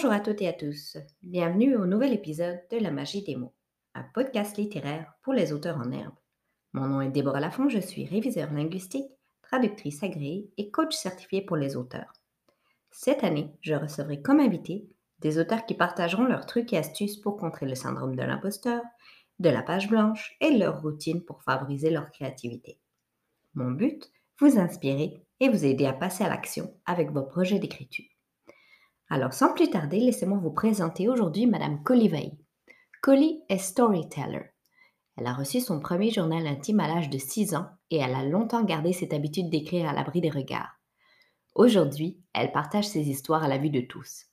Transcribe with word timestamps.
Bonjour 0.00 0.14
à 0.14 0.20
toutes 0.20 0.40
et 0.40 0.48
à 0.48 0.54
tous. 0.54 0.96
Bienvenue 1.22 1.76
au 1.76 1.84
nouvel 1.84 2.14
épisode 2.14 2.58
de 2.70 2.78
La 2.78 2.90
magie 2.90 3.22
des 3.22 3.36
mots, 3.36 3.52
un 3.94 4.02
podcast 4.14 4.56
littéraire 4.56 5.12
pour 5.22 5.34
les 5.34 5.52
auteurs 5.52 5.76
en 5.76 5.92
herbe. 5.92 6.14
Mon 6.72 6.86
nom 6.86 7.02
est 7.02 7.10
Déborah 7.10 7.38
Lafont, 7.38 7.68
je 7.68 7.80
suis 7.80 8.06
réviseur 8.06 8.50
linguistique, 8.50 9.10
traductrice 9.42 10.02
agréée 10.02 10.50
et 10.56 10.70
coach 10.70 10.96
certifié 10.96 11.42
pour 11.42 11.58
les 11.58 11.76
auteurs. 11.76 12.14
Cette 12.90 13.24
année, 13.24 13.52
je 13.60 13.74
recevrai 13.74 14.22
comme 14.22 14.40
invité 14.40 14.88
des 15.18 15.38
auteurs 15.38 15.66
qui 15.66 15.74
partageront 15.74 16.24
leurs 16.24 16.46
trucs 16.46 16.72
et 16.72 16.78
astuces 16.78 17.18
pour 17.18 17.36
contrer 17.36 17.66
le 17.66 17.74
syndrome 17.74 18.16
de 18.16 18.22
l'imposteur, 18.22 18.80
de 19.38 19.50
la 19.50 19.60
page 19.60 19.90
blanche 19.90 20.34
et 20.40 20.56
leur 20.56 20.80
routine 20.80 21.22
pour 21.22 21.42
favoriser 21.42 21.90
leur 21.90 22.10
créativité. 22.10 22.78
Mon 23.52 23.72
but, 23.72 24.10
vous 24.38 24.58
inspirer 24.58 25.22
et 25.40 25.50
vous 25.50 25.66
aider 25.66 25.84
à 25.84 25.92
passer 25.92 26.24
à 26.24 26.30
l'action 26.30 26.74
avec 26.86 27.10
vos 27.10 27.24
projets 27.24 27.58
d'écriture. 27.58 28.06
Alors, 29.12 29.34
sans 29.34 29.52
plus 29.52 29.68
tarder, 29.68 29.98
laissez-moi 29.98 30.38
vous 30.38 30.52
présenter 30.52 31.08
aujourd'hui 31.08 31.46
Madame 31.46 31.82
Collie 31.82 32.38
Collie 33.02 33.42
est 33.48 33.58
storyteller. 33.58 34.52
Elle 35.16 35.26
a 35.26 35.34
reçu 35.34 35.60
son 35.60 35.80
premier 35.80 36.12
journal 36.12 36.46
intime 36.46 36.78
à 36.78 36.86
l'âge 36.86 37.10
de 37.10 37.18
6 37.18 37.56
ans 37.56 37.66
et 37.90 37.96
elle 37.96 38.14
a 38.14 38.24
longtemps 38.24 38.62
gardé 38.62 38.92
cette 38.92 39.12
habitude 39.12 39.50
d'écrire 39.50 39.88
à 39.88 39.92
l'abri 39.92 40.20
des 40.20 40.30
regards. 40.30 40.78
Aujourd'hui, 41.56 42.20
elle 42.32 42.52
partage 42.52 42.86
ses 42.86 43.08
histoires 43.08 43.42
à 43.42 43.48
la 43.48 43.58
vue 43.58 43.70
de 43.70 43.80
tous. 43.80 44.26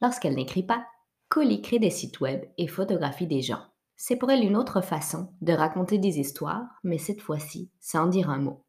Lorsqu'elle 0.00 0.36
n'écrit 0.36 0.62
pas, 0.62 0.86
Collie 1.28 1.60
crée 1.60 1.80
des 1.80 1.90
sites 1.90 2.20
web 2.20 2.44
et 2.56 2.68
photographie 2.68 3.26
des 3.26 3.42
gens. 3.42 3.64
C'est 3.96 4.14
pour 4.14 4.30
elle 4.30 4.44
une 4.44 4.56
autre 4.56 4.80
façon 4.80 5.34
de 5.40 5.52
raconter 5.52 5.98
des 5.98 6.20
histoires, 6.20 6.68
mais 6.84 6.98
cette 6.98 7.20
fois-ci 7.20 7.72
sans 7.80 8.06
dire 8.06 8.30
un 8.30 8.38
mot. 8.38 8.64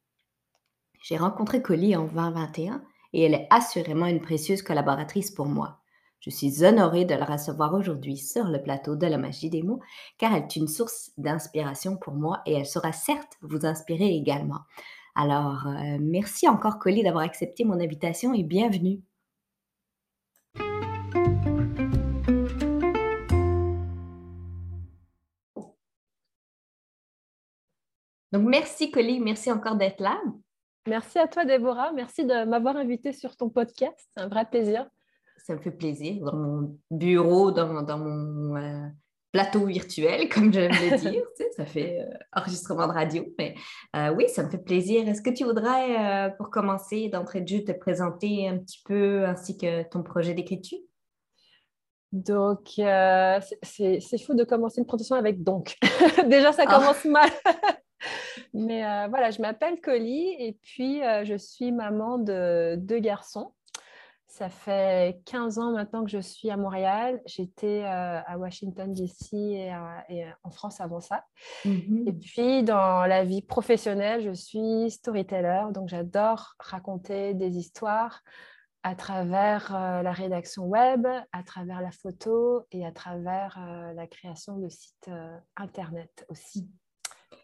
J'ai 1.03 1.17
rencontré 1.17 1.61
Collie 1.61 1.95
en 1.95 2.05
2021 2.07 2.83
et 3.13 3.23
elle 3.23 3.33
est 3.33 3.47
assurément 3.49 4.05
une 4.05 4.21
précieuse 4.21 4.61
collaboratrice 4.61 5.31
pour 5.31 5.47
moi. 5.47 5.79
Je 6.19 6.29
suis 6.29 6.65
honorée 6.65 7.05
de 7.05 7.15
la 7.15 7.25
recevoir 7.25 7.73
aujourd'hui 7.73 8.17
sur 8.17 8.45
le 8.45 8.61
plateau 8.61 8.97
de 8.97 9.07
la 9.07 9.17
magie 9.17 9.49
des 9.49 9.63
mots, 9.63 9.79
car 10.17 10.33
elle 10.33 10.43
est 10.43 10.55
une 10.57 10.67
source 10.67 11.11
d'inspiration 11.17 11.95
pour 11.95 12.13
moi 12.13 12.41
et 12.45 12.53
elle 12.53 12.65
saura 12.65 12.91
certes 12.91 13.37
vous 13.41 13.65
inspirer 13.65 14.09
également. 14.09 14.59
Alors, 15.15 15.65
euh, 15.67 15.97
merci 15.99 16.47
encore, 16.47 16.77
Collie, 16.77 17.03
d'avoir 17.03 17.23
accepté 17.23 17.63
mon 17.63 17.79
invitation 17.79 18.33
et 18.33 18.43
bienvenue. 18.43 19.01
Donc, 28.31 28.47
merci, 28.47 28.91
Collie. 28.91 29.19
Merci 29.19 29.51
encore 29.51 29.75
d'être 29.75 30.01
là. 30.01 30.21
Merci 30.87 31.19
à 31.19 31.27
toi, 31.27 31.45
Déborah. 31.45 31.91
Merci 31.93 32.25
de 32.25 32.45
m'avoir 32.45 32.77
invité 32.77 33.11
sur 33.13 33.35
ton 33.35 33.49
podcast. 33.49 33.95
C'est 34.15 34.23
un 34.23 34.27
vrai 34.27 34.45
plaisir. 34.45 34.87
Ça 35.37 35.55
me 35.55 35.59
fait 35.59 35.71
plaisir. 35.71 36.23
Dans 36.23 36.35
mon 36.35 36.79
bureau, 36.91 37.51
dans, 37.51 37.97
mon 37.97 38.55
euh, 38.55 38.87
plateau 39.31 39.65
virtuel, 39.65 40.29
comme 40.33 40.53
j'aime 40.53 40.71
le 40.71 40.97
dire. 40.97 41.23
ça 41.55 41.65
fait 41.65 42.01
euh, 42.01 42.17
enregistrement 42.35 42.87
de 42.87 42.93
radio. 42.93 43.25
Mais 43.37 43.55
euh, 43.95 44.09
oui, 44.15 44.29
ça 44.29 44.43
me 44.43 44.49
fait 44.49 44.57
plaisir. 44.57 45.07
Est-ce 45.07 45.21
que 45.21 45.29
tu 45.29 45.43
voudrais, 45.43 46.33
pour 46.37 46.49
commencer, 46.49 47.09
d'entrée 47.09 47.41
de 47.41 47.47
jeu, 47.47 47.63
te 47.63 47.71
présenter 47.71 48.47
un 48.47 48.57
petit 48.57 48.81
peu 48.85 49.25
ainsi 49.25 49.57
que 49.57 49.83
ton 49.83 50.01
projet 50.01 50.33
d'écriture? 50.33 50.79
Donc, 52.11 52.71
c'est 53.61 54.17
fou 54.25 54.33
de 54.33 54.43
commencer 54.43 54.79
une 54.79 54.87
présentation 54.87 55.15
avec 55.15 55.43
donc. 55.43 55.77
Déjà, 56.27 56.51
ça 56.51 56.63
ah. 56.65 56.79
commence 56.79 57.05
mal. 57.05 57.29
Mais 58.53 58.85
euh, 58.85 59.07
voilà, 59.09 59.31
je 59.31 59.41
m'appelle 59.41 59.79
Collie 59.81 60.35
et 60.39 60.57
puis 60.61 61.03
euh, 61.03 61.25
je 61.25 61.35
suis 61.35 61.71
maman 61.71 62.17
de 62.17 62.75
deux 62.77 62.99
garçons. 62.99 63.53
Ça 64.27 64.47
fait 64.47 65.21
15 65.25 65.57
ans 65.57 65.71
maintenant 65.71 66.03
que 66.03 66.11
je 66.11 66.19
suis 66.19 66.51
à 66.51 66.57
Montréal. 66.57 67.19
J'étais 67.25 67.83
euh, 67.83 68.21
à 68.25 68.37
Washington, 68.37 68.93
D.C. 68.93 69.35
Et, 69.35 70.25
en 70.43 70.51
France 70.51 70.79
avant 70.81 70.99
ça. 70.99 71.25
Mm-hmm. 71.65 72.07
Et 72.07 72.13
puis, 72.13 72.63
dans 72.63 73.07
la 73.07 73.23
vie 73.23 73.41
professionnelle, 73.41 74.21
je 74.21 74.31
suis 74.31 74.91
storyteller. 74.91 75.63
Donc, 75.73 75.89
j'adore 75.89 76.53
raconter 76.59 77.33
des 77.33 77.57
histoires 77.57 78.21
à 78.83 78.93
travers 78.93 79.73
la 80.03 80.11
rédaction 80.11 80.65
web, 80.65 81.07
à 81.31 81.43
travers 81.43 81.81
la 81.81 81.91
photo 81.91 82.65
et 82.71 82.85
à 82.85 82.91
travers 82.91 83.59
la 83.95 84.05
création 84.05 84.57
de 84.57 84.69
sites 84.69 85.09
Internet 85.57 86.23
aussi. 86.29 86.69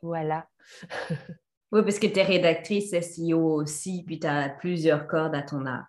Voilà. 0.02 0.48
oui, 1.72 1.82
parce 1.84 2.00
que 2.00 2.08
tu 2.08 2.20
es 2.20 2.24
rédactrice 2.24 2.92
SEO 3.00 3.62
aussi, 3.62 4.04
puis 4.06 4.20
tu 4.20 4.28
as 4.28 4.50
plusieurs 4.50 5.08
cordes 5.08 5.36
à 5.36 5.42
ton 5.42 5.66
arc. 5.66 5.88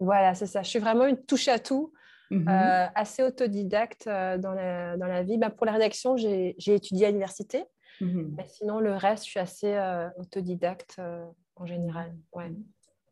Voilà, 0.00 0.34
c'est 0.34 0.46
ça. 0.46 0.62
Je 0.62 0.68
suis 0.68 0.78
vraiment 0.78 1.06
une 1.06 1.24
touche 1.24 1.48
à 1.48 1.58
tout, 1.58 1.92
mm-hmm. 2.30 2.48
euh, 2.48 2.88
assez 2.94 3.22
autodidacte 3.22 4.06
euh, 4.06 4.38
dans, 4.38 4.52
la, 4.52 4.96
dans 4.96 5.06
la 5.06 5.22
vie. 5.22 5.38
Bah, 5.38 5.50
pour 5.50 5.66
la 5.66 5.72
rédaction, 5.72 6.16
j'ai 6.16 6.54
étudié 6.66 7.06
à 7.06 7.08
l'université. 7.08 7.64
Mm-hmm. 8.00 8.34
Mais 8.36 8.46
sinon, 8.46 8.78
le 8.78 8.94
reste, 8.94 9.24
je 9.24 9.30
suis 9.30 9.40
assez 9.40 9.74
euh, 9.74 10.08
autodidacte 10.18 11.00
en 11.56 11.66
général. 11.66 12.14
Ouais. 12.32 12.52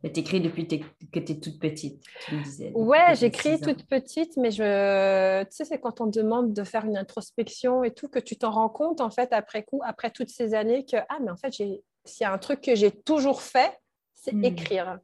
Mm-hmm. 0.07 0.13
Mais 0.13 0.13
tu 0.13 0.21
écris 0.21 0.41
depuis 0.41 0.67
que 0.69 1.19
tu 1.19 1.33
es 1.33 1.41
toute 1.41 1.59
petite, 1.59 2.03
tu 2.27 2.35
me 2.35 2.43
disais. 2.43 2.73
Ouais, 2.75 3.15
j'écris 3.15 3.61
toute 3.61 3.87
petite, 3.87 4.37
mais 4.37 4.51
je... 4.51 5.43
tu 5.45 5.51
sais, 5.51 5.65
c'est 5.65 5.81
quand 5.81 6.01
on 6.01 6.07
demande 6.07 6.53
de 6.53 6.65
faire 6.65 6.85
une 6.85 6.97
introspection 6.97 7.85
et 7.85 7.93
tout, 7.93 8.09
que 8.09 8.19
tu 8.19 8.37
t'en 8.37 8.51
rends 8.51 8.69
compte, 8.69 9.01
en 9.01 9.11
fait, 9.11 9.33
après 9.33 9.63
coup, 9.63 9.81
après 9.85 10.11
toutes 10.11 10.31
ces 10.31 10.55
années, 10.55 10.85
que, 10.85 10.97
ah, 11.09 11.19
mais 11.21 11.31
en 11.31 11.37
fait, 11.37 11.53
s'il 11.53 11.81
y 12.21 12.25
a 12.25 12.33
un 12.33 12.39
truc 12.39 12.61
que 12.61 12.75
j'ai 12.75 12.91
toujours 12.91 13.43
fait, 13.43 13.73
c'est 14.15 14.33
hmm. 14.33 14.45
écrire. 14.45 14.99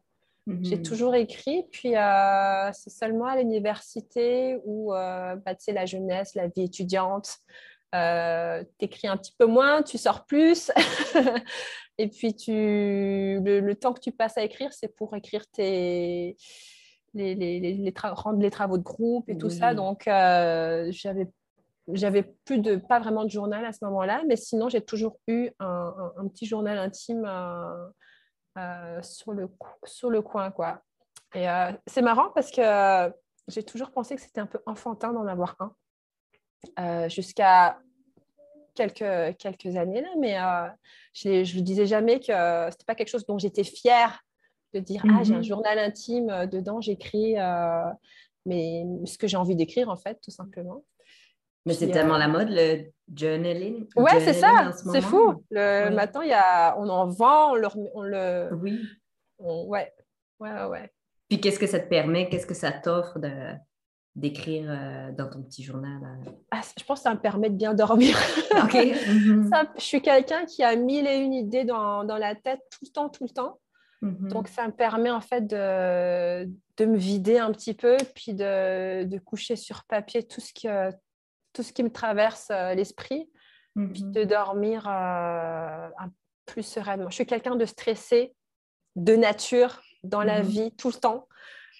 J'ai 0.62 0.76
hmm. 0.76 0.82
toujours 0.82 1.14
écrit, 1.14 1.64
puis 1.70 1.96
euh, 1.96 2.70
c'est 2.72 2.90
seulement 2.90 3.26
à 3.26 3.36
l'université 3.36 4.58
où, 4.64 4.92
euh, 4.92 5.36
bah, 5.36 5.54
tu 5.54 5.64
sais, 5.64 5.72
la 5.72 5.86
jeunesse, 5.86 6.34
la 6.34 6.48
vie 6.48 6.62
étudiante, 6.62 7.36
euh, 7.94 8.62
tu 8.78 8.84
écris 8.86 9.08
un 9.08 9.16
petit 9.16 9.34
peu 9.38 9.46
moins, 9.46 9.82
tu 9.82 9.98
sors 9.98 10.24
plus. 10.26 10.70
Et 11.98 12.08
puis, 12.08 12.34
tu, 12.34 12.52
le, 12.52 13.72
temps 13.74 13.92
que 13.92 14.00
tu 14.00 14.12
passes 14.12 14.38
à 14.38 14.42
écrire, 14.42 14.72
c'est 14.72 14.96
pour 14.96 15.14
écrire 15.14 15.46
tes, 15.48 16.36
les, 17.14 17.34
les, 17.34 17.60
les, 17.60 17.94
rendre 17.96 18.40
les 18.40 18.50
travaux 18.50 18.78
de 18.78 18.82
groupe 18.82 19.28
et 19.28 19.36
tout 19.36 19.50
ça. 19.50 19.74
Donc, 19.74 20.08
euh, 20.08 20.88
j'avais 20.90 21.28
j'avais 21.88 22.22
plus 22.22 22.58
de 22.58 22.76
pas 22.76 23.00
vraiment 23.00 23.24
de 23.24 23.30
journal 23.30 23.64
à 23.64 23.72
ce 23.72 23.84
moment-là, 23.84 24.22
mais 24.26 24.36
sinon 24.36 24.68
j'ai 24.68 24.80
toujours 24.80 25.18
eu 25.26 25.50
un, 25.58 26.12
un, 26.16 26.28
petit 26.28 26.46
journal 26.46 26.78
intime 26.78 27.24
euh, 27.26 27.88
euh, 28.58 29.02
sur, 29.02 29.32
le, 29.32 29.48
sur 29.84 30.10
le 30.10 30.22
coin 30.22 30.50
quoi. 30.50 30.82
Et 31.34 31.48
euh, 31.48 31.72
c'est 31.86 32.02
marrant 32.02 32.30
parce 32.34 32.50
que 32.50 33.12
j'ai 33.48 33.62
toujours 33.62 33.90
pensé 33.90 34.14
que 34.14 34.20
c'était 34.22 34.40
un 34.40 34.46
peu 34.46 34.60
enfantin 34.66 35.12
d'en 35.12 35.26
avoir 35.26 35.56
un 35.60 35.74
jusqu'à 37.08 37.78
quelques, 38.74 39.36
quelques 39.38 39.76
années 39.76 40.00
là, 40.00 40.08
mais 40.18 40.38
euh, 40.38 40.68
je 41.14 41.56
ne 41.58 41.62
disais 41.62 41.86
jamais 41.86 42.20
que 42.20 42.26
ce 42.26 42.66
n'était 42.66 42.84
pas 42.86 42.94
quelque 42.94 43.10
chose 43.10 43.26
dont 43.26 43.38
j'étais 43.38 43.64
fière 43.64 44.20
de 44.74 44.80
dire 44.80 45.02
Ah, 45.08 45.22
j'ai 45.22 45.34
un 45.34 45.38
mhm. 45.38 45.44
journal 45.44 45.78
intime, 45.78 46.30
euh, 46.30 46.46
dedans 46.46 46.80
j'écris 46.80 47.38
euh, 47.38 47.90
mais 48.46 48.84
ce 49.04 49.18
que 49.18 49.26
j'ai 49.26 49.36
envie 49.36 49.56
d'écrire 49.56 49.88
en 49.88 49.96
fait, 49.96 50.18
tout 50.22 50.30
simplement. 50.30 50.84
Mais 51.64 51.74
c'est 51.74 51.90
tellement 51.90 52.18
la 52.18 52.26
mode, 52.26 52.48
le 52.50 52.90
journaling. 53.14 53.86
Ouais, 53.94 54.18
c'est 54.18 54.32
ça, 54.32 54.72
c'est 54.72 55.00
fou. 55.00 55.44
Le, 55.48 55.90
Maintenant, 55.90 56.22
y 56.22 56.32
a, 56.32 56.76
on 56.76 56.88
en 56.88 57.06
vend, 57.06 57.52
on 57.52 57.54
le. 57.54 57.68
On 57.94 58.02
le 58.02 58.48
oui. 58.54 58.80
ouais. 59.38 59.92
ouais, 60.40 60.64
ouais, 60.64 60.92
Puis 61.28 61.40
qu'est-ce 61.40 61.60
que 61.60 61.68
ça 61.68 61.78
te 61.78 61.88
permet, 61.88 62.28
qu'est-ce 62.28 62.48
que 62.48 62.54
ça 62.54 62.72
t'offre 62.72 63.20
de, 63.20 63.30
d'écrire 64.14 64.66
euh, 64.68 65.12
dans 65.12 65.28
ton 65.28 65.42
petit 65.42 65.62
journal? 65.62 66.02
Euh? 66.02 66.30
Ah, 66.50 66.60
je 66.78 66.84
pense 66.84 67.00
que 67.00 67.04
ça 67.04 67.14
me 67.14 67.20
permet 67.20 67.50
de 67.50 67.56
bien 67.56 67.74
dormir. 67.74 68.16
OK. 68.64 68.74
Mhm. 69.12 69.50
je 69.76 69.82
suis 69.82 70.02
quelqu'un 70.02 70.44
qui 70.44 70.62
a 70.62 70.76
mille 70.76 71.06
et 71.06 71.16
une 71.16 71.32
idées 71.32 71.64
dans, 71.64 72.04
dans, 72.04 72.18
la 72.18 72.34
tête 72.34 72.60
tout 72.70 72.84
le 72.84 72.90
temps, 72.90 73.08
tout 73.08 73.24
le 73.24 73.30
temps. 73.30 73.58
Mhm. 74.02 74.28
Donc, 74.28 74.48
ça 74.48 74.66
me 74.66 74.72
permet 74.72 75.10
en 75.10 75.20
fait 75.20 75.46
de, 75.46 76.50
de, 76.76 76.84
me 76.84 76.96
vider 76.96 77.38
un 77.38 77.52
petit 77.52 77.74
peu, 77.74 77.96
puis 78.14 78.34
de, 78.34 79.04
de, 79.04 79.18
coucher 79.18 79.56
sur 79.56 79.84
papier 79.84 80.22
tout 80.22 80.40
ce, 80.40 80.52
que, 80.52 80.94
tout 81.52 81.62
ce 81.62 81.72
qui 81.72 81.82
me 81.82 81.90
traverse 81.90 82.48
euh, 82.50 82.74
l'esprit, 82.74 83.30
puis 83.74 84.02
de 84.02 84.22
mhm. 84.22 84.26
dormir 84.26 84.82
plus 86.46 86.62
sereinement. 86.62 87.08
Je 87.08 87.14
suis 87.14 87.26
quelqu'un 87.26 87.56
de 87.56 87.64
stressé, 87.64 88.34
de 88.96 89.16
nature, 89.16 89.80
dans 90.02 90.22
la 90.22 90.42
vie, 90.42 90.72
tout 90.72 90.88
le 90.88 90.94
temps. 90.94 91.28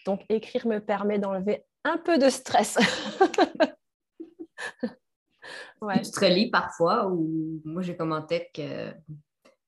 Donc, 0.07 0.25
écrire 0.29 0.67
me 0.67 0.79
permet 0.79 1.19
d'enlever 1.19 1.65
un 1.85 1.99
peu 1.99 2.19
de 2.19 2.29
stress. 2.29 2.79
ouais. 5.81 6.03
Tu 6.03 6.11
te 6.11 6.21
relis 6.21 6.51
parfois 6.51 7.09
ou 7.09 7.61
moi 7.65 7.83
j'ai 7.83 7.97
commenté 7.97 8.49
que 8.55 8.93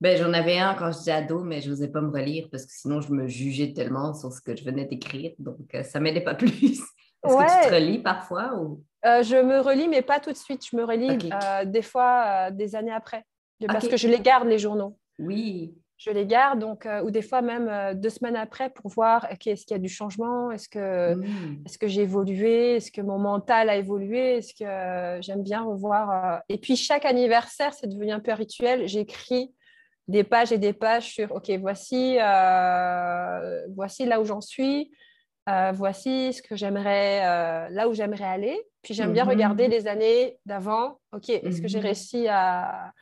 ben, 0.00 0.18
j'en 0.18 0.32
avais 0.32 0.58
un 0.58 0.74
quand 0.74 0.92
j'étais 0.92 1.12
ado, 1.12 1.44
mais 1.44 1.60
je 1.60 1.70
n'osais 1.70 1.88
pas 1.88 2.00
me 2.00 2.10
relire 2.10 2.48
parce 2.50 2.66
que 2.66 2.72
sinon 2.72 3.00
je 3.00 3.12
me 3.12 3.26
jugeais 3.26 3.72
tellement 3.72 4.12
sur 4.12 4.32
ce 4.32 4.40
que 4.40 4.54
je 4.54 4.64
venais 4.64 4.84
d'écrire. 4.84 5.32
Donc 5.38 5.74
euh, 5.74 5.82
ça 5.82 5.98
ne 5.98 6.04
m'aidait 6.04 6.20
pas 6.20 6.34
plus. 6.34 6.80
Est-ce 7.24 7.36
que 7.36 7.62
tu 7.62 7.68
te 7.68 7.74
relis 7.74 8.00
parfois 8.00 8.54
ou... 8.54 8.84
Euh, 9.06 9.22
je 9.22 9.36
me 9.36 9.60
relis, 9.60 9.88
mais 9.88 10.02
pas 10.02 10.20
tout 10.20 10.30
de 10.30 10.36
suite. 10.36 10.66
Je 10.70 10.76
me 10.76 10.84
relis 10.84 11.30
euh, 11.32 11.64
des 11.64 11.82
fois 11.82 12.50
des 12.50 12.76
années 12.76 12.92
après. 12.92 13.24
Parce 13.66 13.88
que 13.88 13.96
je 13.96 14.08
les 14.08 14.20
garde, 14.20 14.46
les 14.46 14.58
journaux. 14.58 14.98
Oui. 15.18 15.74
Je 15.96 16.10
les 16.10 16.26
garde, 16.26 16.58
donc, 16.58 16.88
ou 17.04 17.10
des 17.10 17.22
fois 17.22 17.40
même 17.40 17.94
deux 17.98 18.10
semaines 18.10 18.36
après 18.36 18.68
pour 18.70 18.90
voir 18.90 19.26
est-ce 19.30 19.64
qu'il 19.64 19.74
y 19.74 19.74
a 19.74 19.78
du 19.78 19.88
changement, 19.88 20.50
est-ce 20.50 20.68
que, 20.68 21.14
mmh. 21.14 21.62
est 21.66 21.78
que 21.78 21.86
j'ai 21.86 22.02
évolué, 22.02 22.76
est-ce 22.76 22.90
que 22.90 23.00
mon 23.00 23.18
mental 23.18 23.70
a 23.70 23.76
évolué, 23.76 24.38
est-ce 24.38 24.54
que 24.54 25.22
j'aime 25.22 25.42
bien 25.42 25.62
revoir. 25.62 26.42
Et 26.48 26.58
puis 26.58 26.76
chaque 26.76 27.04
anniversaire, 27.04 27.72
c'est 27.74 27.86
devenu 27.86 28.10
un 28.10 28.20
peu 28.20 28.32
rituel. 28.32 28.88
J'écris 28.88 29.54
des 30.08 30.24
pages 30.24 30.52
et 30.52 30.58
des 30.58 30.72
pages 30.72 31.12
sur 31.14 31.32
OK, 31.32 31.50
voici, 31.60 32.16
voici 33.74 34.04
là 34.04 34.20
où 34.20 34.24
j'en 34.24 34.40
suis. 34.40 34.90
voici 35.72 36.32
ce 36.32 36.42
que 36.42 36.56
j'aimerais, 36.56 37.70
là 37.70 37.88
où 37.88 37.94
j'aimerais 37.94 38.24
aller. 38.24 38.60
Puis 38.82 38.94
j'aime 38.94 39.12
bien 39.12 39.24
mmh 39.24 39.28
regarder 39.28 39.68
les 39.68 39.86
années 39.86 40.38
d'avant. 40.44 40.98
OK, 41.12 41.30
est-ce 41.30 41.62
que 41.62 41.68
j'ai 41.68 41.78
mmh 41.78 41.82
réussi 41.82 42.28
à, 42.28 42.92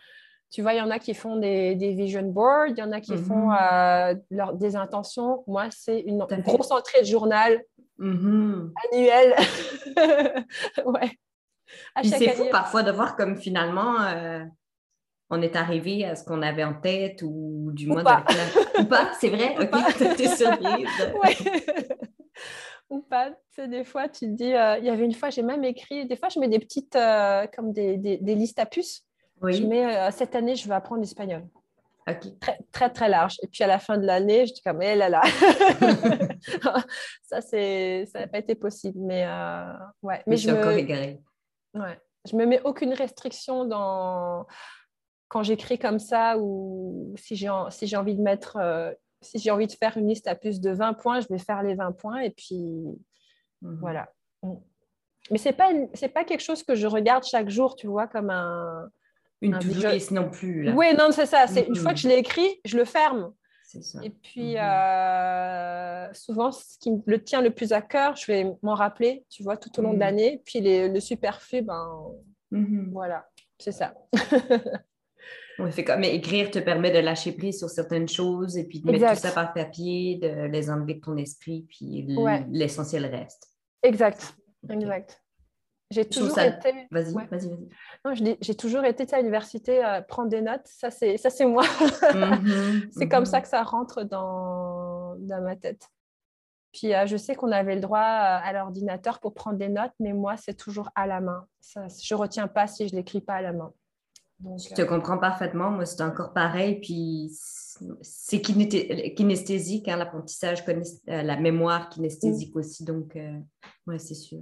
tu 0.53 0.61
vois, 0.61 0.75
il 0.75 0.77
y 0.77 0.83
en 0.83 0.91
a 0.91 0.99
qui 0.99 1.15
font 1.15 1.37
des, 1.37 1.75
vision 1.75 2.23
boards, 2.23 2.69
il 2.69 2.79
y 2.79 2.83
en 2.83 2.93
a 2.93 3.01
qui 3.01 3.17
font 3.17 3.49
mm-hmm. 3.49 4.19
euh, 4.39 4.53
des 4.53 4.77
intentions. 4.77 5.43
Moi, 5.47 5.69
c'est 5.71 6.01
une, 6.01 6.19
grosse 6.19 6.71
entrée 6.71 7.01
de 7.01 7.07
journal 7.07 7.63
mm-hmm. 7.99 8.71
annuelle. 8.85 9.35
ouais. 10.85 11.19
c'est 12.05 12.35
fou 12.35 12.45
parfois 12.51 12.83
de 12.83 12.91
voir 12.91 13.17
comme 13.17 13.39
finalement 13.39 13.99
euh, 14.03 14.45
on 15.31 15.41
est 15.41 15.57
arrivé 15.57 16.05
à 16.05 16.17
ce 16.17 16.25
qu'on 16.25 16.43
avait 16.43 16.65
en 16.65 16.75
tête 16.75 17.23
ou 17.23 17.71
du 17.73 17.87
moins 17.87 18.05
pas. 18.05 18.23
ou 18.79 18.85
pas, 18.85 19.11
c'est 19.19 19.31
vrai. 19.31 19.57
ok, 19.59 20.17
t'es 20.19 20.29
surprise. 20.29 20.87
ou 22.91 23.01
pas. 23.01 23.31
Tu 23.55 23.67
des 23.69 23.85
fois, 23.85 24.07
tu 24.07 24.27
te 24.27 24.33
dis, 24.33 24.53
euh, 24.53 24.77
il 24.77 24.85
y 24.85 24.91
avait 24.91 25.07
une 25.07 25.15
fois, 25.15 25.31
j'ai 25.31 25.41
même 25.43 25.65
écrit, 25.65 26.05
des 26.07 26.17
fois, 26.17 26.29
je 26.29 26.39
mets 26.39 26.49
des 26.49 26.59
petites, 26.59 26.99
comme 27.57 27.73
des, 27.73 27.97
des, 27.97 28.35
listes 28.35 28.59
à 28.59 28.67
puces. 28.67 29.07
Je 29.50 29.65
mets, 29.65 29.97
euh, 29.97 30.11
cette 30.11 30.35
année, 30.35 30.55
je 30.55 30.69
vais 30.69 30.75
apprendre 30.75 31.00
l'espagnol. 31.00 31.44
Très, 32.41 32.59
très, 32.73 32.91
très 32.91 33.09
large. 33.09 33.37
Et 33.43 33.47
puis 33.47 33.62
à 33.62 33.67
la 33.69 33.79
fin 33.79 33.97
de 33.97 34.05
l'année, 34.05 34.47
je 34.47 34.55
dis 34.55 34.62
comme, 34.62 34.83
eh 34.83 34.94
là 34.97 35.09
là. 35.09 35.23
ça, 37.23 37.41
c'est, 37.41 38.06
ça 38.06 38.21
n'a 38.21 38.27
pas 38.27 38.39
été 38.39 38.55
possible. 38.55 38.99
Mais, 39.00 39.25
euh, 39.27 39.73
ouais. 40.03 40.21
mais, 40.27 40.37
je, 40.37 40.50
me... 40.50 41.21
Ouais. 41.75 42.00
je 42.29 42.37
me 42.37 42.44
mets 42.44 42.61
aucune 42.65 42.93
restriction 42.93 43.65
dans 43.65 44.47
quand 45.29 45.43
j'écris 45.43 45.79
comme 45.79 45.99
ça 45.99 46.37
ou 46.39 47.15
si 47.17 47.37
j'ai, 47.37 47.49
si 47.71 47.87
j'ai 47.87 47.97
envie 47.97 48.15
de 48.15 48.21
mettre, 48.21 48.56
euh, 48.56 48.93
si 49.23 49.39
j'ai 49.39 49.50
envie 49.50 49.67
de 49.67 49.73
faire 49.73 49.97
une 49.97 50.09
liste 50.09 50.27
à 50.27 50.35
plus 50.35 50.61
de 50.61 50.71
20 50.71 50.94
points, 50.94 51.21
je 51.21 51.29
vais 51.29 51.39
faire 51.39 51.62
les 51.62 51.75
20 51.75 51.93
points 51.93 52.21
et 52.21 52.31
puis 52.31 52.83
mhm. 53.62 53.79
voilà. 53.81 54.11
Mm. 54.43 54.55
Mais 55.31 55.39
ce 55.39 55.49
n'est 55.49 55.55
pas, 55.55 55.71
c'est 55.94 56.09
pas 56.09 56.25
quelque 56.25 56.43
chose 56.43 56.65
que 56.65 56.75
je 56.75 56.87
regarde 56.87 57.25
chaque 57.25 57.49
jour, 57.49 57.77
tu 57.77 57.87
vois, 57.87 58.09
comme 58.09 58.29
un, 58.29 58.91
une 59.43 59.59
to-do 59.59 59.89
list 59.91 60.11
non 60.12 60.31
plus. 60.31 60.73
Oui, 60.73 60.87
non, 60.97 61.11
c'est 61.11 61.27
ça. 61.27 61.47
C'est 61.47 61.67
Une 61.69 61.77
fois 61.77 61.93
que 61.93 61.99
je 61.99 62.09
l'ai 62.09 62.17
écrit, 62.17 62.61
je 62.65 62.77
le 62.77 62.85
ferme. 62.85 63.33
Ça. 63.81 64.00
Et 64.03 64.11
puis, 64.11 64.59
euh, 64.59 66.12
souvent, 66.12 66.53
ce 66.53 66.79
qui 66.79 66.91
me 66.91 67.17
tient 67.17 67.41
le 67.41 67.50
plus 67.50 67.73
à 67.73 67.81
cœur, 67.81 68.17
je 68.17 68.27
vais 68.27 68.47
m'en 68.62 68.75
rappeler, 68.75 69.25
tu 69.31 69.43
vois, 69.43 69.56
tout 69.56 69.71
au 69.79 69.83
long 69.83 69.93
de 69.93 69.97
mm. 69.97 70.00
l'année. 70.00 70.43
Puis 70.44 70.61
les, 70.61 70.89
le 70.89 71.00
superflu, 71.00 71.62
ben, 71.62 72.12
mm-hmm. 72.53 72.91
voilà, 72.93 73.27
c'est 73.59 73.73
ça. 73.73 73.94
On 75.59 75.71
fait 75.71 75.85
comme 75.85 76.05
écrire 76.05 76.50
te 76.50 76.59
permet 76.59 76.91
de 76.91 76.99
lâcher 76.99 77.33
prise 77.33 77.59
sur 77.59 77.69
certaines 77.69 78.09
choses 78.09 78.56
et 78.56 78.65
puis 78.65 78.81
de 78.81 78.91
mettre 78.91 79.15
tout 79.15 79.21
ça 79.21 79.31
par 79.31 79.53
papier, 79.53 80.17
de 80.17 80.47
les 80.47 80.71
enlever 80.71 80.94
de 80.94 81.00
ton 81.00 81.17
esprit, 81.17 81.67
puis 81.69 82.06
l'essentiel 82.50 83.06
reste. 83.06 83.49
Exact, 83.83 84.35
exact. 84.69 85.22
J'ai 85.93 86.09
toujours 86.09 86.39
été. 86.39 86.89
Vas-y, 86.91 87.12
vas-y, 87.12 87.49
vas-y. 88.05 88.39
J'ai 88.41 88.55
toujours 88.55 88.85
été 88.85 89.06
à 89.15 89.19
l'université 89.19 89.83
à 89.83 90.03
prendre 90.03 90.29
des 90.29 90.41
notes. 90.41 90.67
Ça, 90.67 90.91
c'est 90.91 91.17
ça, 91.17 91.31
c'est 91.31 91.47
moi. 91.47 91.65
Mhm, 92.15 92.91
c'est 92.97 93.09
comme 93.09 93.27
ça 93.27 93.39
mhm. 93.39 93.43
que 93.43 93.49
ça 93.49 93.62
rentre 93.62 94.03
dans, 94.03 95.17
dans 95.19 95.43
ma 95.43 95.56
tête. 95.56 95.89
Puis 96.73 96.94
euh, 96.94 97.06
je 97.06 97.17
sais 97.17 97.35
qu'on 97.35 97.53
avait 97.53 97.75
le 97.75 97.81
droit 97.81 97.99
euh, 98.00 98.39
à 98.43 98.53
l'ordinateur 98.53 99.21
pour 99.21 99.35
prendre 99.35 99.59
des 99.59 99.69
notes, 99.69 99.93
mais 100.00 100.12
moi, 100.12 100.37
c'est 100.37 100.55
toujours 100.55 100.89
à 100.94 101.06
la 101.06 101.21
main. 101.21 101.47
Ça, 101.61 101.87
je 101.89 102.15
ne 102.15 102.19
retiens 102.19 102.49
pas 102.49 102.67
si 102.67 102.89
je 102.89 102.94
ne 102.94 102.99
l'écris 102.99 103.21
pas 103.21 103.35
à 103.35 103.43
la 103.43 103.53
main. 103.53 103.73
je 104.43 104.75
te 104.75 104.81
euh, 104.81 104.87
comprends 104.87 105.19
parfaitement. 105.19 105.71
Moi, 105.71 105.85
c'est 105.85 106.03
encore 106.03 106.33
pareil. 106.33 106.81
Puis 106.81 107.31
c'est 108.00 108.41
kinesthésique, 108.41 109.89
hein, 109.89 109.97
l'apprentissage, 109.97 110.65
la 111.06 111.37
mémoire 111.37 111.91
kinesthésique 111.91 112.55
mm. 112.55 112.59
aussi. 112.59 112.85
Donc, 112.85 113.19
oui, 113.87 114.00
c'est 114.00 114.15
sûr. 114.15 114.41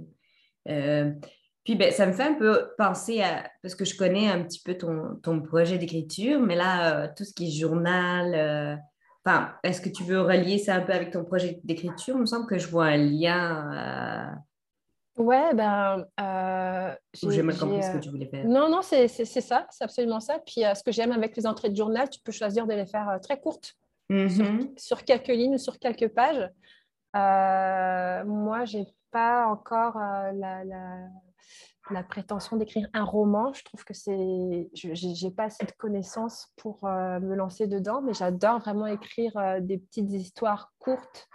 Puis 1.63 1.75
ben, 1.75 1.91
ça 1.91 2.07
me 2.07 2.11
fait 2.11 2.23
un 2.23 2.33
peu 2.33 2.69
penser 2.77 3.21
à, 3.21 3.49
parce 3.61 3.75
que 3.75 3.85
je 3.85 3.95
connais 3.95 4.29
un 4.29 4.43
petit 4.43 4.61
peu 4.63 4.75
ton, 4.75 5.15
ton 5.21 5.41
projet 5.41 5.77
d'écriture, 5.77 6.39
mais 6.39 6.55
là, 6.55 7.03
euh, 7.03 7.07
tout 7.15 7.23
ce 7.23 7.33
qui 7.33 7.47
est 7.47 7.51
journal, 7.51 8.33
euh, 8.33 8.75
enfin, 9.23 9.53
est-ce 9.63 9.79
que 9.79 9.89
tu 9.89 10.03
veux 10.03 10.21
relier 10.21 10.57
ça 10.57 10.75
un 10.75 10.81
peu 10.81 10.93
avec 10.93 11.11
ton 11.11 11.23
projet 11.23 11.59
d'écriture? 11.63 12.15
Il 12.15 12.21
me 12.21 12.25
semble 12.25 12.47
que 12.47 12.57
je 12.57 12.67
vois 12.67 12.85
un 12.85 12.97
lien. 12.97 14.33
Euh... 15.17 15.21
Ouais, 15.23 15.53
ben. 15.53 16.07
Euh, 16.19 16.95
j'ai 17.13 17.43
mal 17.43 17.55
compris 17.55 17.83
ce 17.83 17.91
que 17.91 17.99
tu 17.99 18.09
voulais 18.09 18.25
faire. 18.25 18.43
Non, 18.45 18.67
non, 18.67 18.81
c'est 18.81 19.07
ça, 19.07 19.67
c'est 19.69 19.83
absolument 19.83 20.19
ça. 20.19 20.39
Puis 20.39 20.61
ce 20.61 20.81
que 20.81 20.91
j'aime 20.91 21.11
avec 21.11 21.37
les 21.37 21.45
entrées 21.45 21.69
de 21.69 21.75
journal, 21.75 22.09
tu 22.09 22.19
peux 22.21 22.31
choisir 22.31 22.65
de 22.65 22.73
les 22.73 22.87
faire 22.87 23.19
très 23.21 23.39
courtes, 23.39 23.75
sur, 24.09 24.17
mm-hmm. 24.17 24.79
sur, 24.79 25.03
quelques 25.03 25.27
lignes 25.27 25.55
ou 25.55 25.59
sur 25.59 25.77
quelques 25.77 26.07
pages. 26.07 26.49
moi, 27.13 28.65
j'ai 28.65 28.87
pas 29.11 29.45
encore 29.45 29.99
la, 29.99 30.63
la 30.63 31.09
la 31.91 32.03
prétention 32.03 32.57
d'écrire 32.57 32.87
un 32.93 33.03
roman. 33.03 33.53
Je 33.53 33.63
trouve 33.63 33.83
que 33.83 33.93
c'est, 33.93 34.69
je 34.73 35.25
n'ai 35.25 35.31
pas 35.31 35.45
assez 35.45 35.65
de 35.65 35.71
connaissances 35.71 36.51
pour 36.57 36.85
euh, 36.85 37.19
me 37.19 37.35
lancer 37.35 37.67
dedans, 37.67 38.01
mais 38.01 38.13
j'adore 38.13 38.59
vraiment 38.59 38.87
écrire 38.87 39.35
euh, 39.37 39.59
des 39.59 39.77
petites 39.77 40.11
histoires 40.11 40.73
courtes, 40.79 41.27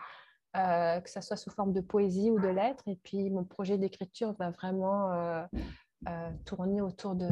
euh, 0.57 1.01
que 1.01 1.11
ce 1.11 1.21
soit 1.21 1.37
sous 1.37 1.51
forme 1.51 1.73
de 1.73 1.81
poésie 1.81 2.31
ou 2.31 2.41
de 2.41 2.49
lettres. 2.49 2.85
Et 2.87 2.99
puis 3.03 3.31
mon 3.31 3.45
projet 3.45 3.79
d'écriture 3.79 4.35
va 4.39 4.51
vraiment 4.51 5.47
tourner 6.45 6.81
autour 6.81 7.15
de, 7.15 7.29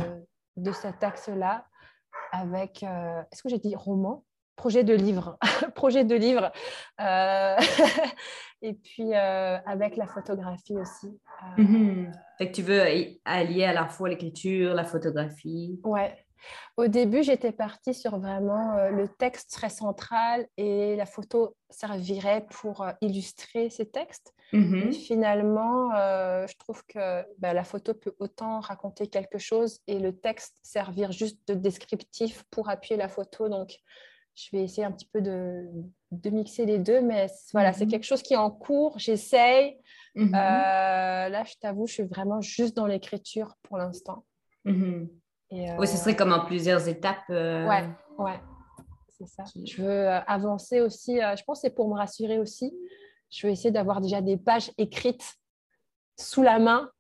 de 0.56 0.72
cet 0.72 1.02
axe-là, 1.02 1.66
avec, 2.32 2.82
est-ce 2.82 3.42
que 3.42 3.48
j'ai 3.48 3.58
dit 3.58 3.74
roman? 3.76 4.24
Projet 4.56 4.84
de 4.84 4.94
livre, 4.94 5.38
projet 5.74 6.04
de 6.04 6.14
livre, 6.14 6.52
euh, 7.00 7.56
et 8.62 8.74
puis 8.74 9.14
euh, 9.14 9.58
avec 9.66 9.96
la 9.96 10.06
photographie 10.06 10.76
aussi. 10.76 11.18
Euh, 11.58 11.62
mhm. 11.62 12.12
Fait 12.38 12.50
que 12.50 12.56
tu 12.56 12.62
veux 12.62 12.80
allier 13.24 13.64
à 13.64 13.72
la 13.72 13.88
fois 13.88 14.08
l'écriture, 14.08 14.74
la 14.74 14.84
photographie. 14.84 15.80
Ouais. 15.84 16.16
Au 16.76 16.88
début, 16.88 17.22
j'étais 17.22 17.52
partie 17.52 17.94
sur 17.94 18.18
vraiment 18.18 18.76
le 18.90 19.08
texte 19.08 19.50
très 19.50 19.70
central 19.70 20.46
et 20.58 20.94
la 20.94 21.06
photo 21.06 21.56
servirait 21.70 22.46
pour 22.50 22.86
illustrer 23.00 23.70
ces 23.70 23.86
textes. 23.86 24.34
Mhm. 24.52 24.92
finalement, 24.92 25.88
je 26.46 26.54
trouve 26.58 26.84
que 26.84 27.24
bah, 27.38 27.54
la 27.54 27.64
photo 27.64 27.94
peut 27.94 28.14
autant 28.18 28.60
raconter 28.60 29.06
quelque 29.06 29.38
chose 29.38 29.80
et 29.86 29.98
le 29.98 30.14
texte 30.14 30.58
servir 30.62 31.12
juste 31.12 31.38
de 31.48 31.54
descriptif 31.54 32.44
pour 32.50 32.68
appuyer 32.68 32.98
la 32.98 33.08
photo. 33.08 33.48
Donc, 33.48 33.78
je 34.34 34.50
vais 34.52 34.64
essayer 34.64 34.84
un 34.84 34.90
petit 34.90 35.08
peu 35.12 35.20
de, 35.20 35.68
de 36.10 36.30
mixer 36.30 36.66
les 36.66 36.78
deux, 36.78 37.00
mais 37.00 37.26
voilà, 37.52 37.72
c'est 37.72 37.84
mhm. 37.84 37.90
quelque 37.92 38.04
chose 38.04 38.22
qui 38.22 38.34
est 38.34 38.38
en 38.38 38.50
cours, 38.50 38.98
j'essaye. 38.98 39.78
Mhm. 40.14 40.34
Euh, 40.34 41.28
là, 41.28 41.44
je 41.44 41.54
t'avoue, 41.60 41.86
je 41.86 41.94
suis 41.94 42.02
vraiment 42.02 42.40
juste 42.40 42.76
dans 42.76 42.86
l'écriture 42.86 43.54
pour 43.62 43.78
l'instant. 43.78 44.24
Mhm. 44.64 45.08
Oui, 45.78 45.86
ce 45.86 45.96
serait 45.96 46.16
comme 46.16 46.32
en 46.32 46.44
plusieurs 46.44 46.88
étapes. 46.88 47.30
Euh, 47.30 47.68
ouais, 47.68 47.88
ouais, 48.18 48.40
c'est 49.08 49.28
ça. 49.28 49.44
Je 49.64 49.82
veux 49.82 50.08
euh, 50.08 50.20
avancer 50.22 50.80
aussi, 50.80 51.18
je 51.18 51.44
pense 51.44 51.58
que 51.58 51.68
c'est 51.68 51.74
pour 51.74 51.88
me 51.88 51.94
rassurer 51.94 52.40
aussi. 52.40 52.74
Je 53.30 53.46
veux 53.46 53.52
essayer 53.52 53.70
d'avoir 53.70 54.00
déjà 54.00 54.20
des 54.20 54.36
pages 54.36 54.72
écrites 54.78 55.36
sous 56.18 56.42
la 56.42 56.58
main 56.58 56.90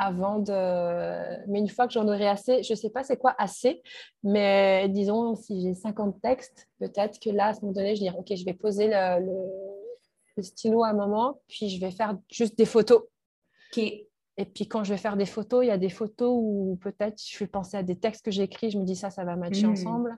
avant 0.00 0.38
de... 0.38 1.46
Mais 1.48 1.58
une 1.58 1.68
fois 1.68 1.86
que 1.86 1.92
j'en 1.92 2.08
aurai 2.08 2.26
assez, 2.26 2.62
je 2.62 2.72
ne 2.72 2.76
sais 2.76 2.88
pas 2.88 3.04
c'est 3.04 3.18
quoi 3.18 3.34
assez, 3.38 3.82
mais 4.24 4.88
disons, 4.88 5.36
si 5.36 5.60
j'ai 5.60 5.74
50 5.74 6.20
textes, 6.22 6.68
peut-être 6.78 7.20
que 7.20 7.28
là, 7.28 7.48
à 7.48 7.54
ce 7.54 7.60
moment 7.60 7.74
donné, 7.74 7.94
je 7.94 8.00
vais 8.00 8.10
dire, 8.10 8.18
OK, 8.18 8.34
je 8.34 8.44
vais 8.46 8.54
poser 8.54 8.88
le, 8.88 10.42
stylo 10.42 10.84
à 10.84 10.88
un 10.88 10.94
moment, 10.94 11.42
puis 11.48 11.68
je 11.68 11.78
vais 11.78 11.90
faire 11.90 12.16
juste 12.30 12.56
des 12.56 12.64
photos. 12.64 13.02
Et 13.76 14.46
puis 14.46 14.66
quand 14.66 14.84
je 14.84 14.94
vais 14.94 14.98
faire 14.98 15.18
des 15.18 15.26
photos, 15.26 15.64
il 15.64 15.68
y 15.68 15.70
a 15.70 15.76
des 15.76 15.90
photos 15.90 16.32
où 16.34 16.78
peut-être 16.80 17.22
je 17.22 17.38
vais 17.38 17.46
penser 17.46 17.76
à 17.76 17.82
des 17.82 17.96
textes 17.96 18.24
que 18.24 18.30
j'ai 18.30 18.44
écrits, 18.44 18.70
je 18.70 18.78
me 18.78 18.84
dis 18.84 18.96
ça, 18.96 19.10
ça 19.10 19.22
va 19.22 19.36
matcher 19.36 19.66
mmh. 19.66 19.72
ensemble. 19.72 20.16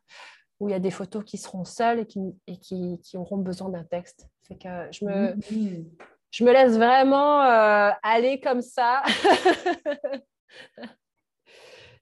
Ou 0.61 0.69
il 0.69 0.73
y 0.73 0.77
a 0.77 0.79
des 0.79 0.93
photos 0.93 1.25
qui 1.25 1.39
seront 1.39 1.65
seules 1.65 1.99
et 1.99 2.07
qui, 2.07 2.21
et 2.47 2.57
qui, 2.59 3.01
qui 3.03 3.17
auront 3.17 3.39
besoin 3.39 3.69
d'un 3.69 3.83
texte. 3.83 4.29
Fait 4.47 4.55
que 4.55 4.69
je 4.93 5.05
me, 5.05 5.35
mmh 5.35 5.85
je 6.33 6.45
me 6.45 6.53
laisse 6.53 6.77
vraiment 6.77 7.43
euh, 7.43 7.91
aller 8.03 8.41
comme 8.41 8.63
ça. 8.63 9.03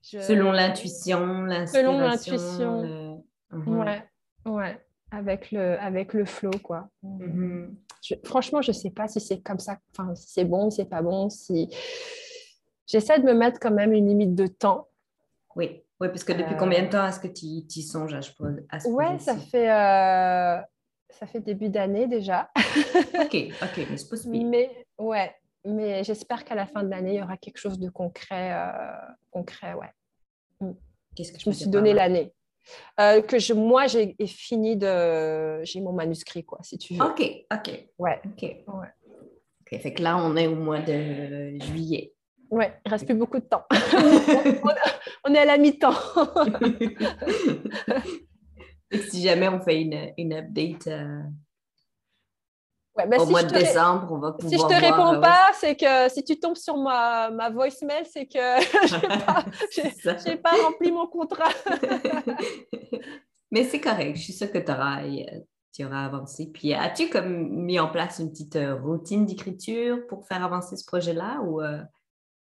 Selon 0.03 0.53
l'intuition. 0.53 1.47
Selon 1.67 1.99
l'intuition. 1.99 3.23
Mhm. 3.51 3.79
Ouais, 3.79 4.05
ouais. 4.47 4.81
Avec 5.11 5.51
le, 5.51 5.79
avec 5.81 6.15
le 6.15 6.25
flow, 6.25 6.53
quoi. 6.63 6.89
Mhm. 7.03 7.77
franchement, 8.25 8.63
je 8.63 8.71
ne 8.71 8.77
sais 8.77 8.91
pas 8.91 9.09
si 9.09 9.21
c'est 9.21 9.41
comme 9.41 9.59
ça, 9.59 9.79
enfin, 9.91 10.15
si 10.15 10.29
c'est 10.29 10.45
bon, 10.45 10.71
si 10.71 10.77
c'est 10.77 10.89
pas 10.89 11.03
bon, 11.03 11.29
si... 11.29 11.69
J'essaie 12.87 13.19
de 13.19 13.25
me 13.25 13.35
mettre 13.35 13.59
quand 13.61 13.73
même 13.73 13.93
une 13.93 14.07
limite 14.09 14.35
de 14.37 14.47
temps. 14.47 14.89
Oui. 15.57 15.83
Oui, 16.01 16.09
parce 16.09 16.25
que 16.25 16.33
depuis 16.33 16.57
combien 16.57 16.83
de 16.85 16.89
temps 16.89 17.07
est-ce 17.07 17.21
que 17.21 17.29
tu 17.29 17.45
y 17.47 17.83
songes 17.83 18.15
à, 18.15 18.21
à 18.71 18.81
ce 18.81 18.89
Ouais, 18.89 19.19
ça 19.19 19.37
fait, 19.37 19.69
ça 21.12 21.26
fait 21.26 21.40
début 21.40 21.69
d'année 21.69 22.07
déjà. 22.07 22.50
ok, 22.57 23.35
ok, 23.62 23.87
mais 23.90 23.97
c'est 23.97 24.09
possible. 24.09 24.37
Mais 24.47 24.71
ouais, 24.99 25.35
mais 25.64 26.05
j'espère 26.05 26.45
qu'à 26.45 26.55
la 26.55 26.67
fin 26.67 26.83
de 26.83 26.90
l'année, 26.90 27.14
il 27.14 27.21
y 27.21 27.23
aura 27.23 27.37
quelque 27.37 27.59
chose 27.59 27.79
de 27.79 27.90
concret. 27.90 28.55
concret 29.31 29.75
ouais. 29.75 29.90
Mm. 30.61 30.73
Qu'est-ce 31.14 31.33
que 31.33 31.40
je 31.40 31.49
me 31.49 31.55
suis 31.55 31.69
donné 31.69 31.93
l'année 31.93 32.33
euh, 32.99 33.23
que 33.23 33.38
je, 33.38 33.52
moi, 33.52 33.87
j'ai 33.87 34.14
fini 34.26 34.76
de. 34.76 35.62
J'ai 35.64 35.81
mon 35.81 35.93
manuscrit, 35.93 36.45
quoi, 36.45 36.59
si 36.62 36.79
tu 36.79 36.95
veux. 36.95 37.05
OK, 37.05 37.23
OK. 37.52 37.88
Ouais. 37.99 38.21
OK. 38.25 38.43
Ouais. 38.43 38.88
OK. 39.61 39.81
Fait 39.81 39.95
que 39.95 40.02
là, 40.02 40.17
on 40.19 40.37
est 40.37 40.47
au 40.47 40.57
mois 40.57 40.81
de 40.81 41.59
juillet. 41.61 42.14
Ouais, 42.50 42.73
il 42.85 42.90
reste 42.90 43.07
plus 43.07 43.14
beaucoup 43.14 43.38
de 43.38 43.45
temps. 43.45 43.64
on, 45.25 45.35
est 45.35 45.38
à 45.38 45.45
la 45.45 45.57
mi-temps. 45.57 45.95
Si 48.93 49.23
jamais 49.23 49.49
on 49.49 49.61
fait 49.61 49.83
une, 49.83 50.13
une 50.19 50.35
update 50.35 50.87
euh, 50.89 51.23
bah, 52.97 53.19
au 53.19 53.27
mois 53.27 53.43
de 53.43 53.53
décembre, 53.53 54.09
on 54.11 54.19
va 54.19 54.33
pouvoir. 54.33 54.51
Si 54.51 54.59
je 54.59 54.67
te 54.67 54.81
réponds 54.81 55.15
euh, 55.15 55.21
pas, 55.21 55.51
c'est 55.55 55.77
que 55.77 56.09
si 56.09 56.25
tu 56.25 56.39
tombes 56.39 56.57
sur 56.57 56.77
ma, 56.77 57.31
ma 57.31 57.51
voicemail, 57.51 58.05
c'est 58.05 58.27
que 58.27 58.39
je 58.39 60.29
n'ai 60.29 60.37
pas, 60.43 60.51
rempli 60.51 60.91
mon 60.91 61.07
contrat. 61.07 61.51
Mais 63.53 63.65
c'est 63.65 63.81
correct, 63.81 64.17
je 64.17 64.23
suis 64.23 64.33
sûre 64.33 64.51
que 64.51 64.59
tu 64.59 64.71
auras, 64.71 65.03
tu 65.73 65.85
auras 65.85 66.05
avancé. 66.05 66.51
Puis 66.53 66.75
as-tu 66.75 67.09
comme 67.09 67.49
mis 67.49 67.81
en 67.81 67.89
place 67.89 68.19
une 68.19 68.31
petite 68.31 68.57
euh, 68.57 68.77
routine 68.77 69.25
d'écriture 69.25 70.07
pour 70.09 70.27
faire 70.27 70.45
avancer 70.45 70.77
ce 70.77 70.85
projet-là 70.85 71.41
ou 71.43 71.61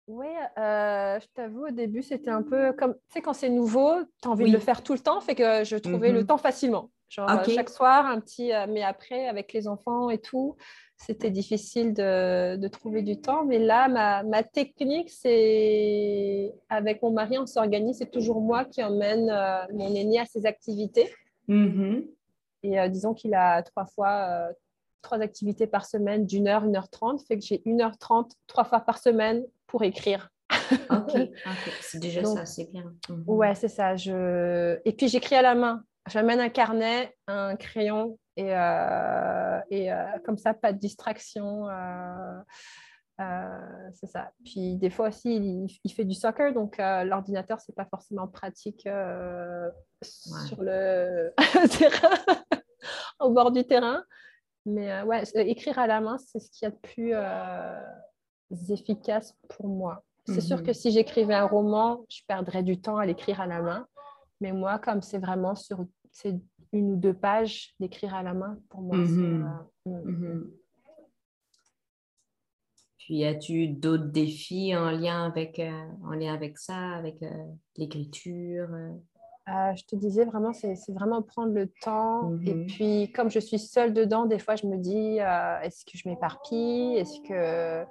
euh? 0.09 0.13
Oui, 0.13 0.27
je 0.57 1.27
t'avoue, 1.33 1.67
au 1.67 1.71
début, 1.71 2.01
c'était 2.01 2.31
un 2.31 2.43
peu 2.43 2.73
comme, 2.73 2.93
tu 2.93 2.99
sais, 3.09 3.21
quand 3.21 3.33
c'est 3.33 3.49
nouveau, 3.49 3.91
tu 4.21 4.27
as 4.27 4.31
envie 4.31 4.45
de 4.45 4.53
le 4.53 4.59
faire 4.59 4.83
tout 4.83 4.93
le 4.93 4.99
temps, 4.99 5.21
fait 5.21 5.35
que 5.35 5.63
je 5.63 5.77
trouvais 5.77 6.11
le 6.11 6.23
mm-hmm. 6.23 6.25
temps 6.27 6.37
facilement. 6.37 6.89
Genre 7.09 7.29
euh, 7.29 7.43
chaque 7.45 7.69
soir, 7.69 8.05
un 8.05 8.19
petit. 8.19 8.53
Euh, 8.53 8.65
mais 8.67 8.83
après, 8.83 9.27
avec 9.27 9.53
les 9.53 9.67
enfants 9.67 10.09
et 10.09 10.17
tout, 10.17 10.57
c'était 10.97 11.31
difficile 11.31 11.93
de, 11.93 12.57
de, 12.57 12.67
trouver 12.67 13.01
du 13.01 13.19
temps. 13.19 13.45
Mais 13.45 13.59
là, 13.59 13.87
ma, 13.87 14.23
ma 14.23 14.43
technique, 14.43 15.09
c'est 15.09 16.53
avec 16.69 17.01
mon 17.01 17.11
mari, 17.11 17.37
on 17.37 17.45
s'organise. 17.45 17.99
C'est 17.99 18.11
toujours 18.11 18.41
moi 18.41 18.65
qui 18.65 18.83
emmène 18.83 19.29
euh, 19.29 19.61
mon 19.73 19.93
aîné 19.95 20.19
à 20.19 20.25
ses 20.25 20.45
activités. 20.45 21.09
Mm-hmm. 21.47 22.05
Et 22.63 22.89
disons 22.89 23.13
qu'il 23.13 23.33
a 23.33 23.61
trois 23.63 23.85
fois 23.85 24.49
trois 25.07 25.21
activités 25.21 25.67
par 25.67 25.85
semaine 25.85 26.25
d'une 26.25 26.47
heure, 26.47 26.63
une 26.63 26.75
heure 26.75 26.89
trente. 26.89 27.21
Fait 27.27 27.37
que 27.37 27.45
j'ai 27.45 27.61
une 27.65 27.81
heure 27.81 27.97
trente 27.97 28.33
trois 28.47 28.63
fois 28.63 28.81
par 28.81 28.97
semaine 28.97 29.43
pour 29.65 29.83
écrire. 29.83 30.29
ok, 30.89 31.29
c'est 31.81 31.99
déjà 31.99 32.23
ça, 32.23 32.45
c'est 32.45 32.71
bien. 32.71 32.93
Mm-hmm. 33.09 33.23
Ouais, 33.25 33.55
c'est 33.55 33.67
ça. 33.67 33.95
Je... 33.95 34.79
Et 34.85 34.93
puis 34.93 35.07
j'écris 35.07 35.35
à 35.35 35.41
la 35.41 35.55
main 35.55 35.83
j'amène 36.07 36.39
un 36.39 36.49
carnet, 36.49 37.15
un 37.27 37.55
crayon 37.55 38.17
et, 38.35 38.55
euh, 38.55 39.59
et 39.69 39.91
euh, 39.91 40.05
comme 40.25 40.37
ça, 40.37 40.53
pas 40.53 40.73
de 40.73 40.79
distraction. 40.79 41.67
Euh, 41.69 42.39
c'est 43.93 44.07
ça. 44.07 44.31
Puis 44.43 44.75
des 44.75 44.89
fois 44.89 45.07
aussi, 45.09 45.67
il, 45.83 45.91
fait 45.91 46.05
du 46.05 46.13
soccer, 46.13 46.53
donc 46.53 46.77
l'ordinateur, 46.77 47.59
c'est 47.59 47.75
pas 47.75 47.85
forcément 47.85 48.27
pratique 48.27 48.87
sur 50.03 50.61
le 50.61 51.33
terrain, 51.77 52.17
au 53.19 53.31
bord 53.31 53.51
du 53.51 53.65
terrain. 53.65 54.03
Mais 54.67 55.01
ouais, 55.03 55.23
écrire 55.35 55.79
à 55.79 55.87
la 55.87 56.01
main, 56.01 56.17
c'est 56.17 56.39
ce 56.39 56.51
qu'il 56.51 56.65
y 56.65 56.67
a 56.67 56.71
de 56.71 56.77
plus 56.77 58.71
efficace 58.71 59.33
pour 59.49 59.67
moi. 59.67 60.03
C'est 60.27 60.41
sûr 60.41 60.57
mhm. 60.57 60.63
que 60.63 60.73
si 60.73 60.91
j'écrivais 60.91 61.35
un 61.35 61.45
roman, 61.45 62.05
je 62.09 62.21
perdrais 62.27 62.61
du 62.61 62.79
temps 62.79 62.97
à 62.97 63.05
l'écrire 63.05 63.39
à 63.39 63.47
la 63.47 63.61
main. 63.61 63.87
Mais 64.41 64.51
moi, 64.51 64.77
comme 64.77 65.01
c'est 65.01 65.19
vraiment 65.19 65.55
sur 65.55 65.85
c'est 66.11 66.35
une 66.73 66.93
ou 66.93 66.95
deux 66.95 67.13
pages 67.13 67.73
d'écrire 67.79 68.13
à 68.13 68.23
la 68.23 68.33
main 68.33 68.59
pour 68.69 68.81
moi. 68.81 68.97
Mhm. 68.97 69.49
Euh, 69.87 69.89
mm. 69.89 70.11
mhm. 70.11 70.51
Puis 72.97 73.23
as-tu 73.23 73.69
d'autres 73.69 74.11
défis 74.11 74.75
en 74.75 74.91
lien 74.91 75.25
avec, 75.25 75.59
euh, 75.59 75.87
en 76.03 76.11
lien 76.11 76.33
avec 76.33 76.57
ça, 76.57 76.91
avec 76.91 77.23
euh, 77.23 77.45
l'écriture 77.77 78.67
Je 79.47 79.83
te 79.85 79.95
disais 79.95 80.25
vraiment, 80.25 80.51
c'est 80.53 80.75
vraiment 80.89 81.21
prendre 81.21 81.53
le 81.53 81.67
temps. 81.81 82.37
Et 82.45 82.53
mhm. 82.53 82.65
puis, 82.67 83.11
comme 83.13 83.31
je 83.31 83.39
suis 83.39 83.59
seule 83.59 83.93
dedans, 83.93 84.25
des 84.25 84.39
fois, 84.39 84.55
je 84.55 84.67
me 84.67 84.77
dis, 84.77 85.17
est-ce 85.63 85.85
que 85.85 85.97
je 85.97 86.07
m'éparpille? 86.09 86.97
Est-ce 86.97 87.21
que, 87.27 87.85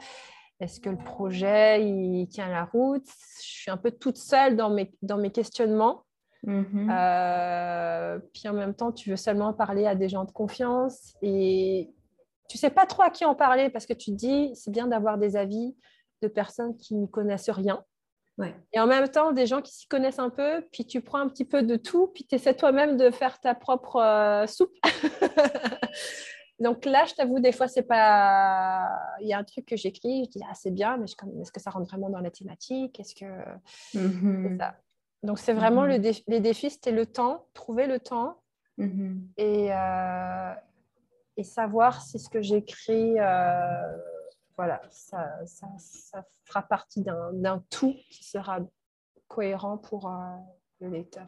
est 0.61 0.81
que 0.81 0.91
le 0.91 0.99
projet, 0.99 1.83
il 1.83 2.29
tient 2.29 2.49
la 2.49 2.65
route? 2.65 3.07
Je 3.39 3.49
suis 3.49 3.71
un 3.71 3.79
peu 3.79 3.91
toute 3.91 4.19
seule 4.19 4.57
dans 4.57 4.71
mes, 4.71 4.93
dans 5.03 5.17
mes 5.17 5.31
questionnements. 5.31 6.03
Mhm. 6.47 6.89
Euh, 6.91 8.19
puis 8.33 8.49
en 8.49 8.53
même 8.53 8.75
temps, 8.75 8.93
tu 8.93 9.11
veux 9.11 9.17
seulement 9.17 9.53
parler 9.53 9.87
à 9.87 9.95
des 9.95 10.09
gens 10.09 10.25
de 10.25 10.31
confiance 10.31 11.15
et 11.21 11.91
tu 12.49 12.57
sais 12.57 12.71
pas 12.71 12.87
trop 12.87 13.03
à 13.03 13.11
qui 13.11 13.25
en 13.25 13.35
parler 13.35 13.69
parce 13.69 13.85
que 13.85 13.93
tu 13.93 14.13
te 14.13 14.17
dis 14.17 14.53
c'est 14.55 14.71
bien 14.71 14.87
d'avoir 14.87 15.19
des 15.19 15.37
avis 15.37 15.75
de 16.23 16.29
personnes 16.29 16.77
qui 16.77 16.95
ne 16.95 17.07
connaissent 17.07 17.51
rien. 17.51 17.85
Et 18.73 18.81
en 18.81 18.87
même 18.87 19.09
temps, 19.09 19.33
des 19.33 19.47
gens 19.47 19.63
qui 19.63 19.73
s'y 19.73 19.89
connaissent 19.89 20.19
un 20.19 20.29
peu, 20.29 20.63
puis 20.73 20.85
tu 20.85 21.01
prends 21.01 21.21
un 21.21 21.29
petit 21.29 21.45
peu 21.45 21.63
de 21.63 21.77
tout, 21.77 22.09
puis 22.09 22.27
tu 22.27 22.35
essaies 22.35 22.55
toi-même 22.55 22.97
de 22.97 23.11
faire 23.11 23.41
ta 23.41 23.55
propre 23.55 23.97
euh, 23.97 24.47
soupe. 24.47 24.75
Donc 26.59 26.85
là, 26.85 27.05
je 27.07 27.15
t'avoue, 27.15 27.39
des 27.39 27.53
fois, 27.53 27.69
c'est 27.69 27.83
pas. 27.83 28.89
Il 29.21 29.29
y 29.29 29.35
a 29.35 29.39
un 29.39 29.45
truc 29.45 29.67
que 29.67 29.77
j'écris, 29.77 30.25
je 30.25 30.39
dis, 30.39 30.45
ah, 30.49 30.55
c'est 30.55 30.71
bien, 30.71 30.97
mais 30.97 31.05
est-ce 31.05 31.53
que 31.53 31.61
ça 31.61 31.71
rentre 31.71 31.89
vraiment 31.89 32.09
dans 32.09 32.21
la 32.21 32.31
thématique? 32.31 32.99
Est-ce 32.99 33.15
que. 33.15 33.27
Mhm. 33.95 34.59
ça. 34.59 34.75
Donc, 35.23 35.39
c'est 35.39 35.53
vraiment 35.53 35.85
le 35.85 35.99
mhm. 35.99 36.13
les 36.29 36.41
défis, 36.41 36.71
c'était 36.71 36.93
le 36.93 37.07
temps, 37.07 37.47
trouver 37.53 37.87
le 37.87 38.01
temps 38.01 38.41
mhm. 38.79 39.29
et, 39.37 39.73
euh, 39.73 40.55
et 41.37 41.43
savoir 41.43 42.01
si 42.01 42.19
ce 42.19 42.29
que 42.31 42.41
j'écris, 42.41 43.19
euh, 43.19 43.97
voilà, 44.57 44.81
ça, 44.91 45.29
ça, 45.47 45.67
ça, 45.79 46.25
fera 46.45 46.63
partie 46.63 47.03
d'un 47.03 47.63
tout 47.71 47.95
qui 48.11 48.25
sera 48.25 48.61
cohérent 49.29 49.79
pour 49.79 50.09
euh, 50.09 50.37
le 50.81 50.89
lecteur. 50.91 51.27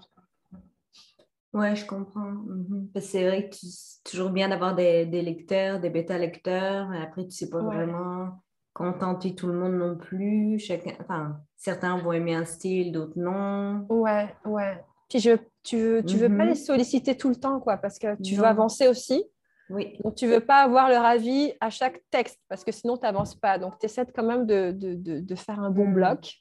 Ouais, 1.53 1.75
je 1.77 1.87
comprends. 1.87 2.31
Mhm. 2.31 2.91
C'est 3.01 3.27
vrai 3.27 3.49
que 3.49 3.57
c'est 3.57 4.03
toujours 4.05 4.31
bien 4.31 4.49
d'avoir 4.49 4.75
des, 4.75 5.07
des, 5.07 5.23
lecteurs, 5.23 5.81
des 5.81 5.91
bêta-lecteurs, 5.91 6.89
mais 6.89 7.03
après, 7.03 7.23
tu 7.23 7.29
ne 7.29 7.33
sais 7.33 7.51
pas 7.51 7.63
vraiment 7.63 8.43
contenter 8.75 9.35
tout 9.35 9.49
le 9.49 9.55
monde 9.55 9.75
non 9.75 9.97
plus. 9.97 10.59
Chacun, 10.59 10.93
enfin, 11.01 11.41
certains 11.57 11.99
vont 11.99 12.13
aimer 12.13 12.35
un 12.35 12.45
style, 12.45 12.93
d'autres 12.93 13.19
non. 13.19 13.87
Ouais, 13.89 14.35
ouais. 14.45 14.85
Puis 15.09 15.21
je, 15.21 15.33
tu 15.63 15.79
veux, 15.79 16.05
tu 16.05 16.17
veux 16.17 16.29
pas 16.29 16.45
mhm. 16.45 16.51
les 16.51 16.55
solliciter 16.55 17.17
tout 17.17 17.31
le 17.31 17.37
temps, 17.37 17.61
quoi, 17.61 17.79
parce 17.79 17.99
que 17.99 18.21
tu 18.23 18.35
veux 18.35 18.45
avancer 18.45 18.89
aussi. 18.89 19.25
Oui. 19.71 19.99
Donc, 20.03 20.15
tu 20.15 20.27
veux 20.27 20.41
pas 20.41 20.63
avoir 20.63 20.89
leur 20.89 21.05
avis 21.05 21.53
à 21.61 21.71
chaque 21.71 22.03
texte, 22.11 22.41
parce 22.49 22.65
que 22.65 22.73
sinon, 22.73 22.97
tu 22.97 23.03
n'avances 23.03 23.35
pas. 23.35 23.59
Donc, 23.59 23.79
tu 23.79 23.87
essaies 23.87 24.07
quand 24.07 24.25
même 24.25 24.47
de, 24.47 24.73
de, 24.73 25.21
de, 25.21 25.35
faire 25.35 25.61
un 25.61 25.71
bon 25.71 25.87
mhm. 25.87 25.95
bloc. 25.95 26.35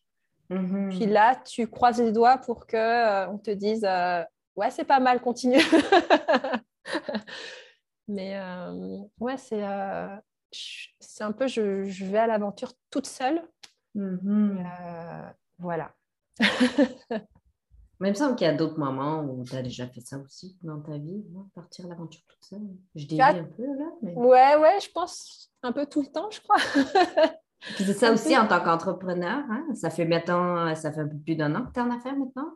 Mhm. 0.49 0.89
Puis 0.89 1.05
là, 1.05 1.35
tu 1.35 1.67
croises 1.67 2.01
les 2.01 2.11
doigts 2.11 2.37
pour 2.37 2.67
qu'on 2.67 2.77
euh, 2.77 3.27
on 3.27 3.37
te 3.37 3.51
dise 3.51 3.85
euh, 3.85 4.23
Ouais, 4.55 4.71
c'est 4.71 4.85
pas 4.85 4.99
mal, 4.99 5.21
continue. 5.21 5.59
Mais 8.07 8.39
euh, 8.39 8.99
ouais, 9.19 9.37
c'est 9.37 9.61
c'est 10.99 11.25
un 11.25 11.33
peu, 11.33 11.47
je, 11.47 11.83
je 11.83 12.05
vais 12.05 12.19
à 12.19 12.27
l'aventure 12.27 12.71
toute 12.89 13.05
seule. 13.05 13.41
Mm-hmm. 13.95 15.33
Voilà. 15.59 15.91
Mais 17.99 18.09
il 18.09 18.11
me 18.11 18.15
semble 18.15 18.35
qu'il 18.35 18.45
y 18.45 18.49
a 18.49 18.53
d'autres 18.53 18.77
moments 18.77 19.23
où 19.23 19.43
tu 19.43 19.55
as 19.55 19.63
déjà 19.63 19.87
fait 19.87 20.01
ça 20.01 20.17
aussi 20.19 20.57
dans 20.61 20.79
ta 20.79 20.97
vie, 20.97 21.23
partir 21.55 21.85
à 21.85 21.89
l'aventure 21.89 22.21
toute 22.27 22.43
seule. 22.43 22.67
Je 22.95 23.07
dévie 23.07 23.21
un 23.21 23.43
peu 23.43 23.63
là. 23.63 23.91
Mais... 24.01 24.13
Ouais, 24.13 24.55
ouais, 24.55 24.79
je 24.81 24.91
pense 24.91 25.51
un 25.63 25.71
peu 25.71 25.85
tout 25.87 26.01
le 26.01 26.07
temps, 26.07 26.29
je 26.29 26.39
crois. 26.41 26.57
c'est 27.77 27.93
ça 27.93 28.11
aussi 28.13 28.37
en 28.37 28.47
tant 28.47 28.61
qu'entrepreneur. 28.61 29.43
Hein? 29.49 29.65
Ça 29.73 29.89
fait 29.89 30.05
maintenant, 30.05 30.73
ça 30.75 30.91
fait 30.91 31.01
un 31.01 31.07
peu 31.07 31.17
plus 31.17 31.35
d'un 31.35 31.55
an 31.55 31.65
que 31.65 31.71
tu 31.73 31.79
es 31.79 31.83
en 31.83 31.89
affaires 31.89 32.15
maintenant? 32.15 32.51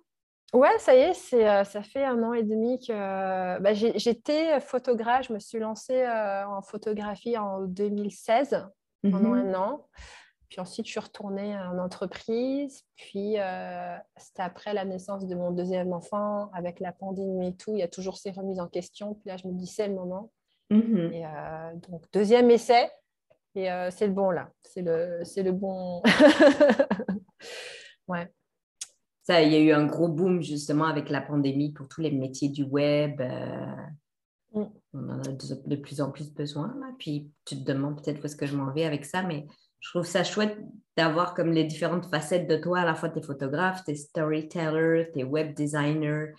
Ouais, 0.54 0.78
ça 0.80 0.94
y 0.94 1.00
est, 1.00 1.14
c'est, 1.14 1.48
euh, 1.48 1.64
ça 1.64 1.82
fait 1.82 2.04
un 2.04 2.22
an 2.24 2.34
et 2.34 2.44
demi 2.44 2.78
que 2.86 3.60
bah, 3.60 3.74
j'étais 3.74 4.60
photographe. 4.60 5.28
Je 5.30 5.34
me 5.34 5.40
suis 5.40 5.60
lancée 5.60 6.02
euh, 6.02 6.46
en 6.46 6.62
photographie 6.62 7.38
en 7.38 7.62
2016, 7.62 8.68
pendant 9.04 9.30
mhm. 9.30 9.34
un 9.34 9.54
an. 9.56 9.88
Puis 10.52 10.62
ensuite, 10.62 10.86
je 10.86 10.92
suis 10.92 11.00
retournée 11.00 11.58
en 11.58 11.80
entreprise. 11.80 12.84
Puis, 12.96 13.40
euh, 13.40 13.98
c'était 14.18 14.44
après 14.44 14.76
la 14.76 14.86
naissance 14.86 15.26
de 15.26 15.34
mon 15.34 15.50
deuxième 15.50 15.94
enfant, 15.94 16.52
avec 16.54 16.80
la 16.80 16.92
pandémie 16.92 17.48
et 17.48 17.56
tout. 17.56 17.74
Il 17.74 17.80
y 17.80 17.84
a 17.84 17.88
toujours 17.88 18.18
ces 18.18 18.30
remises 18.30 18.60
en 18.60 18.68
question. 18.68 19.16
Puis 19.16 19.30
là, 19.30 19.38
je 19.38 19.48
me 19.48 19.54
dis, 19.54 19.66
c'est 19.66 19.88
le 19.88 19.96
moment. 19.96 20.32
Mhm. 20.70 21.14
Et, 21.14 21.26
donc, 21.90 22.04
deuxième 22.14 22.52
essai. 22.52 22.92
Et 23.56 23.68
c'est 23.90 24.06
le 24.06 24.14
bon, 24.14 24.30
là. 24.30 24.52
C'est 24.62 24.84
le, 24.84 25.22
c'est 25.24 25.42
le 25.42 25.52
bon. 25.52 26.04
ouais 28.08 28.32
ça, 29.24 29.42
il 29.42 29.52
y 29.52 29.56
a 29.56 29.60
eu 29.60 29.72
un 29.72 29.86
gros 29.86 30.08
boom 30.08 30.42
justement 30.42 30.86
avec 30.86 31.10
la 31.10 31.22
pandémie 31.22 31.72
pour 31.72 31.88
tous 31.88 32.02
les 32.02 32.12
métiers 32.12 32.50
du 32.50 32.64
web. 32.64 33.22
Euh, 33.22 33.76
mm. 34.54 34.66
On 34.94 35.10
en 35.10 35.22
a 35.22 35.32
de, 35.32 35.76
plus 35.76 36.02
en 36.02 36.12
plus 36.12 36.34
besoin. 36.34 36.76
Puis 36.98 37.32
tu 37.46 37.56
te 37.56 37.64
demandes 37.64 38.02
peut-être 38.02 38.22
où 38.22 38.26
est-ce 38.26 38.36
que 38.36 38.46
je 38.46 38.58
m'en 38.58 38.72
vais 38.72 38.84
avec 38.84 39.06
ça, 39.06 39.24
mais 39.24 39.46
je 39.82 39.90
trouve 39.90 40.06
ça 40.06 40.24
chouette 40.24 40.58
d'avoir 40.96 41.34
comme 41.34 41.52
les 41.52 41.64
différentes 41.64 42.06
facettes 42.06 42.48
de 42.48 42.56
toi, 42.56 42.82
à 42.82 42.86
la 42.86 42.96
fois 42.96 43.10
tes 43.10 43.22
photographes, 43.22 43.84
tes 43.84 43.96
storytellers, 43.96 45.12
tes 45.12 45.24
web 45.24 45.54
designers, 45.54 46.34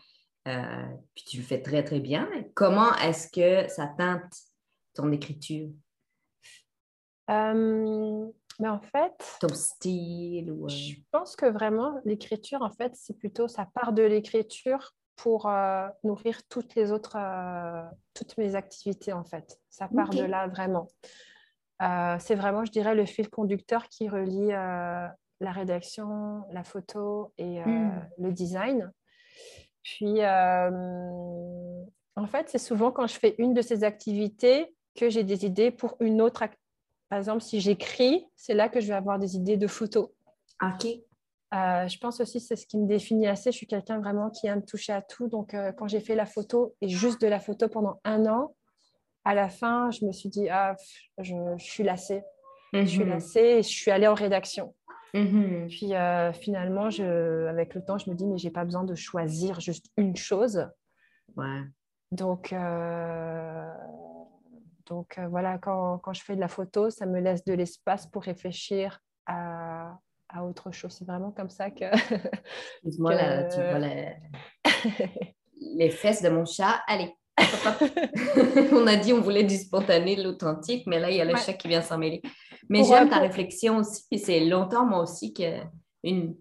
euh, 0.49 0.87
puis 1.15 1.25
tu 1.25 1.37
le 1.39 1.43
fais 1.43 1.61
très, 1.61 1.83
très 1.85 2.01
bien. 2.01 2.29
Comment 2.55 2.95
est-ce 2.97 3.29
que 3.29 3.69
ça 3.71 3.89
teinte 3.99 4.33
ton 4.95 5.11
écriture? 5.11 5.71
Euh, 7.31 8.27
mais 8.61 8.69
en 8.69 8.81
fait, 8.81 9.39
ton 9.41 9.55
style 9.55 10.53
ou... 10.53 10.69
Je 10.69 10.95
pense 11.11 11.35
que 11.35 11.47
vraiment, 11.47 12.01
l'écriture, 12.05 12.63
en 12.63 12.71
fait, 12.71 12.93
c'est 12.95 13.19
plutôt, 13.19 13.49
ça 13.49 13.67
part 13.75 13.93
de 13.93 14.03
l'écriture 14.03 14.95
pour 15.17 15.51
nourrir 16.05 16.41
toutes 16.49 16.75
les 16.75 16.93
autres, 16.93 17.17
toutes 18.15 18.37
mes 18.39 18.55
activités, 18.55 19.13
en 19.13 19.25
fait. 19.25 19.59
Ça 19.71 19.89
part 19.89 20.11
de 20.11 20.25
là, 20.25 20.49
vraiment. 20.49 20.89
Euh, 21.83 22.17
c'est 22.21 22.35
vraiment, 22.35 22.65
je 22.65 22.71
dirais, 22.71 22.95
le 22.95 23.05
fil 23.05 23.29
conducteur 23.29 23.89
qui 23.89 24.09
relie 24.09 24.53
euh, 24.53 25.09
la 25.41 25.53
rédaction, 25.53 26.45
la 26.53 26.63
photo 26.63 27.33
et 27.39 27.61
euh, 27.61 27.65
hmm. 27.65 28.07
le 28.19 28.33
design. 28.33 28.93
Puis, 29.83 30.25
en 32.15 32.27
fait, 32.27 32.49
c'est 32.49 32.59
souvent 32.59 32.93
quand 32.93 33.09
je 33.09 33.15
fais 33.15 33.35
une 33.39 33.53
de 33.53 33.63
ces 33.63 33.83
activités 33.83 34.73
que 34.95 35.11
j'ai 35.11 35.25
des 35.25 35.45
idées 35.45 35.73
pour 35.73 35.97
une 35.99 36.21
autre. 36.21 36.45
Par 37.09 37.19
exemple, 37.19 37.43
si 37.43 37.61
j'écris, 37.61 38.27
c'est 38.37 38.55
là 38.55 38.69
que 38.69 38.81
je 38.81 38.87
vais 38.87 38.95
avoir 38.95 39.19
des 39.19 39.35
idées 39.35 39.57
de 39.57 39.67
photos. 39.67 40.11
OK. 40.63 40.87
je 41.53 41.99
pense 41.99 42.21
aussi 42.21 42.39
c'est 42.39 42.55
ce 42.55 42.65
qui 42.65 42.79
me 42.79 42.87
définit 42.87 43.27
assez. 43.27 43.51
Je 43.51 43.57
suis 43.57 43.67
quelqu'un 43.67 43.99
vraiment 43.99 44.31
qui 44.31 44.47
aime 44.47 44.65
toucher 44.65 44.93
à 44.93 45.03
tout. 45.03 45.27
Donc, 45.27 45.57
quand 45.77 45.89
j'ai 45.89 46.01
fait 46.01 46.15
la 46.15 46.27
photo 46.27 46.77
et 46.81 46.89
juste 46.89 47.21
de 47.21 47.27
la 47.27 47.41
photo 47.41 47.69
pendant 47.69 47.99
un 48.05 48.27
an, 48.27 48.55
à 49.25 49.35
la 49.35 49.49
fin, 49.49 49.91
je 49.91 50.05
me 50.05 50.13
suis 50.13 50.29
dit, 50.29 50.49
ah, 50.49 50.77
je, 51.19 51.35
suis 51.59 51.85
lassée. 51.85 52.23
Je 52.73 52.85
suis 52.85 53.05
mhm. 53.05 53.11
lassée 53.11 53.41
et 53.41 53.63
je 53.63 53.69
suis 53.69 53.91
allée 53.91 54.09
en 54.09 54.15
rédaction. 54.15 54.75
Mhm. 55.15 55.69
Puis 55.69 55.95
euh, 55.95 56.33
finalement, 56.33 56.91
je, 56.91 57.47
avec 57.47 57.75
le 57.75 57.85
temps, 57.85 57.99
je 57.99 58.11
me 58.11 58.15
dis, 58.15 58.27
mais 58.27 58.39
j'ai 58.39 58.51
pas 58.51 58.65
besoin 58.65 58.85
de 58.85 58.95
choisir 58.95 59.61
juste 59.61 59.87
une 59.97 60.17
chose. 60.17 60.69
Donc, 62.11 62.53
euh, 62.53 63.73
donc 64.87 65.19
euh, 65.19 65.27
voilà, 65.29 65.59
quand, 65.59 65.99
quand, 65.99 66.13
je 66.13 66.23
fais 66.23 66.35
de 66.35 66.41
la 66.41 66.49
photo, 66.49 66.91
ça 66.91 67.07
me 67.07 67.21
laisse 67.21 67.45
de 67.45 67.53
l'espace 67.53 68.07
pour 68.07 68.23
réfléchir 68.23 69.01
à, 69.27 69.99
à 70.29 70.45
autre 70.45 70.73
chose. 70.73 70.93
C'est 70.99 71.07
vraiment 71.07 71.31
comme 71.31 71.51
ça 71.51 71.71
que. 71.71 71.85
Excuse-moi, 72.85 73.45
tu 73.45 73.57
vois 73.61 73.79
les 75.61 75.91
fesses 75.91 76.23
de 76.23 76.29
mon 76.29 76.45
chat. 76.45 76.83
Allez. 76.87 77.15
on 78.73 78.87
a 78.87 78.97
dit 78.97 79.13
on 79.13 79.21
voulait 79.21 79.45
du 79.45 79.57
spontané, 79.57 80.17
de 80.17 80.23
l'authentique, 80.23 80.87
mais 80.87 80.99
là, 80.99 81.11
il 81.11 81.17
y 81.17 81.21
a 81.21 81.25
le 81.25 81.37
chat 81.37 81.55
qui 81.55 81.69
vient 81.69 81.83
s'en 81.83 81.99
mêler. 81.99 82.23
Mais 82.69 82.85
j'aime 82.85 83.09
ta 83.09 83.19
réflexion 83.19 83.79
aussi, 83.79 84.05
et 84.11 84.19
c'est 84.19 84.41
longtemps, 84.41 84.87
moi 84.87 85.03
aussi, 85.03 85.33
que 85.33 85.61
une 86.05 86.35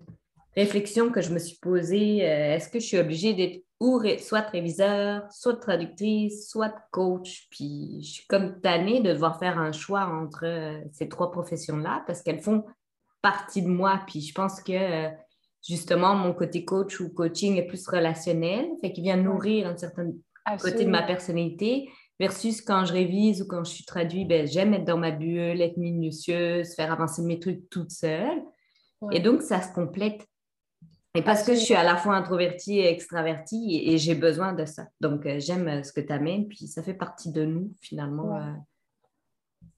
réflexion 0.55 1.11
que 1.11 1.21
je 1.21 1.31
me 1.31 1.39
suis 1.39 1.57
posée, 1.57 2.27
euh, 2.27 2.55
est-ce 2.55 2.69
que 2.69 2.79
je 2.79 2.85
suis 2.85 2.97
obligée 2.97 3.33
d'être 3.33 3.63
ou 3.81 3.99
soit 4.19 4.41
réviseur, 4.41 5.23
soit 5.31 5.55
traductrice, 5.55 6.47
soit 6.47 6.71
coach, 6.91 7.47
puis 7.49 7.97
je 8.03 8.11
suis 8.11 8.27
comme 8.27 8.61
tannée 8.61 9.01
de 9.01 9.11
devoir 9.11 9.39
faire 9.39 9.57
un 9.57 9.71
choix 9.71 10.05
entre 10.05 10.45
euh, 10.45 10.79
ces 10.91 11.09
trois 11.09 11.31
professions-là 11.31 12.03
parce 12.05 12.21
qu'elles 12.21 12.41
font 12.43 12.63
partie 13.23 13.63
de 13.63 13.67
moi, 13.67 13.99
puis 14.05 14.21
je 14.21 14.35
pense 14.35 14.61
que 14.61 14.71
euh, 14.71 15.09
justement, 15.67 16.13
mon 16.13 16.31
côté 16.33 16.63
coach 16.63 16.99
ou 16.99 17.09
coaching 17.09 17.57
est 17.57 17.65
plus 17.65 17.87
relationnel, 17.87 18.69
fait 18.81 18.91
qu'il 18.91 19.03
vient 19.03 19.17
nourrir 19.17 19.67
une 19.67 19.77
certaine 19.77 20.13
côté 20.61 20.85
de 20.85 20.89
ma 20.89 21.03
personnalité. 21.03 21.89
Versus 22.19 22.61
quand 22.61 22.85
je 22.85 22.93
révise 22.93 23.41
ou 23.41 23.47
quand 23.47 23.63
je 23.63 23.71
suis 23.71 23.83
traduit, 23.83 24.25
ben, 24.25 24.45
j'aime 24.45 24.75
être 24.75 24.85
dans 24.85 24.97
ma 24.97 25.09
bulle, 25.09 25.59
être 25.59 25.77
minutieuse, 25.77 26.75
faire 26.75 26.91
avancer 26.91 27.23
mes 27.23 27.39
trucs 27.39 27.67
toute 27.71 27.89
seule. 27.89 28.43
Et 29.11 29.19
donc, 29.19 29.41
ça 29.41 29.59
se 29.61 29.73
complète. 29.73 30.27
Et 31.15 31.23
parce 31.23 31.43
que 31.43 31.53
je 31.53 31.59
suis 31.59 31.73
à 31.73 31.83
la 31.83 31.97
fois 31.97 32.15
introvertie 32.15 32.77
et 32.77 32.87
extravertie 32.87 33.81
et, 33.85 33.97
j'ai 33.97 34.15
besoin 34.15 34.53
de 34.53 34.65
ça. 34.65 34.87
Donc, 35.01 35.25
euh, 35.25 35.39
j'aime 35.39 35.67
euh, 35.67 35.83
ce 35.83 35.91
que 35.91 35.99
tu 35.99 36.13
amènes, 36.13 36.47
puis 36.47 36.67
ça 36.67 36.83
fait 36.83 36.93
partie 36.93 37.31
de 37.31 37.43
nous, 37.43 37.73
finalement. 37.81 38.37
Euh. 38.37 38.53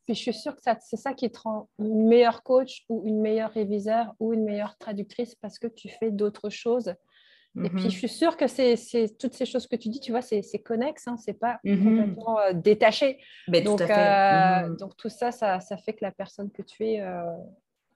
Puis 0.05 0.15
je 0.15 0.19
suis 0.19 0.33
sûre 0.33 0.55
que 0.55 0.61
c'est 0.81 0.97
ça 0.97 1.13
qui 1.13 1.31
te 1.31 1.39
rend 1.39 1.69
une 1.79 2.07
meilleure 2.07 2.43
coach 2.43 2.83
ou 2.89 3.03
une 3.07 3.21
meilleure 3.21 3.51
réviseur 3.51 4.13
ou 4.19 4.33
une 4.33 4.43
meilleure 4.43 4.77
traductrice 4.77 5.33
parce 5.35 5.57
que 5.57 5.67
tu 5.67 5.87
fais 5.87 6.11
d'autres 6.11 6.49
choses 6.49 6.93
et 7.55 7.69
puis, 7.69 7.81
je 7.81 7.87
mm-hmm. 7.87 7.91
suis 7.91 8.09
sûre 8.09 8.35
que 8.35 8.47
c'est 8.47 8.75
toutes 9.19 9.35
ces 9.35 9.45
choses 9.45 9.67
que 9.67 9.75
tu 9.75 9.89
dis, 9.89 9.99
tu 9.99 10.11
vois, 10.11 10.23
c'est 10.23 10.41
connexe, 10.63 11.07
hein, 11.07 11.17
c'est 11.17 11.33
pas 11.33 11.59
mm-hmm. 11.63 11.83
complètement 11.83 12.39
euh, 12.39 12.53
détaché. 12.53 13.19
donc, 13.47 13.77
tout 13.77 13.83
euh, 13.83 13.87
mm-hmm. 13.87 14.77
donc, 14.77 14.97
tout 14.97 15.09
ça, 15.09 15.31
ça, 15.31 15.59
ça, 15.59 15.77
fait 15.77 15.93
que 15.93 16.03
la 16.03 16.11
personne 16.11 16.51
que 16.51 16.63
tu 16.63 16.87
es 16.87 17.01
euh, 17.01 17.23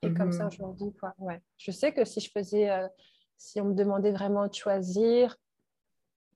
est 0.03 0.13
comme 0.13 0.31
ça 0.31 0.47
aujourd'hui. 0.47 0.93
Ouais. 1.17 1.41
Je 1.57 1.71
sais 1.71 1.91
que 1.91 2.05
si 2.05 2.19
je 2.19 2.29
faisais, 2.29 2.69
si 3.37 3.59
on 3.59 3.65
me 3.65 3.73
demandait 3.73 4.11
vraiment 4.11 4.47
de 4.47 4.53
choisir, 4.53 5.35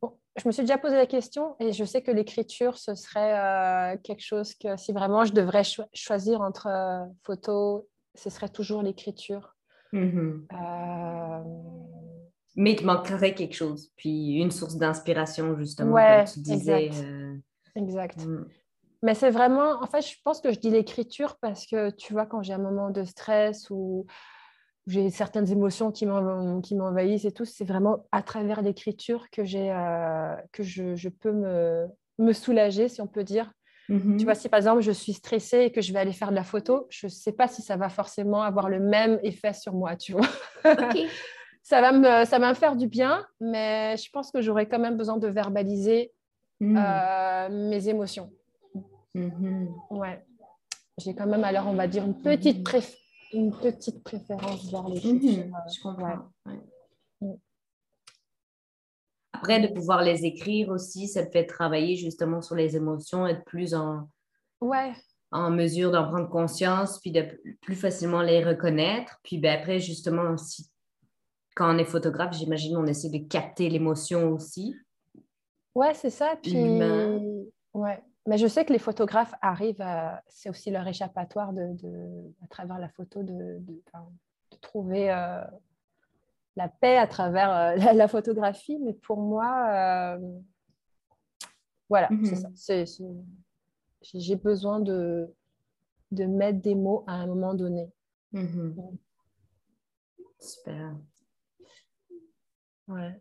bon, 0.02 0.18
je 0.36 0.48
me 0.48 0.52
suis 0.52 0.64
déjà 0.64 0.80
posé 0.80 0.96
la 0.96 1.06
question 1.06 1.56
et 1.60 1.74
je 1.74 1.86
sais 1.86 2.02
que 2.02 2.10
l'écriture, 2.10 2.80
ce 2.80 2.96
serait 2.96 4.00
quelque 4.04 4.24
chose 4.24 4.56
que 4.56 4.78
si 4.78 4.94
vraiment 4.94 5.26
je 5.26 5.34
devrais 5.34 5.64
choisir 5.94 6.42
entre 6.42 7.08
photo, 7.24 7.88
ce 8.16 8.32
serait 8.32 8.50
toujours 8.50 8.82
l'écriture. 8.82 9.56
Mais 12.56 12.72
il 12.72 12.76
te 12.78 12.84
manquerait 12.84 13.34
quelque 13.34 13.56
chose. 13.56 13.92
Puis 13.96 14.36
une 14.36 14.52
source 14.52 14.78
d'inspiration, 14.78 15.58
justement, 15.58 15.96
comme 15.96 16.26
tu 16.26 16.40
disais. 16.40 16.90
Exact. 17.76 18.20
Euh, 18.20 18.26
mm. 18.26 18.48
Mais 19.04 19.16
c'est 19.16 19.32
vraiment, 19.32 19.82
en 19.82 19.88
fait, 19.88 20.02
je 20.02 20.16
pense 20.24 20.42
que 20.42 20.52
je 20.52 20.60
dis 20.60 20.70
l'écriture 20.70 21.38
parce 21.42 21.66
que, 21.66 21.90
tu 21.90 22.14
vois, 22.14 22.26
quand 22.26 22.44
j'ai 22.44 22.54
un 22.54 22.60
moment 22.60 22.92
de 22.92 23.04
stress 23.04 23.70
ou 23.72 24.06
j'ai 24.88 25.10
certaines 25.10 25.52
émotions 25.52 25.92
qui 25.92 26.06
m'envahissent 26.06 27.26
et 27.26 27.32
tout, 27.32 27.46
c'est 27.46 27.66
vraiment 27.66 28.06
à 28.12 28.22
travers 28.22 28.62
l'écriture 28.62 29.30
que, 29.32 29.42
euh, 29.42 30.36
que 30.52 30.64
je, 30.64 30.96
je, 30.96 31.10
peux 31.10 31.32
me, 31.32 31.88
me, 32.20 32.34
soulager, 32.34 32.90
si 32.90 33.02
on 33.02 33.08
peut 33.08 33.24
dire. 33.24 33.52
Mm-hmm. 33.90 34.18
Tu 34.18 34.26
vois, 34.26 34.36
si 34.36 34.50
par 34.50 34.58
exemple 34.58 34.82
je 34.82 34.92
suis 34.92 35.14
stressée 35.14 35.62
et 35.62 35.72
que 35.72 35.82
je 35.82 35.92
vais 35.94 36.00
aller 36.00 36.14
faire 36.14 36.30
de 36.30 36.36
la 36.36 36.44
photo, 36.44 36.88
je 36.90 37.08
ne 37.08 37.12
sais 37.12 37.32
pas 37.32 37.48
si 37.48 37.62
ça 37.62 37.78
va 37.78 37.90
forcément 37.90 38.44
avoir 38.44 38.70
le 38.70 38.80
même 38.80 39.20
effet 39.24 39.54
sur 39.54 39.74
moi, 39.74 39.96
tu 39.96 40.14
vois. 40.14 40.28
ça 41.64 41.82
va, 41.82 41.92
me, 41.92 42.26
ça 42.26 42.40
va 42.40 42.50
me 42.50 42.56
faire 42.56 42.76
du 42.76 42.88
bien, 42.88 43.26
mais 43.40 43.96
je 43.98 44.10
pense 44.12 44.32
que 44.32 44.42
j'aurais 44.42 44.68
quand 44.68 44.80
même 44.80 44.98
besoin 44.98 45.18
de 45.18 45.28
verbaliser 45.28 46.12
hmm. 46.60 46.78
euh, 46.78 47.70
mes 47.70 47.88
émotions. 47.88 48.32
Mm-hmm. 49.16 49.68
Ouais. 49.92 50.24
J'ai 50.98 51.14
quand 51.14 51.28
même 51.28 51.44
alors, 51.44 51.68
on 51.68 51.74
va 51.74 51.88
dire, 51.88 52.06
une 52.06 52.22
petite, 52.22 52.68
mm-hmm. 52.68 52.98
une 53.34 53.52
petite 53.52 54.04
préférence 54.04 54.72
vers 54.72 54.88
les 54.88 55.00
mm-hmm. 55.00 55.54
euh, 55.54 55.70
Je 55.74 55.82
comprends. 55.82 56.30
Mm. 57.20 57.34
Après, 59.34 59.60
de 59.60 59.74
pouvoir 59.74 60.04
les 60.04 60.26
écrire 60.26 60.70
aussi, 60.70 61.08
ça 61.08 61.26
te 61.26 61.32
fait 61.32 61.46
travailler 61.46 61.96
justement 61.96 62.42
sur 62.42 62.56
les 62.56 62.76
émotions, 62.76 63.26
être 63.26 63.44
plus 63.46 63.74
en, 63.74 64.08
ouais. 64.62 64.94
en 65.32 65.50
mesure 65.50 65.92
d'en 65.92 66.08
prendre 66.08 66.30
conscience, 66.30 67.00
puis 67.00 67.12
de 67.12 67.26
plus 67.62 67.76
facilement 67.76 68.22
les 68.22 68.44
reconnaître. 68.44 69.20
Puis 69.24 69.40
ben, 69.40 69.60
après, 69.60 69.80
justement, 69.80 70.38
si 70.38 70.70
quand 71.62 71.76
on 71.76 71.78
est 71.78 71.86
photographe, 71.86 72.34
j'imagine 72.34 72.76
on 72.76 72.88
essaie 72.88 73.10
de 73.10 73.20
capter 73.20 73.70
l'émotion 73.70 74.32
aussi. 74.32 74.76
Ouais, 75.76 75.94
c'est 75.94 76.10
ça. 76.10 76.36
Puis, 76.42 76.56
ouais. 76.56 78.04
Mais 78.26 78.40
je 78.40 78.48
sais 78.48 78.66
que 78.66 78.74
les 78.74 78.80
photographes 78.80 79.36
arrivent 79.42 79.82
à. 79.82 80.24
C'est 80.28 80.50
aussi 80.50 80.72
leur 80.72 80.88
échappatoire 80.88 81.54
de, 81.54 81.76
à 82.44 82.48
travers 82.48 82.80
la 82.80 82.90
photo 82.90 83.22
de, 83.22 83.60
de, 83.60 83.82
trouver 84.62 85.12
euh, 85.12 85.44
la 86.56 86.68
paix 86.68 86.98
à 86.98 87.06
travers 87.06 87.52
euh, 87.52 87.76
la, 87.94 88.08
photographie. 88.08 88.80
Mais 88.80 88.94
pour 88.94 89.20
moi, 89.20 90.18
euh, 90.18 90.40
voilà, 91.90 92.10
c'est 92.24 92.86
ça. 92.86 93.06
Mhm. 93.06 93.24
J'ai 94.02 94.36
besoin 94.36 94.80
de, 94.80 95.32
de 96.10 96.26
mettre 96.26 96.60
des 96.60 96.74
mots 96.74 97.04
à 97.06 97.14
un 97.14 97.28
moment 97.28 97.54
donné. 97.54 97.92
Mhm. 98.32 98.98
Super. 100.40 100.96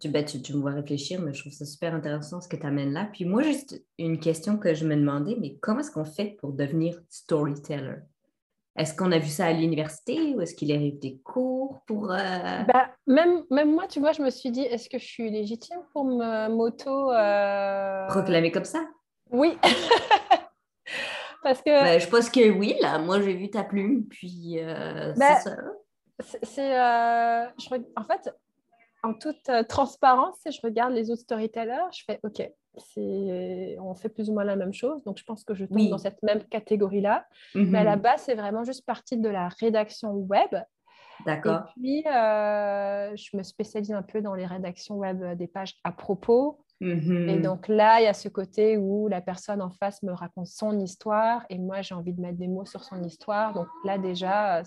Tu, 0.00 0.08
ben, 0.08 0.24
tu, 0.24 0.42
tu, 0.42 0.54
me 0.54 0.60
vois 0.60 0.72
réfléchir, 0.72 1.20
mais 1.20 1.32
je 1.32 1.42
trouve 1.42 1.52
ça 1.52 1.64
super 1.64 1.94
intéressant 1.94 2.40
ce 2.40 2.48
que 2.48 2.56
tu 2.56 2.66
amènes 2.66 2.92
là. 2.92 3.08
Puis 3.12 3.24
moi, 3.24 3.42
juste 3.42 3.80
une 3.98 4.18
question 4.18 4.56
que 4.56 4.74
je 4.74 4.84
me 4.84 4.96
demandais, 4.96 5.36
mais 5.40 5.56
comment 5.60 5.80
est-ce 5.80 5.92
qu'on 5.92 6.04
fait 6.04 6.36
pour 6.40 6.52
devenir 6.52 6.98
storyteller? 7.08 7.98
Est-ce 8.76 8.94
qu'on 8.94 9.12
a 9.12 9.18
vu 9.18 9.28
ça 9.28 9.46
à 9.46 9.52
l'université 9.52 10.34
ou 10.34 10.40
est-ce 10.40 10.54
qu'il 10.54 10.72
arrive 10.72 10.98
des 10.98 11.18
cours 11.18 11.82
pour... 11.86 12.10
Euh... 12.10 12.16
Ben, 12.16 12.88
même, 13.06 13.44
même 13.50 13.72
moi, 13.72 13.86
tu 13.86 14.00
vois, 14.00 14.12
je 14.12 14.22
me 14.22 14.30
suis 14.30 14.50
dit, 14.50 14.62
est-ce 14.62 14.88
que 14.88 14.98
je 14.98 15.04
suis 15.04 15.30
légitime 15.30 15.80
pour 15.92 16.04
me 16.04 16.48
moto... 16.48 17.12
Euh... 17.12 18.06
Proclamer 18.08 18.50
comme 18.50 18.64
ça? 18.64 18.84
Oui. 19.30 19.58
Parce 21.42 21.62
que... 21.62 21.70
Ben, 21.70 22.00
je 22.00 22.08
pense 22.08 22.30
que 22.30 22.50
oui, 22.50 22.74
là. 22.80 22.98
Moi, 22.98 23.20
j'ai 23.20 23.34
vu 23.34 23.50
ta 23.50 23.64
plume, 23.64 24.06
puis 24.06 24.58
euh, 24.58 25.12
ben, 25.16 25.36
c'est 25.36 25.50
ça. 25.50 25.56
C'est, 26.42 26.78
euh, 26.78 27.46
en 27.96 28.04
fait, 28.04 28.30
en 29.02 29.14
toute 29.14 29.48
euh, 29.48 29.62
transparence, 29.62 30.36
si 30.42 30.52
je 30.52 30.60
regarde 30.62 30.92
les 30.92 31.10
autres 31.10 31.22
storytellers, 31.22 31.90
je 31.92 32.04
fais 32.06 32.20
OK, 32.22 32.42
on 33.80 33.94
fait 33.94 34.08
plus 34.08 34.30
ou 34.30 34.34
moins 34.34 34.44
la 34.44 34.56
même 34.56 34.72
chose. 34.72 35.02
Donc, 35.04 35.18
je 35.18 35.24
pense 35.24 35.44
que 35.44 35.54
je 35.54 35.64
tombe 35.64 35.88
dans 35.88 35.98
cette 35.98 36.22
même 36.22 36.44
catégorie-là. 36.44 37.26
Mais 37.54 37.78
à 37.78 37.84
la 37.84 37.96
mhm. 37.96 38.02
base, 38.02 38.22
c'est 38.22 38.34
vraiment 38.34 38.64
juste 38.64 38.84
partie 38.86 39.16
de 39.16 39.28
la 39.28 39.48
rédaction 39.48 40.12
web. 40.12 40.54
D'accord. 41.26 41.60
Et 41.76 41.80
puis, 41.80 42.06
euh, 42.06 43.14
je 43.16 43.36
me 43.36 43.42
spécialise 43.42 43.92
un 43.92 44.02
peu 44.02 44.22
dans 44.22 44.34
les 44.34 44.46
rédactions 44.46 44.96
web 44.96 45.36
des 45.36 45.46
pages 45.46 45.76
à 45.84 45.92
propos. 45.92 46.64
Mhm. 46.80 47.28
Et 47.28 47.38
donc 47.40 47.68
là, 47.68 48.00
il 48.00 48.04
y 48.04 48.06
a 48.06 48.14
ce 48.14 48.28
côté 48.28 48.78
où 48.78 49.08
la 49.08 49.20
personne 49.20 49.60
en 49.60 49.70
face 49.70 50.02
me 50.02 50.12
raconte 50.12 50.46
son 50.46 50.78
histoire 50.80 51.44
et 51.50 51.58
moi, 51.58 51.82
j'ai 51.82 51.94
envie 51.94 52.14
de 52.14 52.20
mettre 52.20 52.38
des 52.38 52.48
mots 52.48 52.64
sur 52.64 52.84
son 52.84 53.02
histoire. 53.02 53.52
Donc 53.52 53.66
là, 53.84 53.98
déjà, 53.98 54.62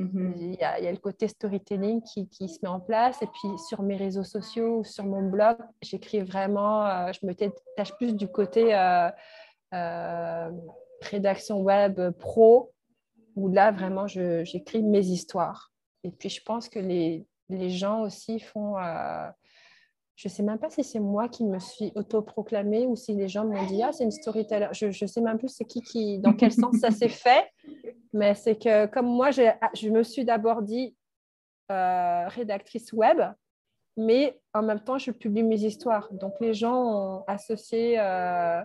mhm. 0.00 0.34
il, 0.36 0.54
y 0.54 0.62
a, 0.64 0.90
le 0.90 0.98
côté 0.98 1.28
storytelling 1.28 2.02
qui, 2.02 2.26
se 2.48 2.58
met 2.62 2.68
en 2.68 2.80
place. 2.80 3.20
Et 3.22 3.26
puis 3.26 3.58
sur 3.68 3.82
mes 3.82 3.96
réseaux 3.96 4.24
sociaux, 4.24 4.84
sur 4.84 5.04
mon 5.04 5.22
blog, 5.28 5.56
j'écris 5.82 6.20
vraiment, 6.20 6.86
euh, 6.86 7.12
je 7.12 7.26
me 7.26 7.32
tâche 7.32 7.94
plus 7.96 8.14
du 8.14 8.28
côté 8.28 8.74
euh, 8.74 9.10
euh, 9.74 10.50
rédaction 11.02 11.60
web 11.60 12.10
pro, 12.18 12.72
où 13.36 13.48
là, 13.48 13.70
vraiment, 13.70 14.06
j'écris 14.06 14.82
mes 14.82 15.06
histoires. 15.06 15.72
Et 16.02 16.10
puis, 16.10 16.28
je 16.28 16.42
pense 16.42 16.68
que 16.68 16.78
les, 16.78 17.26
les 17.48 17.70
gens 17.70 18.00
aussi 18.00 18.40
font 18.40 18.76
je 20.20 20.28
ne 20.28 20.30
sais 20.30 20.42
même 20.42 20.58
pas 20.58 20.68
si 20.68 20.84
c'est 20.84 21.00
moi 21.00 21.30
qui 21.30 21.46
me 21.46 21.58
suis 21.58 21.92
autoproclamée 21.94 22.86
ou 22.86 22.94
si 22.94 23.14
les 23.14 23.26
gens 23.26 23.46
m'ont 23.46 23.64
dit 23.64 23.82
Ah, 23.82 23.90
c'est 23.90 24.04
une 24.04 24.10
storyteller. 24.10 24.68
Je 24.72 24.88
ne 24.88 25.06
sais 25.08 25.20
même 25.22 25.38
plus 25.38 25.48
c'est 25.48 25.64
qui, 25.64 25.80
qui, 25.80 26.18
dans 26.18 26.34
quel 26.34 26.52
sens 26.52 26.76
ça 26.76 26.90
s'est 26.90 27.08
fait. 27.08 27.50
Mais 28.12 28.34
c'est 28.34 28.56
que 28.56 28.84
comme 28.84 29.06
moi, 29.06 29.30
je 29.30 29.88
me 29.88 30.02
suis 30.02 30.26
d'abord 30.26 30.60
dit 30.60 30.94
euh, 31.70 32.28
rédactrice 32.28 32.92
web, 32.92 33.18
mais 33.96 34.38
en 34.52 34.62
même 34.62 34.80
temps, 34.80 34.98
je 34.98 35.10
publie 35.10 35.42
mes 35.42 35.64
histoires. 35.64 36.12
Donc 36.12 36.34
les 36.40 36.52
gens 36.52 36.74
ont 36.74 37.24
associé 37.26 37.98
euh, 37.98 38.60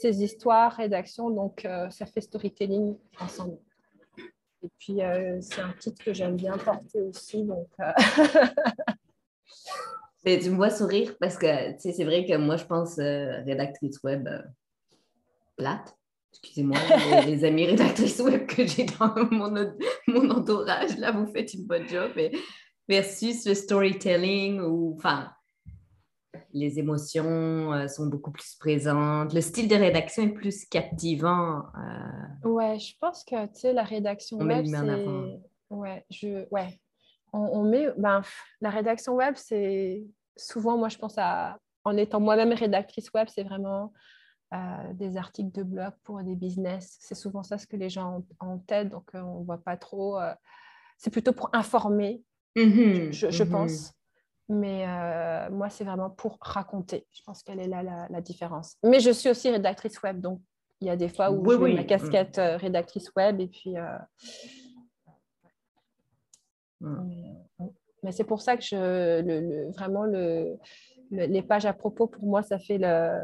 ces 0.00 0.22
histoires, 0.22 0.72
rédaction, 0.72 1.28
donc 1.28 1.66
euh, 1.66 1.90
ça 1.90 2.06
fait 2.06 2.22
storytelling 2.22 2.96
ensemble. 3.20 3.58
Et 4.62 4.70
puis, 4.78 5.00
c'est 5.40 5.60
un 5.60 5.74
titre 5.78 6.02
que 6.02 6.14
j'aime 6.14 6.36
bien 6.36 6.56
porter 6.56 7.02
aussi. 7.02 7.42
Donc, 7.44 7.68
Mais 10.24 10.38
tu 10.38 10.50
me 10.50 10.56
vois 10.56 10.70
sourire 10.70 11.14
parce 11.20 11.36
que 11.36 11.46
c'est 11.78 12.04
vrai 12.04 12.24
que 12.24 12.36
moi, 12.36 12.56
je 12.56 12.64
pense 12.64 12.98
euh, 12.98 13.42
rédactrice 13.44 14.02
web 14.02 14.26
euh, 14.26 14.40
plate. 15.56 15.96
Excusez-moi, 16.32 16.78
les, 17.26 17.44
amis 17.44 17.66
rédactrices 17.66 18.20
web 18.20 18.46
que 18.46 18.66
j'ai 18.66 18.86
dans 18.86 19.14
mon, 19.30 19.52
mon, 20.08 20.30
entourage, 20.30 20.96
là, 20.98 21.12
vous 21.12 21.26
faites 21.26 21.52
une 21.54 21.64
bonne 21.64 21.86
job. 21.86 22.10
Mais 22.16 22.32
versus 22.88 23.46
le 23.46 23.54
storytelling 23.54 24.60
ou, 24.60 24.94
enfin, 24.96 25.30
les 26.52 26.78
émotions 26.78 27.72
euh, 27.72 27.86
sont 27.86 28.06
beaucoup 28.06 28.30
plus 28.30 28.56
présentes. 28.58 29.34
Le 29.34 29.40
style 29.42 29.68
de 29.68 29.76
rédaction 29.76 30.22
est 30.22 30.32
plus 30.32 30.64
captivant. 30.64 31.64
Ouais, 32.44 32.78
je 32.78 32.94
pense 32.98 33.24
que, 33.24 33.46
tu 33.46 33.60
sais, 33.60 33.72
la 33.72 33.84
rédaction 33.84 34.38
web, 34.38 34.64
c'est... 34.66 35.40
Ouais, 35.70 36.04
je... 36.10 36.46
ouais, 36.50 36.78
on, 37.34 37.62
met, 37.64 37.88
ben, 37.96 38.22
la 38.60 38.70
rédaction 38.70 39.14
web, 39.14 39.34
c'est 39.36 40.04
souvent, 40.36 40.76
moi, 40.76 40.88
je 40.88 40.98
pense 40.98 41.14
à, 41.18 41.58
en 41.84 41.96
étant 41.96 42.20
moi-même 42.20 42.52
rédactrice 42.52 43.12
web, 43.12 43.28
c'est 43.30 43.42
vraiment 43.42 43.92
euh, 44.52 44.56
des 44.94 45.16
articles 45.16 45.52
de 45.52 45.62
blog 45.62 45.92
pour 46.04 46.22
des 46.22 46.36
business. 46.36 46.96
C'est 47.00 47.14
souvent 47.14 47.42
ça 47.42 47.58
ce 47.58 47.66
que 47.66 47.76
les 47.76 47.90
gens 47.90 48.24
ont 48.40 48.46
en 48.46 48.58
tête, 48.58 48.88
donc 48.88 49.14
euh, 49.14 49.20
on 49.20 49.40
ne 49.40 49.44
voit 49.44 49.58
pas 49.58 49.76
trop. 49.76 50.18
Euh, 50.18 50.32
c'est 50.96 51.10
plutôt 51.10 51.32
pour 51.32 51.50
informer, 51.52 52.22
mm-hmm. 52.56 53.12
je, 53.12 53.26
mm-hmm. 53.26 53.50
pense. 53.50 53.92
Mais 54.48 54.86
moi, 55.50 55.70
c'est 55.70 55.84
vraiment 55.84 56.10
pour 56.10 56.38
raconter. 56.40 57.06
Je 57.12 57.22
pense 57.24 57.42
qu'elle 57.42 57.60
est 57.60 57.66
là 57.66 57.82
la, 58.10 58.20
différence. 58.20 58.76
Mais 58.82 59.00
je 59.00 59.10
suis 59.10 59.30
aussi 59.30 59.50
rédactrice 59.50 60.02
web, 60.02 60.20
donc 60.20 60.40
il 60.82 60.88
y 60.88 60.90
a 60.90 60.96
des 60.96 61.08
fois 61.08 61.30
où 61.30 61.50
je 61.50 61.56
mets 61.56 61.74
ma 61.74 61.84
casquette 61.84 62.36
rédactrice 62.36 63.10
web 63.16 63.40
et 63.40 63.46
puis 63.46 63.74
Mm. 66.84 67.68
Mais, 68.02 68.12
c'est 68.12 68.24
pour 68.24 68.42
ça 68.42 68.56
que 68.56 68.62
je, 68.62 69.22
le, 69.22 69.72
vraiment 69.72 70.04
le, 70.04 70.58
les 71.10 71.42
pages 71.42 71.66
à 71.66 71.72
propos, 71.72 72.06
pour 72.06 72.24
moi, 72.24 72.42
ça 72.42 72.58
fait 72.58 72.78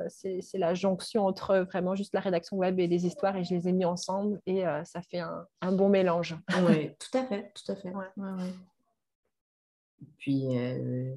c'est, 0.08 0.40
la 0.54 0.74
jonction 0.74 1.26
entre 1.26 1.58
vraiment 1.70 1.94
juste 1.94 2.14
la 2.14 2.20
rédaction 2.20 2.56
web 2.56 2.78
et 2.80 2.86
les 2.86 3.06
histoires 3.06 3.36
et 3.36 3.44
je 3.44 3.54
les 3.54 3.68
ai 3.68 3.72
mis 3.72 3.84
ensemble 3.84 4.40
et 4.46 4.66
euh, 4.66 4.84
ça 4.84 5.02
fait 5.02 5.20
un, 5.20 5.46
un, 5.60 5.72
bon 5.72 5.88
mélange. 5.88 6.36
Oui, 6.66 6.90
tout 6.98 7.18
à 7.18 7.24
fait, 7.24 7.52
tout 7.54 7.72
à 7.72 7.76
fait. 7.76 7.90
Ouais. 7.90 8.06
Ouais, 8.16 8.52
Puis, 10.18 10.58
euh, 10.58 11.14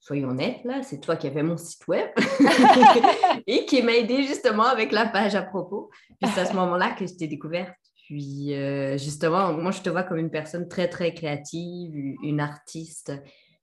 soyons 0.00 0.28
honnêtes, 0.28 0.62
là, 0.64 0.82
c'est 0.82 1.00
toi 1.00 1.16
qui 1.16 1.26
avais 1.26 1.42
mon 1.42 1.56
site 1.56 1.86
web 1.88 2.08
et 3.46 3.64
qui 3.64 3.82
m'a 3.82 3.92
aidé 3.92 4.22
justement 4.22 4.64
avec 4.64 4.92
la 4.92 5.06
page 5.06 5.34
à 5.34 5.42
propos. 5.42 5.90
Puis 6.20 6.30
c'est 6.34 6.42
à 6.42 6.46
ce 6.46 6.54
moment-là 6.54 6.92
que 6.92 7.06
je 7.06 7.14
t'ai 7.14 7.26
découverte. 7.26 7.74
Puis 8.04 8.54
euh, 8.54 8.98
justement, 8.98 9.52
moi, 9.54 9.70
je 9.70 9.80
te 9.80 9.88
vois 9.88 10.02
comme 10.02 10.18
une 10.18 10.30
personne 10.30 10.68
très, 10.68 10.88
très 10.88 11.14
créative, 11.14 11.94
une 12.22 12.38
artiste, 12.38 13.12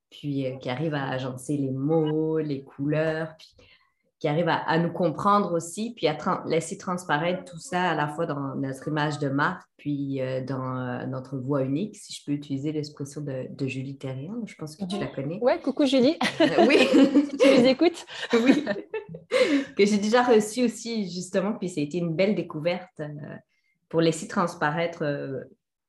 puis 0.10 0.48
euh, 0.48 0.58
qui 0.58 0.70
arrive 0.70 0.96
à 0.96 1.10
agencer 1.10 1.58
les 1.58 1.70
mots, 1.70 2.40
les 2.40 2.64
couleurs, 2.64 3.36
puis 3.38 3.56
qui 4.18 4.28
arrive 4.28 4.50
à, 4.50 4.78
nous 4.78 4.92
comprendre 4.92 5.52
aussi, 5.54 5.94
puis 5.96 6.08
à 6.08 6.16
laisser 6.46 6.78
transparaître 6.78 7.44
tout 7.44 7.58
ça 7.58 7.90
à 7.90 7.96
la 7.96 8.08
fois 8.08 8.28
dans 8.28 8.54
notre 8.56 8.88
image 8.88 9.18
de 9.18 9.30
marque, 9.30 9.68
puis 9.78 10.22
euh, 10.22 10.44
dans 10.44 11.08
notre 11.08 11.40
voix 11.40 11.64
unique, 11.64 11.96
si 11.96 12.14
je 12.14 12.24
peux 12.24 12.32
utiliser 12.32 12.72
l'expression 12.72 13.22
de, 13.22 13.68
Julie 13.68 13.98
Terrien. 13.98 14.36
Je 14.46 14.54
pense 14.56 14.76
que 14.76 14.86
tu 14.86 15.00
la 15.00 15.08
connais. 15.08 15.40
Ouais, 15.42 15.60
coucou 15.60 15.88
Julie. 15.88 16.18
oui. 16.68 16.88
si 17.30 17.38
tu 17.40 17.48
les 17.48 17.66
écoutes. 17.68 18.06
oui. 18.34 18.64
que 19.78 19.86
j'ai 19.86 19.98
déjà 19.98 20.22
reçu 20.22 20.66
aussi, 20.66 21.10
justement, 21.10 21.54
puis 21.54 21.70
ça 21.70 21.82
a 21.82 21.84
été 21.84 21.98
une 21.98 22.16
belle 22.16 22.36
découverte 22.36 23.02
pour 23.92 24.00
laisser 24.00 24.28
transparaître 24.28 25.04
euh, 25.04 25.44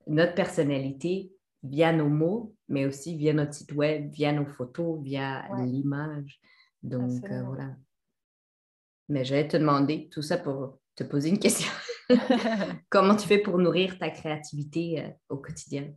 notre 0.08 0.34
personnalité 0.34 1.32
via 1.62 1.92
nos 1.92 2.08
mots, 2.08 2.52
mais 2.68 2.84
aussi 2.84 3.16
via 3.16 3.32
notre 3.32 3.54
site 3.54 3.72
web, 3.72 4.10
via 4.10 4.32
nos 4.32 4.44
photos, 4.44 5.00
via 5.00 5.44
l'image. 5.64 6.40
Donc, 6.82 7.24
euh, 7.30 7.42
voilà. 7.44 7.70
Mais 9.08 9.24
j'allais 9.24 9.46
te 9.46 9.56
demander 9.56 10.08
tout 10.08 10.20
ça 10.20 10.36
pour 10.36 10.80
te 10.96 11.04
poser 11.04 11.28
une 11.28 11.38
question. 11.38 11.70
Comment 12.90 13.14
tu 13.14 13.28
fais 13.28 13.38
pour 13.38 13.56
nourrir 13.58 13.96
ta 14.00 14.10
créativité 14.10 15.04
euh, 15.04 15.08
au 15.28 15.36
quotidien? 15.36 15.94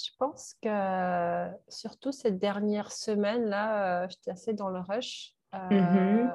Je 0.00 0.10
pense 0.20 0.54
que 0.62 1.48
surtout 1.68 2.12
cette 2.12 2.38
dernière 2.38 2.92
semaine-là, 2.92 4.06
j'étais 4.06 4.30
assez 4.30 4.52
dans 4.52 4.68
le 4.70 4.78
rush. 4.78 5.34
Mm-hmm. 5.52 6.30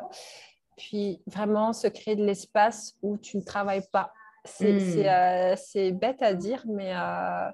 Puis 0.78 1.22
vraiment 1.28 1.74
se 1.74 1.88
créer 1.88 2.16
de 2.16 2.24
l'espace 2.24 2.96
où 3.02 3.18
tu 3.18 3.38
ne 3.38 3.44
travailles 3.44 3.88
pas. 3.92 4.12
C'est 4.46 5.10
euh, 5.10 5.92
bête 5.92 6.22
à 6.22 6.34
dire, 6.34 6.64
mais 6.68 6.94
euh, 6.94 7.50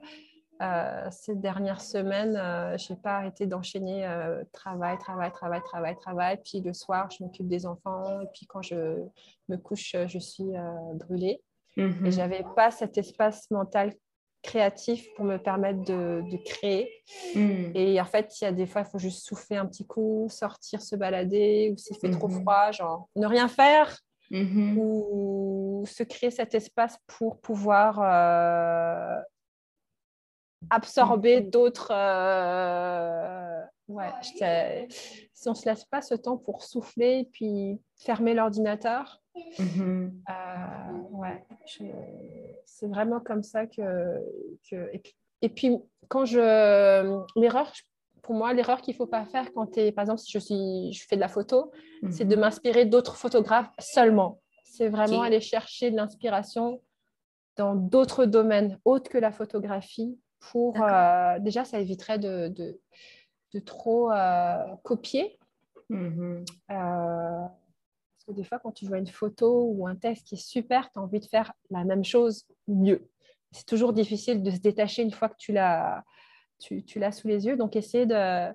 euh, 0.61 1.07
ces 1.11 1.35
dernières 1.35 1.81
semaines, 1.81 2.33
je 2.77 2.93
n'ai 2.93 2.99
pas 2.99 3.17
arrêté 3.17 3.45
d'enchaîner 3.45 4.07
travail, 4.51 4.97
travail, 4.97 5.31
travail, 5.31 5.61
travail, 5.63 5.95
travail. 5.97 6.39
Puis 6.43 6.61
le 6.61 6.73
soir, 6.73 7.09
je 7.11 7.23
m'occupe 7.23 7.47
des 7.47 7.65
enfants. 7.65 8.21
Et 8.21 8.27
puis 8.33 8.45
quand 8.47 8.61
je 8.61 9.05
me 9.47 9.57
couche, 9.57 9.95
je 10.07 10.19
suis 10.19 10.51
brûlée. 10.95 11.41
Et 11.77 11.83
mm-hmm. 11.83 12.11
je 12.11 12.17
n'avais 12.17 12.45
pas 12.55 12.71
cet 12.71 12.97
espace 12.97 13.49
mental 13.51 13.93
créatif 14.41 15.05
pour 15.15 15.25
me 15.25 15.37
permettre 15.37 15.83
de, 15.83 16.37
créer. 16.45 16.89
Hmm. 17.35 17.71
Et 17.75 17.99
en 17.99 18.05
fait, 18.05 18.39
il 18.39 18.43
y 18.45 18.47
a 18.47 18.51
des 18.51 18.65
fois, 18.65 18.81
il 18.81 18.87
faut 18.89 18.99
juste 18.99 19.25
souffler 19.25 19.57
un 19.57 19.65
petit 19.65 19.85
coup, 19.85 20.27
sortir, 20.29 20.81
se 20.81 20.95
balader, 20.95 21.71
ou 21.73 21.77
s'il 21.77 21.97
fait 21.97 22.11
trop 22.11 22.27
hmm. 22.27 22.41
froid, 22.41 22.71
genre 22.71 23.09
ne 23.15 23.27
rien 23.27 23.47
faire, 23.47 23.97
hmm. 24.31 24.77
ou 24.77 25.83
se 25.87 26.03
créer 26.03 26.31
cet 26.31 26.55
espace 26.55 26.97
pour 27.07 27.39
pouvoir 27.41 27.99
euh, 28.01 29.21
absorber 30.69 31.41
d'autres. 31.41 31.91
Euh, 31.91 33.61
ouais, 33.87 34.11
si 34.21 35.47
on 35.47 35.51
ne 35.51 35.55
se 35.55 35.65
laisse 35.67 35.85
pas 35.85 36.01
ce 36.01 36.15
temps 36.15 36.37
pour 36.37 36.63
souffler, 36.63 37.29
puis 37.31 37.81
fermer 37.97 38.33
l'ordinateur, 38.33 39.18
Mm-hmm. 39.35 40.11
Euh, 40.29 41.01
ouais, 41.11 41.45
c'est 42.65 42.87
vraiment 42.87 43.19
comme 43.19 43.43
ça 43.43 43.67
que. 43.67 43.81
que... 44.69 44.89
Et, 45.41 45.49
puis, 45.49 45.77
quand 46.07 46.25
je. 46.25 47.25
L'erreur, 47.39 47.71
pour 48.21 48.35
moi, 48.35 48.53
l'erreur 48.53 48.81
qu'il 48.81 48.93
ne 48.93 48.97
faut 48.97 49.07
pas 49.07 49.25
faire 49.25 49.51
quand 49.53 49.67
tu 49.67 49.79
es. 49.79 49.91
Par 49.91 50.03
exemple, 50.03 50.19
si 50.19 50.31
je, 50.31 50.39
suis, 50.39 50.93
je 50.93 51.07
fais 51.07 51.15
de 51.15 51.21
la 51.21 51.27
photo, 51.27 51.71
c'est 52.11 52.25
de 52.25 52.35
mm-hmm. 52.35 52.39
m'inspirer 52.39 52.85
d'autres 52.85 53.15
photographes 53.15 53.71
seulement. 53.79 54.39
C'est 54.63 54.89
vraiment 54.89 55.21
aller 55.21 55.41
chercher 55.41 55.91
de 55.91 55.95
l'inspiration 55.95 56.81
dans 57.57 57.75
d'autres 57.75 58.25
domaines 58.25 58.79
autres 58.85 59.09
que 59.09 59.17
la 59.17 59.31
photographie 59.31 60.17
pour. 60.39 60.81
Euh, 60.81 61.39
déjà, 61.39 61.65
ça 61.65 61.79
éviterait 61.79 62.19
de, 62.19 62.47
de, 62.49 62.79
de 63.53 63.59
trop 63.59 64.11
euh, 64.11 64.57
copier. 64.83 65.37
Des 68.29 68.43
fois, 68.43 68.59
quand 68.59 68.71
tu 68.71 68.85
vois 68.85 68.97
une 68.97 69.07
photo 69.07 69.71
ou 69.73 69.87
un 69.87 69.95
texte 69.95 70.27
qui 70.27 70.35
est 70.35 70.37
super, 70.37 70.91
tu 70.91 70.99
as 70.99 71.01
envie 71.01 71.19
de 71.19 71.25
faire 71.25 71.51
la 71.69 71.83
même 71.83 72.03
chose 72.03 72.45
mieux. 72.67 73.09
C'est 73.51 73.65
toujours 73.65 73.93
difficile 73.93 74.43
de 74.43 74.51
se 74.51 74.59
détacher 74.59 75.01
une 75.01 75.11
fois 75.11 75.29
que 75.29 75.37
tu 75.37 75.51
l'as, 75.51 76.03
tu, 76.59 76.83
l'as 76.95 77.11
sous 77.11 77.27
les 77.27 77.45
yeux. 77.45 77.57
Donc, 77.57 77.75
essayer 77.75 78.05
de, 78.05 78.53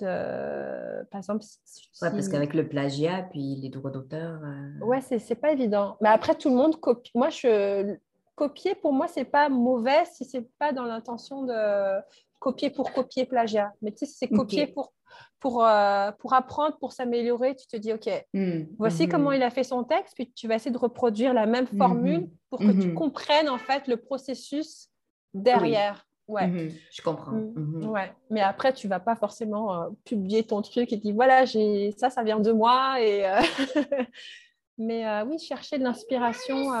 par 0.00 1.18
exemple, 1.18 1.44
si, 1.64 1.90
ouais, 2.02 2.10
parce 2.10 2.28
qu'avec 2.28 2.54
le 2.54 2.68
plagiat, 2.68 3.24
puis 3.30 3.56
les 3.56 3.68
droits 3.68 3.90
d'auteur. 3.90 4.40
Euh... 4.42 4.84
Ouais, 4.84 5.00
c'est 5.00 5.34
pas 5.34 5.52
évident. 5.52 5.96
Mais 6.00 6.08
après, 6.08 6.34
tout 6.34 6.48
le 6.48 6.56
monde 6.56 6.80
copie. 6.80 7.10
Moi, 7.14 7.28
je 7.28 7.96
copier, 8.34 8.74
pour 8.74 8.94
moi, 8.94 9.06
c'est 9.06 9.26
pas 9.26 9.50
mauvais 9.50 10.04
si 10.06 10.24
c'est 10.24 10.48
pas 10.58 10.72
dans 10.72 10.84
l'intention 10.84 11.44
de 11.44 12.00
copier 12.38 12.70
pour 12.70 12.90
copier 12.92 13.26
plagiat. 13.26 13.72
Mais 13.82 13.92
tu 13.92 14.06
sais, 14.06 14.12
c'est 14.16 14.28
copier 14.28 14.66
pour, 14.66 14.94
pour, 15.40 15.64
euh, 15.64 16.12
pour 16.18 16.34
apprendre, 16.34 16.76
pour 16.78 16.92
s'améliorer. 16.92 17.56
Tu 17.56 17.66
te 17.66 17.76
dis, 17.76 17.92
OK, 17.92 18.08
hmm. 18.34 18.64
voici 18.78 19.06
hmm. 19.06 19.10
comment 19.10 19.32
il 19.32 19.42
a 19.42 19.50
fait 19.50 19.64
son 19.64 19.84
texte, 19.84 20.14
puis 20.14 20.30
tu 20.32 20.46
vas 20.46 20.56
essayer 20.56 20.70
de 20.70 20.78
reproduire 20.78 21.32
la 21.32 21.46
même 21.46 21.66
hmm. 21.72 21.78
formule 21.78 22.30
pour 22.50 22.60
que 22.60 22.80
tu 22.80 22.94
comprennes 22.94 23.48
en 23.48 23.58
fait 23.58 23.88
le 23.88 23.96
processus 23.96 24.88
derrière. 25.34 26.06
Ouais. 26.28 26.68
Je 26.92 27.02
comprends. 27.02 27.32
Ouais. 27.32 28.12
Mais 28.28 28.40
après, 28.40 28.72
tu 28.72 28.86
vas 28.86 29.00
pas 29.00 29.16
forcément 29.16 29.74
euh, 29.74 29.88
publier 30.04 30.44
ton 30.44 30.62
truc 30.62 30.92
et 30.92 30.96
dire, 30.96 31.14
voilà, 31.14 31.44
j'ai 31.44 31.92
ça, 31.96 32.08
ça 32.08 32.22
vient 32.22 32.38
de 32.38 32.52
moi. 32.52 33.00
Et, 33.00 33.26
euh, 33.26 33.40
Mais 34.78 35.04
oui, 35.22 35.38
chercher 35.38 35.78
de 35.78 35.84
l'inspiration. 35.84 36.72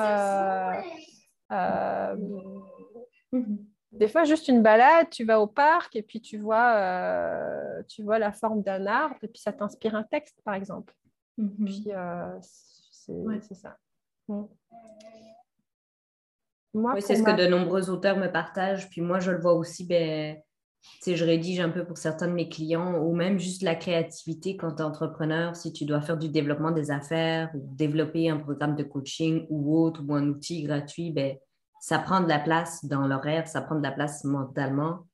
Des 3.92 4.06
fois, 4.06 4.24
juste 4.24 4.46
une 4.48 4.62
balade, 4.62 5.08
tu 5.10 5.24
vas 5.24 5.40
au 5.40 5.48
parc 5.48 5.96
et 5.96 6.02
puis 6.02 6.20
tu 6.20 6.38
vois, 6.38 6.74
euh, 6.76 7.82
tu 7.88 8.02
vois 8.02 8.18
la 8.18 8.30
forme 8.30 8.62
d'un 8.62 8.86
arbre 8.86 9.16
et 9.22 9.28
puis 9.28 9.40
ça 9.40 9.52
t'inspire 9.52 9.96
un 9.96 10.04
texte, 10.04 10.40
par 10.44 10.54
exemple. 10.54 10.94
Puis 11.64 11.84
euh, 11.88 12.38
c'est 12.40 13.54
ça. 13.54 13.76
oui, 16.74 17.02
c'est 17.02 17.16
ce 17.16 17.22
que 17.22 17.36
de 17.36 17.46
nombreux 17.46 17.90
auteurs 17.90 18.16
me 18.16 18.28
partagent. 18.30 18.88
Puis 18.90 19.00
moi, 19.00 19.18
je 19.18 19.32
le 19.32 19.40
vois 19.40 19.54
aussi, 19.54 19.84
ben, 19.84 20.40
je 21.04 21.24
rédige 21.24 21.60
un 21.60 21.70
peu 21.70 21.84
pour 21.84 21.98
certains 21.98 22.28
de 22.28 22.32
mes 22.32 22.48
clients 22.48 22.98
ou 23.02 23.14
même 23.14 23.38
juste 23.38 23.62
la 23.62 23.74
créativité 23.74 24.56
quand 24.56 24.76
tu 24.76 24.82
es 24.82 24.84
entrepreneur, 24.84 25.56
si 25.56 25.72
tu 25.72 25.84
dois 25.84 26.00
faire 26.00 26.16
du 26.16 26.28
développement 26.28 26.70
des 26.70 26.90
affaires 26.90 27.50
ou 27.54 27.74
développer 27.74 28.30
un 28.30 28.38
programme 28.38 28.76
de 28.76 28.84
coaching 28.84 29.46
ou 29.50 29.76
autre 29.78 30.02
ou 30.06 30.14
un 30.14 30.28
outil 30.28 30.62
gratuit, 30.62 31.10
ben, 31.10 31.36
ça 31.80 31.98
prend 31.98 32.20
de 32.20 32.28
la 32.28 32.38
place 32.38 32.84
dans 32.84 33.06
l'horaire, 33.06 33.48
ça 33.48 33.62
prend 33.62 33.74
de 33.74 33.82
la 33.82 33.90
place 33.90 34.22
mentalement 34.24 35.06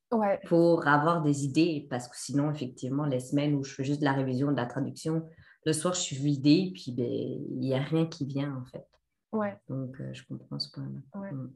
pour 0.46 0.86
avoir 0.86 1.22
des 1.22 1.44
idées 1.44 1.86
parce 1.88 2.08
que 2.08 2.16
sinon, 2.16 2.50
effectivement, 2.50 3.06
les 3.06 3.20
semaines 3.20 3.54
où 3.54 3.62
je 3.64 3.72
fais 3.72 3.84
juste 3.84 4.00
de 4.00 4.04
la 4.04 4.12
révision, 4.12 4.50
de 4.50 4.56
la 4.56 4.66
traduction, 4.66 5.26
le 5.64 5.72
soir, 5.72 5.94
je 5.94 6.00
suis 6.00 6.16
vidée 6.16 6.72
puis 6.74 6.92
ben, 6.92 7.06
il 7.06 7.58
n'y 7.58 7.74
a 7.74 7.78
rien 7.78 8.06
qui 8.06 8.26
vient 8.26 8.56
en 8.56 8.64
fait. 8.66 8.86
Ouais. 9.32 9.56
Donc, 9.68 10.00
euh, 10.00 10.12
je 10.12 10.24
comprends 10.26 10.58
ce 10.58 10.70
point-là. 10.72 11.32
Mm. 11.32 11.52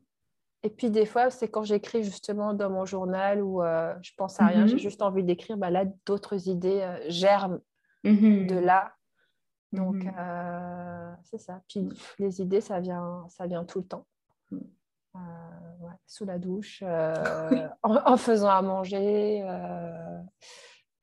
Et 0.63 0.71
puis 0.71 0.91
des 0.91 1.07
fois, 1.07 1.31
c'est 1.31 1.49
quand 1.49 1.63
j'écris 1.63 2.03
justement 2.03 2.53
dans 2.53 2.71
mon 2.71 2.85
journal 2.85 3.43
où 3.43 3.63
euh, 3.63 3.95
je 4.03 4.13
pense 4.17 4.41
à 4.41 4.47
rien, 4.47 4.67
j'ai 4.67 4.77
mm-hmm. 4.77 4.79
juste 4.79 5.03
envie 5.03 5.25
d'écrire, 5.25 5.57
bah 5.57 5.71
là, 5.71 5.85
d'autres 6.07 6.49
idées 6.49 6.83
euh, 6.83 6.99
germent 7.09 7.61
mm-hmm. 8.05 8.47
de 8.47 8.59
là. 8.59 8.93
Donc, 9.73 9.97
mm-hmm. 9.97 11.17
c'est 11.25 11.39
ça. 11.39 11.63
Puis 11.69 11.89
les 12.19 12.43
idées, 12.43 12.61
ça 12.61 12.81
vient, 12.81 13.25
ça 13.29 13.47
vient 13.47 13.65
tout 13.65 13.79
le 13.79 13.87
temps. 13.87 14.07
Mm. 15.15 15.95
sous 16.07 16.25
la 16.25 16.39
douche, 16.39 16.83
en, 17.83 18.17
faisant 18.17 18.51
à 18.51 18.63
manger. 18.63 19.43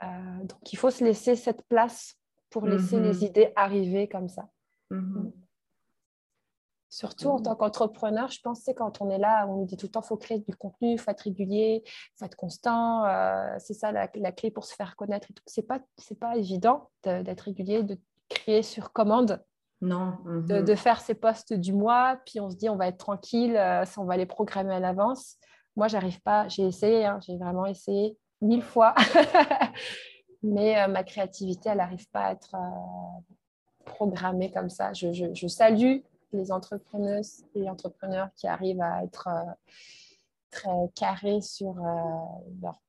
donc, 0.01 0.73
il 0.73 0.77
faut 0.77 0.91
se 0.91 1.03
laisser 1.03 1.35
cette 1.35 1.63
place 1.67 2.15
pour 2.49 2.65
laisser 2.65 2.99
les 2.99 3.25
idées 3.25 3.51
arriver 3.55 4.07
comme 4.07 4.29
ça. 4.29 4.47
Mm. 4.89 5.29
Surtout 6.89 7.27
en 7.27 7.39
mmh. 7.39 7.43
tant 7.43 7.55
qu'entrepreneur, 7.55 8.31
je 8.31 8.39
pense 8.41 8.63
que 8.63 8.71
quand 8.71 9.01
on 9.01 9.09
est 9.09 9.17
là, 9.17 9.45
on 9.47 9.57
nous 9.57 9.65
dit 9.65 9.75
tout 9.75 9.87
le 9.87 9.91
temps, 9.91 10.01
il 10.01 10.07
faut 10.07 10.17
créer 10.17 10.39
du 10.39 10.55
contenu, 10.55 10.93
il 10.93 10.97
faut 10.97 11.11
être 11.11 11.21
régulier, 11.21 11.83
il 11.85 12.17
faut 12.17 12.25
être 12.25 12.35
constant. 12.35 13.05
Euh, 13.05 13.55
c'est 13.59 13.73
ça 13.73 13.91
la, 13.91 14.07
clé 14.07 14.51
pour 14.51 14.63
se 14.63 14.73
faire 14.73 14.95
connaître. 14.95 15.27
Ce 15.45 15.59
n'est 15.59 15.67
pas, 15.67 15.79
pas 16.19 16.37
évident 16.37 16.89
d'être 17.03 17.41
régulier, 17.41 17.83
de 17.83 17.99
créer 18.29 18.63
sur 18.63 18.93
commande. 18.93 19.43
Non. 19.81 20.17
De, 20.25 20.61
mmh 20.61 20.75
faire 20.75 20.99
ses 21.01 21.13
postes 21.13 21.53
du 21.53 21.73
mois, 21.73 22.19
puis 22.25 22.39
on 22.39 22.49
se 22.49 22.55
dit 22.55 22.69
on 22.69 22.77
va 22.77 22.87
être 22.87 22.97
tranquille, 22.97 23.55
euh, 23.55 23.83
on 23.97 24.05
va 24.05 24.17
les 24.17 24.25
programmer 24.25 24.73
à 24.73 24.79
l'avance. 24.79 25.37
Moi, 25.75 25.87
j'arrive 25.87 26.19
pas. 26.21 26.47
J'ai 26.47 26.63
essayé, 26.63 27.05
hein, 27.05 27.19
j'ai 27.21 27.37
vraiment 27.37 27.65
essayé 27.65 28.17
mille 28.41 28.63
fois, 28.63 28.95
mais 30.43 30.79
euh, 30.79 30.87
ma 30.87 31.03
créativité, 31.03 31.69
elle 31.69 31.77
n'arrive 31.77 32.09
pas 32.09 32.25
à 32.25 32.31
être 32.31 32.55
programmée 33.85 34.51
comme 34.51 34.69
ça. 34.69 34.93
Je, 34.93 35.13
je, 35.13 35.33
je 35.33 35.47
salue 35.47 35.99
les 36.33 36.51
entrepreneuses 36.51 37.43
et 37.55 37.69
entrepreneurs 37.69 38.29
qui 38.35 38.47
arrivent 38.47 38.81
à 38.81 39.03
être 39.03 39.27
euh, 39.27 39.51
très 40.51 40.89
carrés 40.95 41.41
sur 41.41 41.77
euh, 41.79 42.01
leur 42.61 42.81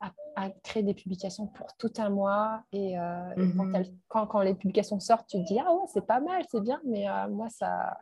à, 0.00 0.50
créer 0.62 0.84
des 0.84 0.94
publications 0.94 1.48
pour 1.48 1.76
tout 1.76 1.90
un 1.98 2.10
mois. 2.10 2.62
Et, 2.72 2.98
euh, 2.98 3.34
mhm. 3.36 3.84
quand, 4.06 4.26
quand, 4.26 4.40
les 4.42 4.54
publications 4.54 5.00
sortent, 5.00 5.28
tu 5.28 5.38
te 5.38 5.46
dis 5.46 5.58
Ah 5.58 5.72
ouais, 5.74 5.86
c'est 5.92 6.06
pas 6.06 6.20
mal, 6.20 6.42
c'est 6.50 6.62
bien, 6.62 6.80
mais 6.84 7.06
moi, 7.30 7.48
ça, 7.50 7.98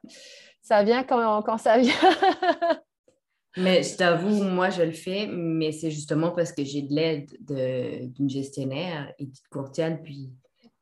ça 0.61 0.83
vient 0.83 1.03
quand, 1.03 1.43
quand 1.43 1.59
ça 1.59 1.79
vient. 1.79 1.93
mais 3.57 3.83
je 3.83 3.97
t'avoue, 3.97 4.45
moi, 4.45 4.69
je 4.69 4.83
le 4.83 4.93
fais, 4.93 5.27
mais 5.27 5.73
c'est 5.73 5.91
justement 5.91 6.31
parce 6.31 6.53
que 6.53 6.63
j'ai 6.63 6.83
de 6.83 6.95
l'aide 6.95 7.31
d'une 8.13 8.29
gestionnaire, 8.29 9.13
Edith 9.19 9.49
Courtial, 9.51 10.03
puis 10.03 10.31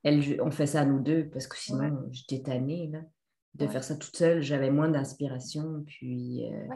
elle, 0.02 0.40
on 0.42 0.50
fait 0.50 0.66
ça 0.66 0.84
nous 0.84 1.00
deux, 1.00 1.30
parce 1.30 1.46
que 1.46 1.56
sinon, 1.56 2.08
j'étais 2.10 2.42
tannée. 2.42 2.88
Là 2.92 3.00
de 3.54 3.68
faire 3.68 3.84
ça 3.84 3.94
toute 3.94 4.16
seule, 4.16 4.42
j'avais 4.42 4.70
moins 4.70 4.88
d'inspiration. 4.88 5.84
Puis 5.86 6.44
euh, 6.52 6.66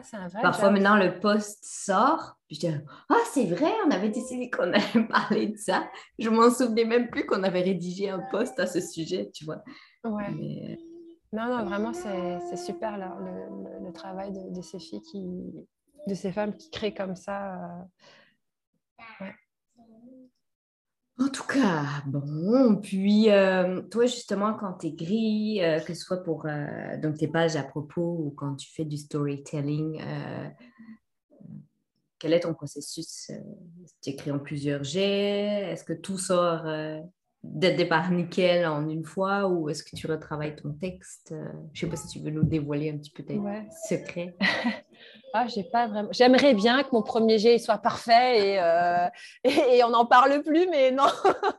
parfois 0.41 0.71
maintenant 0.71 0.95
le 0.95 1.19
post 1.19 1.59
sort, 1.63 2.37
puis 2.47 2.55
je 2.55 2.67
dis 2.67 2.73
ah 3.09 3.15
c'est 3.33 3.45
vrai, 3.45 3.71
on 3.85 3.91
avait 3.91 4.09
décidé 4.09 4.49
qu'on 4.49 4.71
allait 4.73 5.07
parler 5.09 5.47
de 5.47 5.57
ça. 5.57 5.89
Je 6.17 6.29
m'en 6.29 6.49
souvenais 6.49 6.85
même 6.85 7.09
plus 7.09 7.25
qu'on 7.25 7.43
avait 7.43 7.61
rédigé 7.61 8.09
un 8.09 8.19
post 8.31 8.59
à 8.59 8.65
ce 8.65 8.79
sujet, 8.79 9.29
tu 9.33 9.45
vois. 9.45 9.61
Ouais. 10.05 10.29
Euh, 10.29 10.75
non 11.31 11.45
non 11.45 11.63
vraiment 11.65 11.93
c'est 11.93 12.57
super 12.57 12.97
là, 12.97 13.15
le, 13.19 13.85
le, 13.85 13.93
travail 13.93 14.31
de, 14.31 14.61
ces 14.61 14.79
filles 14.79 15.01
qui, 15.01 15.67
de 16.07 16.13
ces 16.15 16.31
femmes 16.31 16.55
qui 16.55 16.71
créent 16.71 16.93
comme 16.93 17.15
ça. 17.15 17.55
Euh, 17.55 19.25
ouais. 19.25 19.35
En 21.19 21.27
tout 21.27 21.43
cas, 21.43 22.01
bon, 22.05 22.77
puis 22.77 23.29
euh, 23.29 23.81
toi 23.81 24.05
justement 24.05 24.53
quand 24.53 24.75
tu 24.75 24.87
écris, 24.87 25.61
euh, 25.61 25.81
que 25.81 25.93
ce 25.93 26.01
soit 26.01 26.23
pour 26.23 26.45
euh, 26.45 26.97
donc 27.01 27.17
tes 27.17 27.27
pages 27.27 27.57
à 27.57 27.63
propos 27.63 28.17
ou 28.23 28.31
quand 28.31 28.55
tu 28.55 28.71
fais 28.71 28.85
du 28.85 28.95
storytelling, 28.95 30.01
quel 32.19 32.33
est 32.33 32.39
ton 32.41 32.53
processus? 32.53 33.31
Tu 34.01 34.11
écris 34.11 34.31
en 34.31 34.39
plusieurs 34.39 34.85
jets? 34.85 35.71
Est-ce 35.71 35.83
que 35.83 35.93
tout 35.93 36.17
sort 36.17 36.63
d'être 37.43 37.75
départ 37.75 38.11
nickel 38.11 38.65
en 38.65 38.87
une 38.87 39.03
fois 39.03 39.49
ou 39.49 39.69
est-ce 39.69 39.83
que 39.83 39.97
tu 39.97 40.07
retravailles 40.07 40.55
ton 40.55 40.71
texte? 40.71 41.33
je 41.73 41.85
ne 41.85 41.89
sais 41.89 41.89
pas 41.89 41.97
si 41.97 42.07
tu 42.07 42.19
veux 42.23 42.31
nous 42.31 42.43
dévoiler 42.43 42.91
un 42.91 42.97
petit 42.97 43.11
peu 43.11 43.23
tes 43.23 43.39
secrets. 43.89 44.37
Ah, 45.33 45.47
j'ai 45.47 45.63
pas 45.63 45.87
vraiment. 45.87 46.09
J'aimerais 46.11 46.53
bien 46.53 46.83
que 46.83 46.89
mon 46.91 47.01
premier 47.01 47.37
jet 47.37 47.57
soit 47.59 47.77
parfait 47.77 48.53
et, 48.53 48.59
euh, 48.59 49.07
et, 49.43 49.83
on 49.83 49.89
n'en 49.89 50.05
parle 50.05 50.41
plus, 50.41 50.67
mais 50.69 50.91
non. 50.91 51.07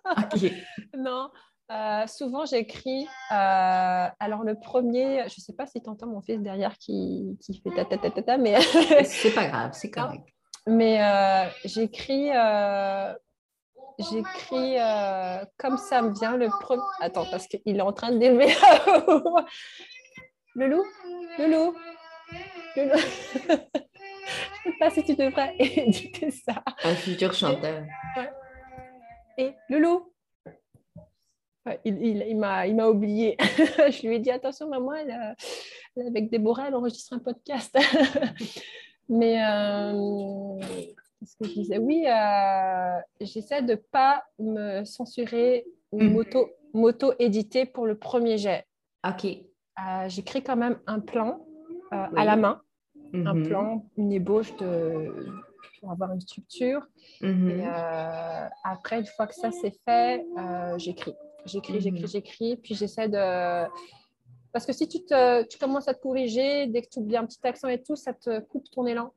non. 0.97 1.31
Euh, 1.71 2.07
souvent, 2.07 2.47
j'écris. 2.47 3.07
Euh, 3.33 4.07
alors, 4.19 4.43
le 4.43 4.55
premier, 4.59 5.21
je 5.29 5.35
ne 5.39 5.41
sais 5.41 5.53
pas 5.53 5.67
si 5.67 5.81
tu 5.81 5.89
entends 5.89 6.09
mon 6.09 6.21
fils 6.21 6.41
derrière 6.41 6.77
qui, 6.79 7.39
qui 7.41 7.61
fait 7.61 7.71
ta 7.71 7.85
ta 7.85 7.97
ta 7.99 8.11
ta, 8.11 8.23
ta 8.23 8.39
mais. 8.39 8.61
c'est 9.05 9.35
pas 9.35 9.47
grave, 9.47 9.71
c'est 9.73 9.91
correct. 9.91 10.25
Mais 10.67 10.99
j'écris. 11.65 12.31
J'écris 13.99 14.77
comme 15.59 15.77
ça 15.77 16.03
me 16.03 16.13
vient 16.13 16.37
le 16.37 16.49
premier. 16.49 16.83
Attends, 17.01 17.27
parce 17.31 17.47
qu'il 17.47 17.77
est 17.77 17.81
en 17.83 17.93
train 17.93 18.11
de 18.11 18.19
d'élever. 18.19 18.49
le 20.55 20.67
loup? 20.67 20.85
Le 21.39 21.47
loup? 21.51 21.77
Je 22.77 22.81
ne 22.83 22.97
sais 22.97 24.79
pas 24.79 24.91
si 24.91 25.03
tu 25.05 25.15
devrais 25.15 25.55
éditer 25.59 26.31
ça. 26.31 26.63
Un 26.85 26.95
futur 26.95 27.33
chanteur. 27.33 27.85
Et 29.39 29.55
Loulou 29.69 30.11
il, 31.85 32.03
il, 32.03 32.25
il 32.29 32.37
m'a 32.37 32.89
oublié. 32.89 33.37
je 33.41 34.07
lui 34.07 34.17
ai 34.17 34.19
dit 34.19 34.31
attention, 34.31 34.69
maman, 34.69 34.95
elle, 34.95 35.37
avec 36.07 36.31
Déborah, 36.31 36.69
elle 36.69 36.75
enregistre 36.75 37.13
un 37.13 37.19
podcast. 37.19 37.77
Mais 39.09 39.43
euh, 39.43 40.61
ce 41.25 41.37
que 41.37 41.49
je 41.49 41.53
disais? 41.53 41.79
Oui, 41.79 42.05
euh, 42.07 43.01
j'essaie 43.21 43.63
de 43.63 43.73
ne 43.73 43.77
pas 43.77 44.25
me 44.39 44.85
censurer 44.85 45.67
ou 45.93 46.01
mm. 46.01 46.25
moto-éditer 46.75 47.67
pour 47.67 47.87
le 47.87 47.99
premier 47.99 48.39
jet. 48.39 48.65
Ok. 49.07 49.25
Euh, 49.25 50.09
J'écris 50.09 50.43
quand 50.43 50.57
même 50.57 50.79
un 50.87 51.01
plan 51.01 51.45
euh, 51.93 52.07
à 52.17 52.25
la 52.25 52.37
main, 52.37 52.61
un 53.15 53.35
mhm. 53.35 53.47
plan, 53.47 53.87
une 53.97 54.13
ébauche 54.13 54.55
de, 54.57 55.13
pour 55.81 55.91
avoir 55.91 56.13
une 56.13 56.21
structure. 56.21 56.87
Mhm. 57.21 57.51
Et 57.51 57.67
euh, 57.67 58.49
après, 58.65 59.01
une 59.01 59.07
fois 59.07 59.27
que 59.27 59.35
ça 59.35 59.51
c'est 59.51 59.75
fait, 59.85 60.25
euh, 60.39 60.79
j'écris. 60.79 61.15
J'écris, 61.47 61.81
j'écris, 61.81 62.03
mhm. 62.03 62.09
j'écris. 62.09 62.57
Puis 62.57 62.75
j'essaie 62.75 63.09
de. 63.09 63.69
Parce 64.53 64.67
que 64.67 64.73
si 64.73 64.89
tu, 64.89 65.05
te, 65.05 65.47
tu 65.47 65.59
commences 65.59 65.89
à 65.89 65.95
te 65.95 66.01
corriger, 66.01 66.67
dès 66.67 66.83
que 66.83 66.89
tu 66.89 66.99
oublies 66.99 67.17
un 67.17 67.25
petit 67.25 67.39
accent 67.45 67.69
et 67.69 67.81
tout, 67.83 67.97
ça 67.97 68.13
te 68.13 68.41
coupe 68.41 68.69
ton 68.71 68.87
élan. 68.87 69.13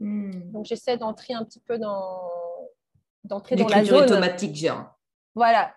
Donc 0.00 0.64
j'essaie 0.66 0.96
d'entrer 0.96 1.34
un 1.34 1.44
petit 1.44 1.58
peu 1.58 1.76
dans 1.76 2.20
d'entrer 3.24 3.56
dans 3.56 3.66
la 3.66 3.84
zone 3.84 4.04
automatique 4.04 4.54
genre 4.54 4.96
voilà, 5.38 5.72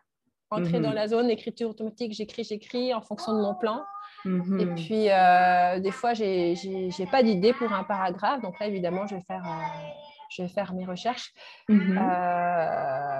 entrer 0.49 0.79
dans 0.79 0.91
la 0.91 1.07
zone 1.07 1.29
écriture 1.29 1.69
automatique, 1.69 2.13
j'écris, 2.13 2.43
j'écris 2.43 2.93
en 2.93 3.01
fonction 3.01 3.33
de 3.33 3.41
mon 3.41 3.53
plan. 3.53 3.83
Et 4.25 4.29
Mhm. 4.29 4.75
puis, 4.75 5.09
euh, 5.09 5.79
des 5.79 5.91
fois, 5.91 6.13
j'ai 6.13 6.53
n'ai 6.99 7.05
pas 7.09 7.23
d'idée 7.23 7.53
pour 7.53 7.71
un 7.73 7.83
paragraphe. 7.83 8.41
Donc 8.41 8.59
là, 8.59 8.67
évidemment, 8.67 9.07
je 9.07 9.15
vais 9.15 9.21
faire, 9.21 9.43
euh, 9.45 9.89
je 10.29 10.43
vais 10.43 10.47
faire 10.47 10.73
mes 10.73 10.85
recherches. 10.85 11.33
Mhm. 11.69 11.97
Euh, 11.97 13.19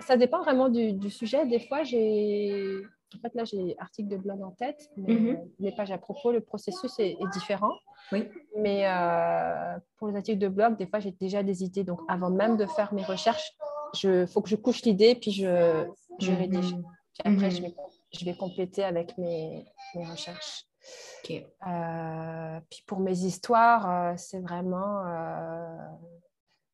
ça 0.00 0.16
dépend 0.16 0.42
vraiment 0.42 0.68
du, 0.68 0.92
du 0.92 1.10
sujet. 1.10 1.46
Des 1.46 1.60
fois, 1.60 1.82
j'ai... 1.82 2.76
En 3.16 3.20
fait, 3.20 3.34
là, 3.34 3.44
j'ai 3.44 3.74
article 3.78 4.10
de 4.10 4.16
blog 4.18 4.42
en 4.42 4.50
tête, 4.50 4.90
mais 4.98 5.14
euh, 5.14 5.36
les 5.60 5.72
pages 5.72 5.90
à 5.90 5.96
propos, 5.96 6.30
le 6.30 6.42
processus 6.42 6.98
est, 6.98 7.12
est 7.12 7.30
différent. 7.32 7.72
Oui. 8.12 8.28
Mais 8.58 8.84
pour 9.96 10.08
les 10.08 10.16
articles 10.16 10.38
de 10.38 10.48
blog, 10.48 10.76
des 10.76 10.86
fois, 10.86 10.98
j'ai 11.00 11.12
déjà 11.12 11.42
des 11.42 11.64
idées. 11.64 11.84
Donc, 11.84 12.00
avant 12.06 12.28
même 12.28 12.58
de 12.58 12.66
faire 12.66 12.92
mes 12.92 13.02
recherches, 13.02 13.50
il 14.02 14.26
faut 14.26 14.42
que 14.42 14.50
je 14.50 14.56
couche 14.56 14.82
l'idée, 14.82 15.14
puis 15.14 15.30
je, 15.30 15.86
je 16.20 16.32
rédige. 16.32 16.74
Puis 16.74 17.22
après, 17.24 17.50
je, 17.50 17.62
vais, 17.62 17.74
je 18.12 18.24
vais 18.24 18.34
compléter 18.34 18.84
avec 18.84 19.16
mes, 19.18 19.64
mes 19.94 20.06
recherches. 20.06 20.64
Ok. 21.22 21.32
Euh, 21.66 22.60
puis 22.70 22.82
pour 22.86 23.00
mes 23.00 23.18
histoires, 23.18 23.90
euh, 23.90 24.14
c'est 24.16 24.40
vraiment. 24.40 25.04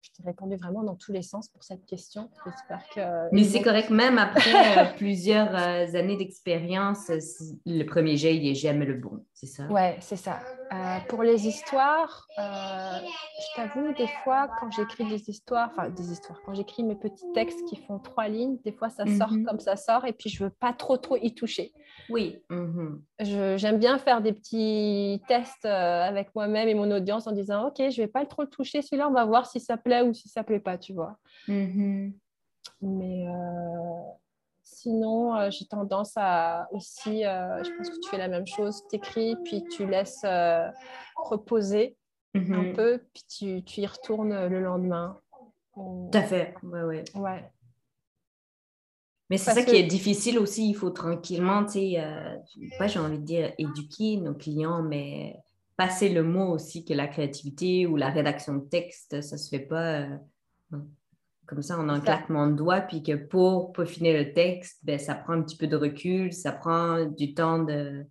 Euh, 0.04 0.10
je 0.16 0.22
t'ai 0.22 0.28
répondu 0.28 0.56
vraiment 0.56 0.82
dans 0.82 0.94
tous 0.96 1.12
les 1.12 1.22
sens 1.22 1.48
pour 1.48 1.62
cette 1.64 1.84
question. 1.86 2.30
J'espère 2.44 2.88
que. 2.94 3.28
Mais 3.32 3.42
ils 3.42 3.46
c'est 3.46 3.62
correct, 3.62 3.90
même 3.90 4.18
après 4.18 4.52
euh, 4.78 4.84
plusieurs 4.96 5.54
euh, 5.54 5.94
années 5.94 6.16
d'expérience, 6.16 7.10
euh, 7.10 7.18
le 7.66 7.84
premier 7.84 8.16
jet, 8.16 8.36
il 8.36 8.42
n'est 8.44 8.54
jamais 8.54 8.84
le 8.84 8.94
bon, 8.94 9.24
c'est 9.32 9.46
ça? 9.46 9.66
Ouais, 9.68 9.96
c'est 10.00 10.16
ça. 10.16 10.40
Euh, 10.72 10.98
pour 11.08 11.22
les 11.22 11.46
histoires, 11.46 12.26
euh, 12.38 12.42
je 12.42 13.56
t'avoue, 13.56 13.92
des 13.94 14.08
fois, 14.24 14.48
quand 14.58 14.70
j'écris 14.72 15.04
des 15.04 15.28
histoires, 15.30 15.68
enfin 15.70 15.90
des 15.90 16.10
histoires, 16.10 16.40
quand 16.44 16.54
j'écris 16.54 16.82
mes 16.82 16.96
petits 16.96 17.30
textes 17.34 17.64
qui 17.66 17.76
font 17.76 17.98
trois 17.98 18.28
lignes, 18.28 18.56
des 18.64 18.72
fois 18.72 18.88
ça 18.90 19.06
sort 19.06 19.30
Mhm. 19.30 19.44
comme 19.44 19.60
ça 19.60 19.76
sort 19.76 20.04
et 20.06 20.12
puis 20.12 20.30
je 20.30 20.42
veux 20.44 20.50
pas 20.50 20.72
trop 20.72 20.96
trop 20.96 21.16
y 21.16 21.34
toucher. 21.34 21.72
Oui. 22.08 22.42
Mhm. 22.50 23.02
J'aime 23.20 23.78
bien 23.78 23.98
faire 23.98 24.20
des 24.20 24.32
petits 24.32 25.22
tests 25.28 25.64
euh, 25.64 26.02
avec 26.02 26.34
moi-même 26.34 26.68
et 26.68 26.74
mon 26.74 26.90
audience 26.90 27.26
en 27.26 27.32
disant 27.32 27.68
Ok, 27.68 27.76
je 27.90 27.96
vais 28.02 28.08
pas 28.08 28.24
trop 28.26 28.42
le 28.42 28.48
toucher, 28.48 28.82
celui-là, 28.82 29.08
on 29.08 29.12
va 29.12 29.24
voir 29.24 29.46
si 29.46 29.60
ça 29.60 29.76
plaît 29.76 29.93
ou 30.02 30.12
si 30.14 30.28
ça 30.28 30.42
plaît 30.42 30.60
pas, 30.60 30.78
tu 30.78 30.92
vois. 30.94 31.18
Mhm. 31.46 32.14
Mais 32.80 33.26
euh, 33.28 34.00
sinon, 34.62 35.36
euh, 35.36 35.50
j'ai 35.50 35.66
tendance 35.66 36.12
à 36.16 36.66
aussi, 36.72 37.24
euh, 37.24 37.62
je 37.62 37.70
pense 37.76 37.90
que 37.90 38.00
tu 38.02 38.08
fais 38.10 38.18
la 38.18 38.28
même 38.28 38.46
chose, 38.46 38.82
t'écris, 38.88 39.36
puis 39.44 39.62
tu 39.70 39.86
laisses 39.86 40.24
reposer 41.16 41.96
un 42.34 42.40
Mhm. 42.40 42.72
peu, 42.74 43.02
puis 43.12 43.22
tu, 43.28 43.64
tu 43.64 43.80
y 43.82 43.86
retournes 43.86 44.46
le 44.48 44.60
lendemain. 44.60 45.20
Ou- 45.76 46.08
Tout 46.10 46.18
à 46.18 46.22
fait. 46.22 46.54
Ouais, 46.62 46.82
ouais. 46.82 47.04
Ouais, 47.14 47.50
Mais 49.30 49.38
c'est 49.38 49.46
Parce 49.46 49.58
ça 49.58 49.64
qui 49.64 49.72
que- 49.72 49.76
est 49.76 49.86
difficile 49.86 50.38
aussi. 50.38 50.68
Il 50.68 50.74
faut 50.74 50.90
tranquillement, 50.90 51.64
tu 51.64 51.72
sais, 51.72 51.94
euh, 52.00 52.36
pas 52.78 52.86
j'ai 52.88 52.98
envie 52.98 53.18
de 53.18 53.24
dire 53.24 53.52
éduquer 53.58 54.16
nos 54.18 54.34
clients, 54.34 54.82
mais 54.82 55.36
passer 55.76 56.08
le 56.08 56.22
mot 56.22 56.50
aussi 56.52 56.84
que 56.84 56.94
la 56.94 57.06
créativité 57.08 57.86
ou 57.86 57.96
la 57.96 58.10
rédaction 58.10 58.54
de 58.54 58.64
texte, 58.68 59.20
ça 59.20 59.36
se 59.36 59.48
fait 59.48 59.64
pas 59.66 60.00
euh, 60.02 60.16
comme 61.46 61.62
ça 61.62 61.78
en 61.78 61.88
un 61.88 62.00
claquement 62.00 62.46
de 62.46 62.54
doigts, 62.56 62.80
puis 62.80 63.02
que 63.02 63.14
pour 63.16 63.72
peaufiner 63.72 64.16
le 64.24 64.32
texte, 64.32 64.78
ben, 64.82 64.98
ça 64.98 65.14
prend 65.14 65.34
un 65.34 65.42
petit 65.42 65.56
peu 65.56 65.66
de 65.66 65.76
recul, 65.76 66.32
ça 66.32 66.52
prend 66.52 67.04
du 67.04 67.34
temps 67.34 67.58
de 67.62 68.04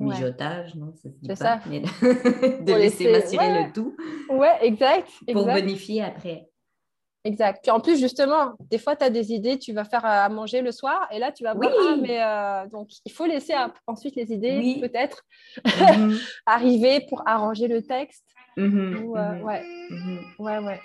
Ouais. 0.00 0.14
mijotage, 0.14 0.74
non? 0.76 0.94
Ça 0.96 1.10
se 1.10 1.14
dit 1.16 1.26
C'est 1.26 1.38
pas, 1.38 1.60
ça. 1.60 1.60
mais 1.68 1.80
de 2.00 2.72
laisser 2.72 3.04
laisser- 3.04 3.36
macérer 3.36 3.52
ouais. 3.52 3.66
le 3.66 3.72
tout 3.74 3.94
ouais 4.30 4.56
exact. 4.62 5.06
pour 5.30 5.42
exact. 5.42 5.60
bonifier 5.60 6.02
après. 6.02 6.49
Exact. 7.24 7.60
Puis 7.62 7.70
en 7.70 7.80
plus, 7.80 7.98
justement, 8.00 8.54
des 8.70 8.78
fois, 8.78 8.96
tu 8.96 9.04
as 9.04 9.10
des 9.10 9.32
idées, 9.32 9.58
tu 9.58 9.72
vas 9.72 9.84
faire 9.84 10.04
à 10.04 10.28
manger 10.30 10.62
le 10.62 10.72
soir, 10.72 11.06
et 11.12 11.18
là, 11.18 11.32
tu 11.32 11.44
vas 11.44 11.52
voir, 11.54 11.70
Oui. 11.70 11.86
ah, 11.86 11.96
mais 12.00 12.22
euh, 12.22 12.66
donc, 12.70 12.88
il 13.04 13.12
faut 13.12 13.26
laisser 13.26 13.52
ensuite 13.86 14.16
les 14.16 14.32
idées, 14.32 14.56
Oui. 14.58 14.80
peut-être, 14.80 15.22
Mhm, 15.64 16.18
arriver 16.46 17.06
pour 17.08 17.22
arranger 17.26 17.68
le 17.68 17.82
texte. 17.82 18.24
mhm, 18.56 19.04
Ou, 19.04 19.16
euh, 19.18 19.32
mhm, 19.34 19.42
ouais, 19.44 19.62
ouais, 20.38 20.58
ouais. 20.58 20.80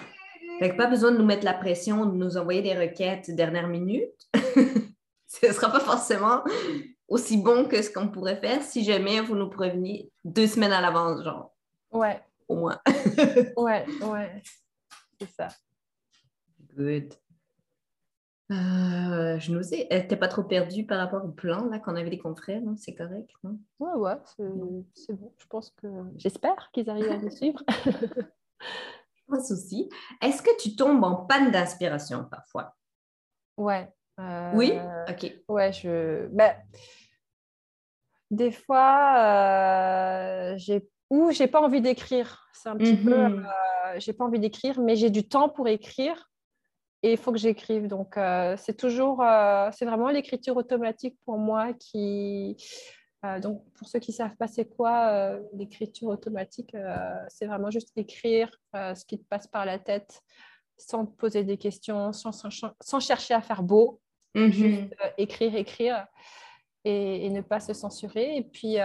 Fait 0.59 0.69
que 0.71 0.75
pas 0.77 0.87
besoin 0.87 1.11
de 1.11 1.17
nous 1.17 1.25
mettre 1.25 1.43
la 1.45 1.53
pression, 1.53 2.05
de 2.05 2.15
nous 2.15 2.37
envoyer 2.37 2.61
des 2.61 2.73
requêtes 2.77 3.29
dernière 3.31 3.67
minute. 3.67 4.11
ce 5.27 5.47
ne 5.47 5.51
sera 5.51 5.69
pas 5.71 5.79
forcément 5.81 6.43
aussi 7.09 7.37
bon 7.37 7.65
que 7.65 7.81
ce 7.81 7.89
qu'on 7.89 8.07
pourrait 8.09 8.37
faire 8.37 8.61
si 8.61 8.83
jamais 8.83 9.19
vous 9.21 9.35
nous 9.35 9.49
préveniez 9.49 10.09
deux 10.23 10.47
semaines 10.47 10.71
à 10.71 10.81
l'avance, 10.81 11.23
genre, 11.23 11.51
Ouais, 11.91 12.19
au 12.47 12.55
moins. 12.55 12.79
ouais, 13.57 13.85
ouais. 14.01 14.43
C'est 15.19 15.29
ça. 15.31 15.47
Good. 16.75 17.13
Euh, 18.51 19.39
je 19.39 19.51
nous 19.51 19.73
ai. 19.73 19.87
T'es 20.07 20.15
pas 20.15 20.27
trop 20.27 20.43
perdu 20.43 20.85
par 20.85 20.99
rapport 20.99 21.25
au 21.25 21.29
plan 21.29 21.65
là 21.65 21.79
qu'on 21.79 21.95
avait 21.95 22.11
des 22.11 22.19
confrères, 22.19 22.61
non? 22.61 22.75
C'est 22.77 22.93
correct, 22.93 23.31
non? 23.43 23.57
Ouais, 23.79 23.93
ouais, 23.95 24.17
c'est 24.93 25.13
bon. 25.13 25.33
Je 25.37 25.47
pense 25.47 25.71
que. 25.71 25.87
J'espère 26.17 26.69
qu'ils 26.71 26.89
arrivent 26.89 27.11
à 27.11 27.17
nous 27.17 27.31
suivre. 27.31 27.63
Pas 29.27 29.37
de 29.37 29.43
souci. 29.43 29.89
Est-ce 30.21 30.43
que 30.43 30.55
tu 30.61 30.75
tombes 30.75 31.03
en 31.03 31.25
panne 31.25 31.49
d'inspiration 31.49 32.25
parfois? 32.25 32.75
Ouais. 33.57 33.91
euh, 34.19 34.51
Oui? 34.53 34.73
OK. 35.09 35.33
Ouais, 35.47 35.73
je. 35.73 36.27
Ben, 36.27 36.55
des 38.29 38.51
fois, 38.51 39.15
euh, 39.17 40.53
j'ai 40.57 40.87
ou 41.09 41.31
j'ai 41.31 41.47
pas 41.47 41.61
envie 41.61 41.81
d'écrire. 41.81 42.47
C'est 42.53 42.69
un 42.69 42.77
petit 42.77 42.95
peu. 42.95 43.29
Mhm. 43.29 43.47
j'ai 43.97 44.13
pas 44.13 44.25
envie 44.25 44.39
d'écrire, 44.39 44.79
mais 44.79 44.95
j'ai 44.95 45.09
du 45.09 45.27
temps 45.27 45.49
pour 45.49 45.67
écrire 45.67 46.29
et 47.05 47.11
il 47.11 47.17
faut 47.17 47.31
que 47.31 47.37
j'écrive. 47.37 47.87
Donc, 47.87 48.17
euh, 48.17 48.55
c'est 48.57 48.75
toujours. 48.77 49.21
euh, 49.21 49.69
c'est 49.73 49.85
vraiment 49.85 50.09
l'écriture 50.09 50.55
automatique 50.57 51.15
pour 51.25 51.37
moi 51.37 51.73
qui. 51.73 52.57
euh, 53.25 53.39
donc, 53.39 53.63
pour 53.75 53.87
ceux 53.87 53.99
qui 53.99 54.11
ne 54.11 54.15
savent 54.15 54.35
pas 54.37 54.47
c'est 54.47 54.65
quoi 54.65 55.37
l'écriture 55.53 56.07
automatique, 56.09 56.75
c'est 57.29 57.45
vraiment 57.45 57.69
juste 57.71 57.91
écrire 57.95 58.49
ce 58.73 59.03
qui 59.05 59.17
te 59.19 59.25
passe 59.27 59.47
par 59.47 59.65
la 59.65 59.77
tête 59.79 60.21
sans 60.77 61.05
te 61.05 61.15
poser 61.15 61.43
des 61.43 61.57
questions, 61.57 62.11
sans, 62.11 62.31
sans- 62.33 62.49
sans 62.81 62.99
chercher 62.99 63.33
à 63.33 63.41
faire 63.41 63.63
beau 63.63 63.99
Mhm. 64.35 64.51
juste 64.51 64.95
écrire, 65.17 65.55
écrire 65.55 66.07
et, 66.83 67.25
et 67.25 67.29
ne 67.29 67.39
pas 67.41 67.61
se 67.61 67.73
censurer. 67.73 68.35
Et 68.37 68.43
puis, 68.43 68.75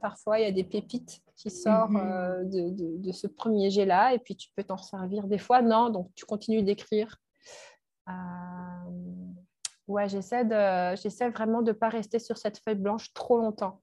parfois, 0.00 0.38
il 0.38 0.42
y 0.44 0.48
a 0.48 0.52
des 0.52 0.64
pépites 0.64 1.20
qui 1.36 1.50
sortent 1.50 1.90
Mhm. 1.90 2.12
euh, 2.12 2.44
de, 2.44 2.62
de- 2.70 2.96
de 3.06 3.12
ce 3.12 3.26
premier 3.26 3.68
jet-là 3.70 4.14
et 4.14 4.20
puis 4.20 4.36
tu 4.36 4.48
peux 4.54 4.62
t'en 4.62 4.76
servir. 4.76 5.26
Des 5.26 5.38
fois, 5.38 5.60
non, 5.60 5.90
donc 5.90 6.06
tu 6.14 6.24
continues 6.24 6.62
d'écrire. 6.62 7.16
Euh, 8.08 8.12
ouais, 9.88 10.08
j'essaie, 10.08 10.44
de, 10.44 10.96
j'essaie 10.96 11.30
vraiment 11.30 11.62
de 11.62 11.72
ne 11.72 11.76
pas 11.76 11.88
rester 11.88 12.18
sur 12.18 12.36
cette 12.38 12.58
feuille 12.58 12.76
blanche 12.76 13.12
trop 13.14 13.38
longtemps. 13.38 13.80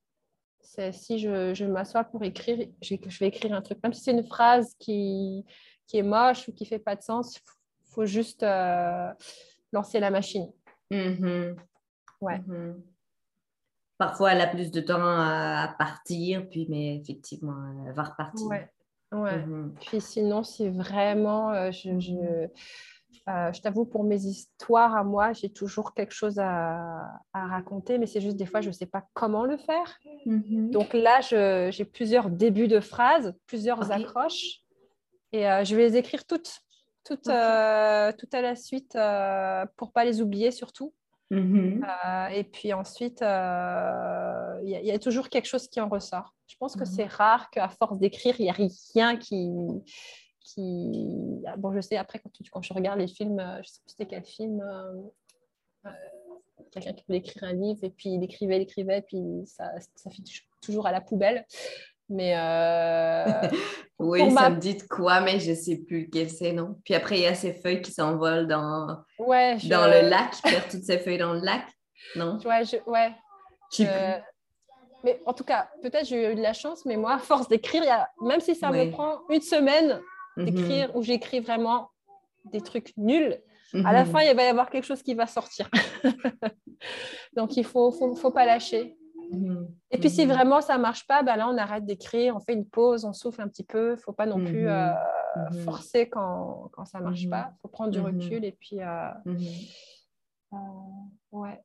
C'est, 0.62 0.92
si 0.92 1.20
je, 1.20 1.54
je 1.54 1.66
m'assois 1.66 2.04
pour 2.04 2.24
écrire, 2.24 2.68
je, 2.82 2.96
je 3.08 3.20
vais 3.20 3.28
écrire 3.28 3.54
un 3.54 3.62
truc. 3.62 3.80
Même 3.84 3.94
si 3.94 4.02
c'est 4.02 4.12
une 4.12 4.28
phrase 4.28 4.76
qui, 4.78 5.46
qui 5.88 5.98
est 5.98 6.04
moche 6.04 6.48
ou 6.48 6.54
qui 6.54 6.64
ne 6.64 6.70
fait 6.70 6.80
pas 6.80 6.96
de 6.96 7.02
sens, 7.02 7.36
il 7.36 7.40
faut, 7.40 8.02
faut 8.02 8.06
juste 8.06 8.44
euh, 8.44 9.12
lancer 9.72 10.00
la 10.00 10.12
machine. 10.12 10.52
Mhm. 10.92 11.56
Ouais. 12.22 12.40
Mhm. 12.40 12.82
Parfois, 13.98 14.32
elle 14.32 14.42
a 14.42 14.48
plus 14.48 14.72
de 14.72 14.80
temps 14.80 15.02
à, 15.02 15.76
partir, 15.78 16.48
puis, 16.50 16.68
mais 16.70 16.98
effectivement, 16.98 17.56
elle 17.86 17.94
va 17.94 18.04
repartir. 18.04 18.48
Ouais, 18.48 18.70
ouais. 19.12 19.46
Mhm. 19.46 19.76
Puis 19.82 20.00
sinon, 20.00 20.44
si 20.44 20.70
vraiment, 20.70 21.52
euh, 21.52 21.72
je, 21.72 22.00
je, 22.00 22.48
euh, 23.28 23.52
je 23.54 23.62
t'avoue, 23.62 23.86
pour 23.86 24.04
mes 24.04 24.24
histoires 24.24 24.96
à 24.96 25.04
moi, 25.04 25.34
j'ai 25.34 25.50
toujours 25.52 25.94
quelque 25.94 26.14
chose 26.14 26.40
à, 26.40 26.80
à 27.34 27.48
raconter, 27.48 27.98
mais 27.98 28.08
c'est 28.08 28.22
juste 28.22 28.38
des 28.38 28.46
fois, 28.46 28.62
je 28.62 28.70
ne 28.70 28.74
sais 28.74 28.86
pas 28.86 29.04
comment 29.14 29.46
le 29.46 29.58
faire. 29.58 29.98
Mhm. 30.26 30.72
Donc 30.72 30.94
là, 30.94 31.20
j'ai 31.22 31.86
plusieurs 31.86 32.30
débuts 32.30 32.68
de 32.68 32.80
phrases, 32.80 33.34
plusieurs 33.48 33.92
accroches, 33.92 34.62
et 35.32 35.48
euh, 35.50 35.64
je 35.64 35.76
vais 35.76 35.84
les 35.90 35.98
écrire 35.98 36.26
toutes, 36.26 36.62
toutes, 37.04 37.28
euh, 37.28 38.12
toutes 38.18 38.34
à 38.34 38.42
la 38.42 38.56
suite, 38.56 38.98
pour 39.78 39.92
pas 39.92 40.06
les 40.06 40.22
oublier 40.22 40.52
surtout. 40.52 40.94
Mhm. 41.32 41.86
Et 42.34 42.44
puis 42.44 42.74
ensuite, 42.74 43.22
il 43.22 43.26
y, 43.26 44.76
a- 44.76 44.82
il 44.82 44.86
y 44.86 44.92
a 44.92 44.98
toujours 45.00 45.30
quelque 45.30 45.46
chose 45.48 45.68
qui 45.68 45.80
en 45.80 45.88
ressort. 45.88 46.34
Je 46.48 46.56
pense 46.58 46.74
que 46.76 46.80
Mhm. 46.80 46.86
c'est 46.88 47.06
rare 47.06 47.52
qu'à 47.52 47.70
force 47.70 48.00
d'écrire, 48.00 48.36
il 48.40 48.44
n'y 48.46 48.50
a 48.50 48.56
rien 48.96 49.18
qui, 49.18 49.48
qui... 50.54 51.42
ah, 51.48 51.56
Bon, 51.58 51.74
je 51.74 51.82
sais, 51.82 51.98
après, 51.98 52.20
quand, 52.20 52.30
tu- 52.32 52.50
quand 52.50 52.62
je 52.62 52.74
regarde 52.74 53.00
les 53.00 53.08
films, 53.08 53.40
euh, 53.40 53.56
je 53.56 53.60
ne 53.60 53.64
sais 53.64 53.80
plus 53.82 53.90
c'était 53.92 54.06
quel 54.06 54.24
film, 54.26 54.62
euh, 54.62 55.02
euh, 55.88 55.90
quelqu'un 56.72 56.94
qui 56.94 57.04
voulait 57.08 57.20
écrire 57.20 57.44
un 57.44 57.54
livre, 57.54 57.80
et 57.84 57.90
puis 57.90 58.10
il 58.10 58.24
écrivait, 58.24 58.58
il 58.58 58.62
écrivait, 58.64 59.02
puis 59.02 59.44
ça, 59.46 59.72
ça 59.96 60.10
finit 60.10 60.32
toujours 60.62 60.88
à 60.88 60.92
la 60.92 61.02
poubelle. 61.02 61.46
Mais 62.10 62.36
euh, 62.38 63.48
Oui, 64.00 64.20
ça 64.32 64.34
ma- 64.34 64.50
me 64.50 64.58
dit 64.60 64.76
de 64.76 64.84
quoi, 64.84 65.22
mais 65.22 65.40
je 65.40 65.52
ne 65.52 65.56
sais 65.56 65.78
plus 65.78 66.06
lequel 66.06 66.30
c'est, 66.30 66.54
non? 66.54 66.80
Puis 66.84 66.96
après, 66.96 67.18
il 67.18 67.24
y 67.24 67.28
a 67.28 67.36
ces 67.36 67.54
feuilles 67.54 67.82
qui 67.82 67.92
s'envolent 67.92 68.48
dans, 68.48 68.98
ouais, 69.20 69.58
je- 69.60 69.70
dans 69.70 69.86
le 69.88 70.10
lac, 70.10 70.34
perdent 70.44 70.70
toutes 70.70 70.84
ces 70.84 71.00
feuilles 71.00 71.18
dans 71.18 71.34
le 71.34 71.42
lac, 71.42 71.66
non? 72.16 72.38
Ouais, 72.46 72.64
je- 72.66 72.90
ouais, 72.90 73.12
Euh, 73.82 74.18
mais 75.04 75.22
en 75.26 75.34
tout 75.34 75.44
cas, 75.44 75.70
peut-être 75.82 76.06
j'ai 76.08 76.32
eu 76.32 76.36
de 76.36 76.42
la 76.42 76.54
chance, 76.54 76.84
mais 76.86 76.98
moi, 76.98 77.14
à 77.14 77.20
force 77.20 77.48
d'écrire, 77.48 77.84
a- 77.92 78.10
même 78.22 78.40
si 78.42 78.56
ça 78.56 78.72
Ouais. 78.72 78.86
me 78.88 78.92
prend 78.92 79.20
une 79.30 79.42
semaine 79.42 80.02
Mhm. 80.40 80.46
d'écrire 80.46 80.96
où 80.96 81.02
j'écris 81.02 81.40
vraiment 81.40 81.90
des 82.46 82.62
trucs 82.62 82.96
nuls, 82.98 83.38
À 83.86 83.94
la 83.94 84.04
fin, 84.04 84.22
il 84.22 84.36
va 84.36 84.44
y 84.44 84.48
avoir 84.48 84.72
quelque 84.72 84.86
chose 84.86 85.04
qui 85.04 85.14
va 85.14 85.28
sortir. 85.28 85.70
Donc, 87.36 87.56
il 87.56 87.62
ne 87.62 87.66
faut, 87.66 87.92
faut, 87.92 88.16
faut, 88.16 88.32
pas 88.32 88.46
lâcher. 88.46 88.98
Et 89.92 89.98
puis, 90.00 90.10
si 90.10 90.26
vraiment 90.26 90.60
ça 90.62 90.78
ne 90.78 90.82
marche 90.82 91.06
pas, 91.06 91.22
ben 91.22 91.36
là, 91.36 91.48
on 91.48 91.58
arrête 91.58 91.86
d'écrire, 91.86 92.36
on 92.36 92.40
fait 92.40 92.54
une 92.54 92.66
pause, 92.66 93.06
on 93.06 93.14
souffle 93.14 93.42
un 93.42 93.48
petit 93.48 93.64
peu. 93.64 93.90
Il 93.90 93.98
ne 93.98 93.98
faut 93.98 94.14
pas 94.14 94.26
non 94.26 94.44
plus 94.44 94.68
euh, 94.68 94.92
forcer 95.64 96.10
quand, 96.10 96.72
quand 96.74 96.86
ça 96.86 97.00
ne 97.00 97.04
marche 97.04 97.30
pas. 97.30 97.52
Il 97.58 97.60
faut 97.62 97.68
prendre 97.68 97.92
du 97.92 98.00
recul 98.00 98.44
et 98.44 98.54
puis... 98.54 98.82
Euh, 98.82 99.12
euh, 100.54 100.58
ouais. 101.32 101.62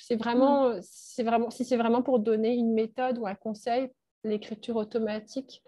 C'est 0.00 0.16
vraiment, 0.16 0.78
c'est 0.82 1.22
vraiment, 1.22 1.50
si 1.50 1.64
c'est 1.64 1.76
vraiment 1.76 2.02
pour 2.02 2.18
donner 2.18 2.54
une 2.54 2.74
méthode 2.74 3.18
ou 3.18 3.26
un 3.26 3.34
conseil, 3.34 3.90
l'écriture 4.24 4.76
automatique, 4.76 5.62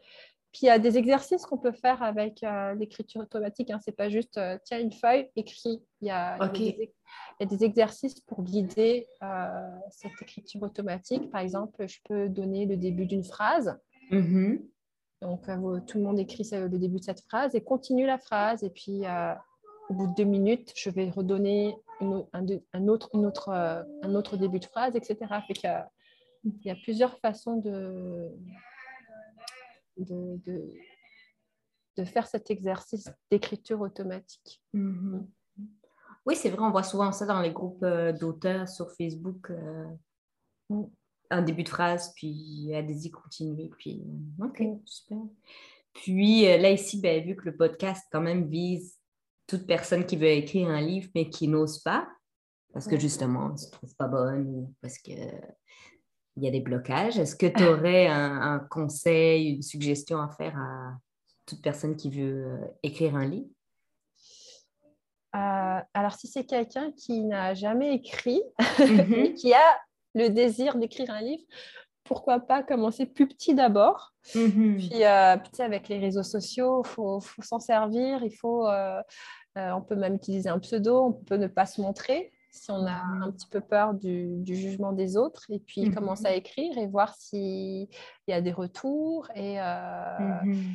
puis 0.52 0.60
il 0.62 0.66
y 0.66 0.70
a 0.70 0.78
des 0.78 0.96
exercices 0.96 1.44
qu'on 1.44 1.58
peut 1.58 1.72
faire 1.72 2.02
avec 2.02 2.42
euh, 2.42 2.74
l'écriture 2.74 3.20
automatique. 3.20 3.70
Hein. 3.70 3.80
Ce 3.84 3.90
n'est 3.90 3.94
pas 3.94 4.08
juste 4.08 4.38
euh, 4.38 4.58
tiens 4.64 4.80
une 4.80 4.92
feuille, 4.92 5.30
écris. 5.36 5.82
Il 6.00 6.08
y 6.08 6.10
a, 6.10 6.38
des, 7.40 7.64
exercices 7.64 8.20
pour 8.20 8.42
guider 8.42 9.06
euh, 9.22 9.68
cette 9.90 10.20
écriture 10.22 10.62
automatique. 10.62 11.30
Par 11.30 11.42
exemple, 11.42 11.86
je 11.86 11.98
peux 12.04 12.28
donner 12.28 12.64
le 12.64 12.76
début 12.76 13.04
d'une 13.04 13.24
phrase. 13.24 13.78
Mm-hmm. 14.10 14.62
Donc, 15.20 15.46
tout 15.86 15.98
le 15.98 16.04
monde 16.04 16.18
écrit 16.18 16.48
le 16.52 16.68
début 16.78 16.98
de 16.98 17.04
cette 17.04 17.20
phrase 17.22 17.54
et 17.54 17.60
continue 17.60 18.06
la 18.06 18.18
phrase. 18.18 18.62
Et 18.62 18.70
puis, 18.70 19.02
au 19.90 19.94
bout 19.94 20.06
de 20.06 20.14
deux 20.14 20.24
minutes, 20.24 20.72
je 20.76 20.90
vais 20.90 21.10
redonner 21.10 21.76
un, 22.00 22.88
autre, 22.88 23.10
autre, 23.14 23.48
un 23.50 24.14
autre 24.14 24.36
début 24.36 24.60
de 24.60 24.64
phrase, 24.64 24.94
etc. 24.94 25.16
il 26.44 26.62
y 26.64 26.70
a 26.70 26.76
plusieurs 26.76 27.18
façons 27.18 27.56
de, 27.56 28.30
de, 29.98 30.40
de, 31.96 32.04
faire 32.04 32.26
cet 32.26 32.50
exercice 32.50 33.08
d'écriture 33.30 33.80
automatique. 33.80 34.62
Mhm. 34.72 35.28
Oui, 36.26 36.36
c'est 36.36 36.50
vrai, 36.50 36.60
on 36.60 36.70
voit 36.70 36.82
souvent 36.82 37.10
ça 37.10 37.26
dans 37.26 37.40
les 37.40 37.52
groupes 37.52 37.82
euh, 37.82 38.12
d'auteurs 38.12 38.68
sur 38.68 38.90
Facebook. 38.92 39.50
Euh, 39.50 39.86
mm. 40.68 40.84
un 41.30 41.42
début 41.42 41.62
de 41.62 41.68
phrase, 41.68 42.12
puis 42.14 42.70
allez-y, 42.74 43.10
continuez. 43.10 43.70
Puis, 43.78 44.04
euh, 44.40 44.44
OK, 44.44 44.60
mm. 44.60 44.80
super. 44.84 45.18
Puis 45.94 46.42
là, 46.42 46.70
ici, 46.70 47.00
ben, 47.00 47.24
vu 47.24 47.34
que 47.34 47.46
le 47.46 47.56
podcast 47.56 48.06
quand 48.12 48.20
même 48.20 48.48
vise 48.48 48.98
toute 49.46 49.66
personne 49.66 50.04
qui 50.06 50.16
veut 50.16 50.28
écrire 50.28 50.68
un 50.68 50.80
livre, 50.80 51.08
mais 51.14 51.28
qui 51.28 51.48
n'ose 51.48 51.80
pas, 51.80 52.06
parce 52.72 52.86
que 52.86 52.98
justement, 52.98 53.46
elle 53.46 53.52
ne 53.52 53.56
se 53.56 53.70
trouve 53.70 53.94
pas 53.96 54.06
bonne 54.06 54.46
ou 54.46 54.74
parce 54.80 54.98
que 54.98 55.12
il 56.38 56.44
y 56.44 56.48
a 56.48 56.52
des 56.52 56.60
blocages. 56.60 57.18
Est-ce 57.18 57.34
que 57.34 57.46
tu 57.46 57.64
aurais 57.64 58.06
un, 58.06 58.60
conseil, 58.70 59.54
une 59.56 59.62
suggestion 59.62 60.20
à 60.20 60.28
faire 60.28 60.56
à 60.56 60.96
toute 61.46 61.60
personne 61.62 61.96
qui 61.96 62.10
veut 62.10 62.44
euh, 62.46 62.66
écrire 62.82 63.16
un 63.16 63.26
livre? 63.26 63.48
Euh, 65.34 65.80
alors, 65.94 66.14
si 66.14 66.28
c'est 66.28 66.44
quelqu'un 66.44 66.92
qui 66.92 67.24
n'a 67.24 67.54
jamais 67.54 67.94
écrit 67.94 68.40
mm-hmm. 68.60 69.34
qui 69.34 69.52
a 69.52 69.78
le 70.14 70.28
désir 70.28 70.76
d'écrire 70.76 71.10
un 71.10 71.20
livre, 71.20 71.42
pourquoi 72.04 72.38
pas 72.38 72.62
commencer 72.62 73.04
plus 73.04 73.26
petit 73.26 73.54
d'abord. 73.54 74.14
Mm-hmm. 74.34 74.76
Puis, 74.76 75.04
euh, 75.04 75.36
petit 75.38 75.62
avec 75.62 75.88
les 75.88 75.98
réseaux 75.98 76.22
sociaux, 76.22 76.82
il 76.84 76.88
faut, 76.88 77.20
faut 77.20 77.42
s'en 77.42 77.58
servir. 77.58 78.22
Il 78.22 78.34
faut, 78.34 78.68
on 79.56 79.82
peut 79.82 79.96
même 79.96 80.14
utiliser 80.14 80.48
un 80.48 80.60
pseudo, 80.60 81.06
on 81.06 81.12
peut 81.12 81.36
ne 81.36 81.48
pas 81.48 81.66
se 81.66 81.80
montrer 81.80 82.30
si 82.58 82.70
on 82.70 82.86
a 82.86 83.02
un 83.22 83.30
petit 83.30 83.46
peu 83.46 83.60
peur 83.60 83.94
du, 83.94 84.42
jugement 84.44 84.92
des 84.92 85.16
autres, 85.16 85.44
et 85.50 85.58
puis 85.58 85.86
mhm. 85.86 85.94
commencer 85.94 86.26
à 86.26 86.34
écrire 86.34 86.76
et 86.76 86.86
voir 86.86 87.14
s'il 87.14 87.88
y 88.26 88.32
a 88.32 88.40
des 88.40 88.52
retours. 88.52 89.28
Et, 89.34 89.60
euh, 89.60 90.18
mhm. 90.44 90.74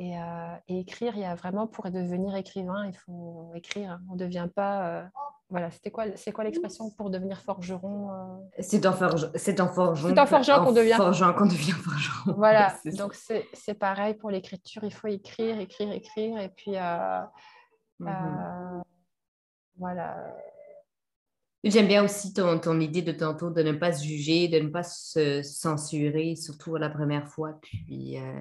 euh, 0.00 0.54
et, 0.68 0.80
écrire, 0.80 1.14
il 1.16 1.22
y 1.22 1.24
a 1.24 1.34
vraiment 1.34 1.66
pour 1.66 1.90
devenir 1.90 2.34
écrivain, 2.36 2.86
il 2.86 2.96
faut 2.96 3.52
écrire. 3.54 4.00
On 4.10 4.14
ne 4.14 4.18
devient 4.18 4.48
pas. 4.54 4.86
Euh, 4.86 5.04
voilà, 5.48 5.70
c'était 5.72 5.90
quoi, 5.90 6.04
c'est 6.14 6.30
quoi 6.30 6.44
l'expression 6.44 6.90
pour 6.90 7.10
devenir 7.10 7.40
forgeron 7.40 8.10
C'est 8.60 8.86
en, 8.86 8.92
forgeant. 8.92 9.30
C'est 9.34 9.58
en 9.58 9.66
forgeant, 9.66 10.64
qu'on 10.64 10.72
devient 10.72 10.94
forgeron. 10.96 11.32
qu'on 11.32 11.46
devient 11.46 11.72
forgeron. 11.72 12.34
Voilà, 12.36 12.74
donc 12.96 13.14
c'est 13.14 13.74
pareil 13.74 14.14
pour 14.14 14.30
l'écriture, 14.30 14.84
il 14.84 14.92
faut 14.92 15.08
écrire, 15.08 15.58
écrire, 15.58 15.92
écrire, 15.92 16.38
et 16.38 16.50
puis. 16.50 16.72
Mhm. 17.98 18.82
voilà 19.76 20.16
J'aime 21.62 21.88
bien 21.88 22.02
aussi 22.02 22.32
ton, 22.32 22.58
ton, 22.58 22.80
idée 22.80 23.02
de 23.02 23.12
tantôt 23.12 23.50
de 23.50 23.62
ne 23.62 23.72
pas 23.72 23.92
se 23.92 24.04
juger, 24.04 24.48
de 24.48 24.58
ne 24.58 24.68
pas 24.68 24.82
se 24.82 25.42
censurer, 25.42 26.34
surtout 26.34 26.76
la 26.76 26.88
première 26.88 27.28
fois. 27.28 27.58
Puis 27.60 28.18
euh, 28.18 28.40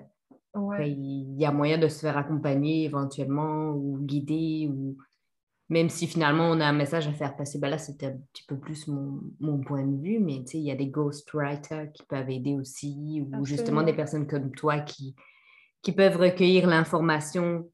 il 0.86 1.36
y 1.38 1.46
a 1.46 1.52
moyen 1.52 1.78
de 1.78 1.90
se 1.90 2.00
faire 2.00 2.18
accompagner 2.18 2.86
éventuellement 2.86 3.72
ou 3.72 3.98
guider, 4.00 4.70
ou 4.72 4.98
même 5.68 5.90
si 5.90 6.08
finalement 6.08 6.50
on 6.50 6.62
a 6.62 6.66
un 6.66 6.74
message 6.74 7.08
à 7.08 7.14
faire 7.14 7.36
passer. 7.36 7.60
Ben 7.60 7.70
là, 7.70 7.78
c'était 7.78 8.08
un 8.08 8.18
petit 8.34 8.46
peu 8.48 8.58
plus 8.58 8.88
mon, 8.88 9.20
mon 9.42 9.60
point 9.60 9.86
de 9.86 10.02
vue, 10.02 10.20
mais 10.20 10.38
il 10.54 10.62
y 10.62 10.72
a 10.72 10.76
des 10.76 10.88
ghostwriters 10.88 11.92
qui 11.92 12.04
peuvent 12.04 12.30
aider 12.30 12.54
aussi, 12.54 13.22
ou 13.22 13.46
justement 13.46 13.84
des 13.84 13.94
personnes 13.94 14.28
comme 14.28 14.52
toi 14.52 14.80
qui, 14.80 15.14
qui 15.82 15.92
peuvent 15.92 16.18
recueillir 16.18 16.68
l'information 16.68 17.70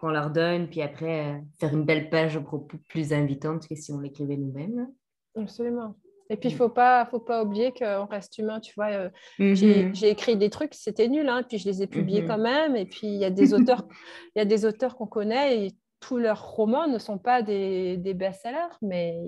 qu'on 0.00 0.08
leur 0.08 0.30
donne, 0.30 0.68
puis 0.68 0.80
après, 0.80 1.26
euh, 1.26 1.38
faire 1.58 1.74
une 1.74 1.84
belle 1.84 2.08
page 2.08 2.38
beaucoup 2.38 2.66
plus 2.88 3.12
invitante 3.12 3.68
que 3.68 3.74
si 3.74 3.92
on 3.92 4.00
l'écrivait 4.00 4.38
nous-mêmes. 4.38 4.88
Absolument. 5.36 5.94
Et 6.30 6.36
puis, 6.36 6.48
il 6.48 6.52
ne 6.52 6.58
faut 6.58 6.68
pas, 6.68 7.04
faut 7.06 7.20
pas 7.20 7.42
oublier 7.42 7.72
qu'on 7.72 8.06
reste 8.06 8.38
humain, 8.38 8.60
tu 8.60 8.72
vois. 8.74 8.90
Euh, 8.90 9.10
mm-hmm. 9.38 9.94
J'ai 9.94 10.08
écrit 10.08 10.36
des 10.36 10.48
trucs, 10.48 10.74
c'était 10.74 11.08
nul, 11.08 11.28
hein, 11.28 11.42
puis 11.46 11.58
je 11.58 11.68
les 11.68 11.82
ai 11.82 11.86
publiés 11.86 12.22
mm-hmm. 12.22 12.26
quand 12.28 12.38
même. 12.38 12.76
Et 12.76 12.86
puis, 12.86 13.08
il 13.08 13.18
y 13.18 13.24
a 13.24 13.30
des 13.30 13.52
auteurs 13.52 13.86
il 14.34 14.38
y 14.38 14.42
a 14.42 14.44
des 14.44 14.64
auteurs 14.64 14.96
qu'on 14.96 15.06
connaît 15.06 15.66
et 15.66 15.72
tous 15.98 16.16
leurs 16.16 16.52
romans 16.52 16.86
ne 16.86 16.98
sont 16.98 17.18
pas 17.18 17.42
des, 17.42 17.98
des 17.98 18.14
best-sellers, 18.14 18.76
mais... 18.80 19.20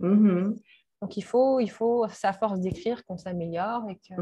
Mm-hmm. 0.00 0.56
Donc, 1.00 1.16
il 1.16 1.22
faut, 1.22 1.60
il 1.60 1.70
faut, 1.70 2.04
à 2.04 2.32
force 2.32 2.58
d'écrire 2.58 3.04
qu'on 3.04 3.16
s'améliore 3.16 3.88
et 3.88 3.94
que, 3.94 4.20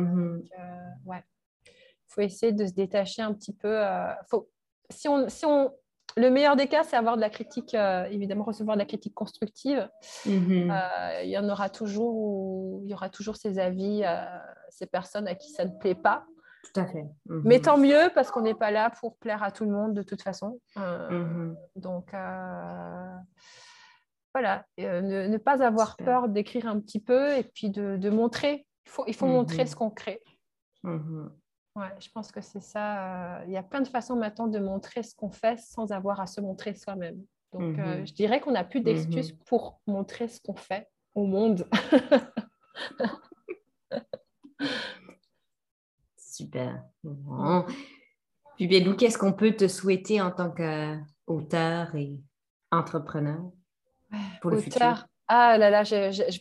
ouais. 1.07 1.25
Il 1.67 2.13
faut 2.13 2.21
essayer 2.21 2.53
de 2.53 2.67
se 2.67 2.73
détacher 2.73 3.23
un 3.23 3.33
petit 3.33 3.53
peu. 3.53 3.85
Euh, 3.85 4.13
faut, 4.31 4.49
si 4.91 5.09
on, 5.09 5.29
si 5.29 5.45
on, 5.45 5.73
le 6.17 6.31
meilleur 6.31 6.57
des 6.57 6.67
cas, 6.67 6.83
c'est 6.83 6.97
avoir 6.97 7.17
de 7.17 7.21
la 7.21 7.29
critique, 7.29 7.75
euh, 7.75 8.05
évidemment, 8.05 8.45
recevoir 8.45 8.77
de 8.77 8.81
la 8.81 8.87
critique 8.87 9.14
constructive. 9.14 9.89
Mhm. 10.25 10.71
Euh, 10.71 11.23
il 11.23 11.31
y 11.31 11.37
en 11.37 11.49
aura 11.49 11.69
toujours, 11.69 12.81
il 12.85 12.91
y 12.91 12.95
aura 12.95 13.11
toujours 13.11 13.37
ces 13.37 13.59
avis, 13.59 14.03
euh, 14.03 14.25
ces 14.71 14.87
personnes 14.87 15.29
à 15.29 15.35
qui 15.35 15.51
ça 15.51 15.67
ne 15.67 15.79
plaît 15.79 15.95
pas. 15.95 16.25
Tout 16.64 16.81
à 16.81 16.87
fait. 16.87 17.05
Mhm. 17.27 17.43
Mais 17.45 17.61
tant 17.61 17.77
mieux, 17.77 18.11
parce 18.14 18.31
qu'on 18.31 18.41
n'est 18.41 18.55
pas 18.55 18.71
là 18.71 18.91
pour 18.99 19.17
plaire 19.19 19.43
à 19.43 19.51
tout 19.51 19.64
le 19.64 19.71
monde 19.71 19.93
de 19.93 20.03
toute 20.03 20.23
façon. 20.23 20.59
Mhm. 20.77 21.55
Donc, 21.77 22.11
voilà, 24.35 24.64
ne, 24.79 25.37
pas 25.37 25.62
avoir 25.62 25.97
peur 25.97 26.29
d'écrire 26.29 26.67
un 26.67 26.81
petit 26.81 27.01
peu 27.01 27.37
et 27.37 27.45
puis 27.45 27.71
de, 27.71 28.11
montrer. 28.11 28.67
Il 28.87 28.91
faut, 28.91 29.05
il 29.07 29.14
faut 29.14 29.27
montrer 29.27 29.67
ce 29.67 29.77
qu'on 29.77 29.91
crée. 29.91 30.23
Ouais, 31.77 31.93
je 32.01 32.09
pense 32.09 32.33
que 32.33 32.41
c'est 32.41 32.62
ça. 32.62 33.37
Euh, 33.37 33.45
il 33.47 33.53
y 33.53 33.59
a 33.59 33.62
plein 33.62 33.83
de 33.83 33.89
façons 33.89 34.16
maintenant 34.16 34.47
de 34.47 34.59
montrer 34.59 35.03
ce 35.03 35.14
qu'on 35.14 35.31
fait 35.31 35.59
sans 35.59 35.93
avoir 35.93 36.20
à 36.20 36.27
se 36.27 36.41
montrer 36.41 36.74
soi-même. 36.74 37.22
Donc, 37.53 37.79
euh, 37.79 37.99
mhm. 37.99 38.07
je 38.07 38.14
dirais 38.14 38.41
qu'on 38.41 38.53
n'a 38.53 38.64
plus 38.64 38.81
d'excuses 38.81 39.35
mhm. 39.35 39.39
pour 39.45 39.79
montrer 39.87 40.29
ce 40.29 40.41
qu'on 40.41 40.57
fait 40.57 40.89
au 41.14 41.27
monde. 41.27 41.68
Super. 46.16 46.83
Puis 48.57 48.66
bien, 48.66 48.81
nous, 48.81 48.97
qu'est-ce 48.97 49.18
qu'on 49.18 49.35
peut 49.35 49.53
te 49.53 49.68
souhaiter 49.68 50.22
en 50.22 50.31
tant 50.31 50.51
qu'auteur 50.51 51.95
et 51.95 52.18
entrepreneur 52.70 53.51
pour 54.41 54.51
le 54.51 54.59
futur? 54.59 55.07
Ah 55.29 55.59
là 55.59 55.70
là, 55.70 55.83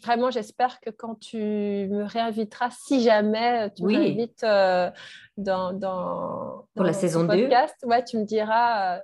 vraiment, 0.03 0.29
j'espère 0.29 0.79
que 0.79 0.91
quand 0.91 1.15
tu 1.15 1.37
me 1.37 2.03
réinviteras, 2.03 2.69
si 2.69 3.01
jamais 3.01 3.71
tu 3.75 3.83
me 3.83 3.87
réinvites 3.87 4.43
euh, 4.43 4.91
dans, 5.37 5.73
dans, 5.73 6.67
Pour 6.75 6.85
la 6.85 6.93
saison 6.93 7.25
podcast, 7.25 7.75
ouais, 7.83 8.03
tu 8.03 8.17
me 8.17 8.25
diras, 8.25 8.97
euh, 8.97 8.99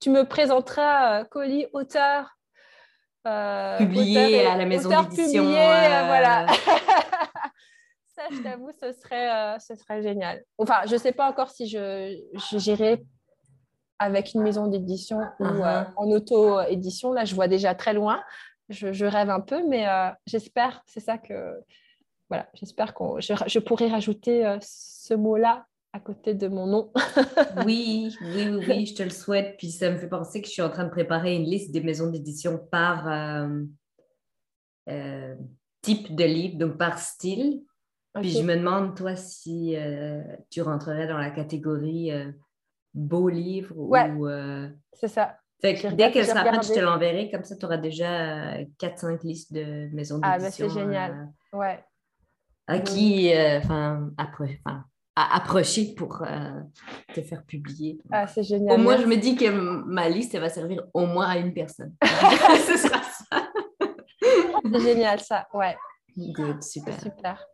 tu, 0.00 0.10
me 0.10 0.22
présenteras 0.22 1.20
euh, 1.20 1.24
Colis, 1.24 1.66
auteur. 1.72 2.36
publié 3.78 4.46
à 4.46 4.56
la 4.56 4.66
maison 4.66 4.88
d'édition. 4.88 5.44
voilà. 5.44 6.46
Ça, 8.14 8.22
je 8.32 8.42
t'avoue, 8.42 8.70
ce 8.80 8.92
serait, 8.92 9.58
ce 9.60 9.74
serait 9.74 10.02
génial. 10.02 10.42
Enfin, 10.58 10.80
je 10.86 10.94
ne 10.94 10.98
sais 10.98 11.12
pas 11.12 11.28
encore 11.28 11.50
si 11.50 11.68
je, 11.68 12.16
j'irai 12.56 13.04
avec 14.00 14.34
une 14.34 14.42
maison 14.42 14.66
d'édition 14.66 15.20
ou 15.38 15.44
uh-huh. 15.44 15.86
en 15.96 16.10
auto-édition. 16.10 17.12
Là, 17.12 17.24
je 17.24 17.34
vois 17.34 17.46
déjà 17.46 17.76
très 17.76 17.92
loin 17.92 18.20
je, 18.68 19.04
rêve 19.04 19.30
un 19.30 19.40
peu, 19.40 19.66
mais 19.66 19.88
euh, 19.88 20.10
j'espère, 20.26 20.82
c'est 20.86 21.00
ça 21.00 21.18
que, 21.18 21.60
voilà, 22.28 22.48
j'espère 22.54 22.94
que 22.94 23.20
je, 23.20 23.58
pourrais 23.58 23.88
rajouter 23.88 24.46
euh, 24.46 24.58
ce 24.60 25.14
mot-là 25.14 25.66
à 25.92 26.00
côté 26.00 26.34
de 26.34 26.48
mon 26.48 26.66
nom. 26.66 26.92
oui, 27.64 28.14
oui, 28.20 28.48
oui, 28.68 28.86
je 28.86 28.94
te 28.94 29.02
le 29.02 29.10
souhaite. 29.10 29.56
Puis 29.56 29.70
ça 29.70 29.90
me 29.90 29.96
fait 29.96 30.08
penser 30.08 30.42
que 30.42 30.46
je 30.46 30.52
suis 30.52 30.62
en 30.62 30.68
train 30.68 30.84
de 30.84 30.90
préparer 30.90 31.34
une 31.34 31.44
liste 31.44 31.72
des 31.72 31.80
maisons 31.80 32.10
d'édition 32.10 32.58
par 32.70 33.08
euh, 34.88 35.34
type 35.80 36.14
de 36.14 36.24
livre, 36.24 36.58
donc 36.58 36.76
par 36.76 36.98
style. 36.98 37.62
Puis 38.20 38.30
je 38.30 38.42
me 38.42 38.56
demande, 38.56 38.96
toi, 38.96 39.16
si 39.16 39.76
tu 40.50 40.60
rentrerais 40.60 41.06
dans 41.06 41.18
la 41.18 41.30
catégorie 41.30 42.10
beau 42.92 43.28
livre 43.28 43.74
ou. 43.76 43.94
C'est 44.92 45.08
ça. 45.08 45.38
Fait 45.60 45.74
que 45.74 45.80
J'ai 45.80 45.92
dès 45.92 46.10
qu'elle 46.12 46.26
sera 46.26 46.44
prête, 46.44 46.62
je 46.66 46.72
te 46.72 46.78
l'enverrai. 46.78 47.30
Comme 47.30 47.42
ça, 47.44 47.56
tu 47.56 47.64
auras 47.66 47.78
déjà 47.78 48.58
4-5 48.78 49.24
listes 49.24 49.52
de 49.52 49.88
maisons 49.94 50.20
Ah, 50.22 50.38
ben, 50.38 50.44
d'édition. 50.44 50.68
c'est 50.68 50.80
génial. 50.80 51.28
Ouais. 51.52 51.84
euh, 52.70 52.74
à 52.74 52.78
qui, 52.80 53.34
euh, 53.34 53.58
enfin, 53.58 54.10
enfin, 54.18 54.84
à 55.16 55.36
approcher 55.36 55.94
pour 55.96 56.22
euh, 56.22 56.60
te 57.12 57.22
faire 57.22 57.42
publier. 57.44 57.98
Ah, 58.12 58.26
c'est 58.28 58.44
génial. 58.44 58.78
Au 58.78 58.82
moins, 58.82 58.96
je 58.98 59.06
me 59.06 59.16
dis 59.16 59.34
que 59.34 59.48
ma 59.50 60.08
liste, 60.08 60.32
elle 60.34 60.42
va 60.42 60.48
servir 60.48 60.84
au 60.94 61.06
moins 61.06 61.26
à 61.26 61.38
une 61.38 61.52
personne. 61.52 61.92
Ce 62.04 62.76
sera 62.76 63.02
ça. 63.02 63.48
C'est 64.72 64.80
génial, 64.80 65.18
ça. 65.20 65.48
Ouais, 65.52 65.76
Good, 66.16 66.62
super. 66.62 67.00
super. 67.00 67.44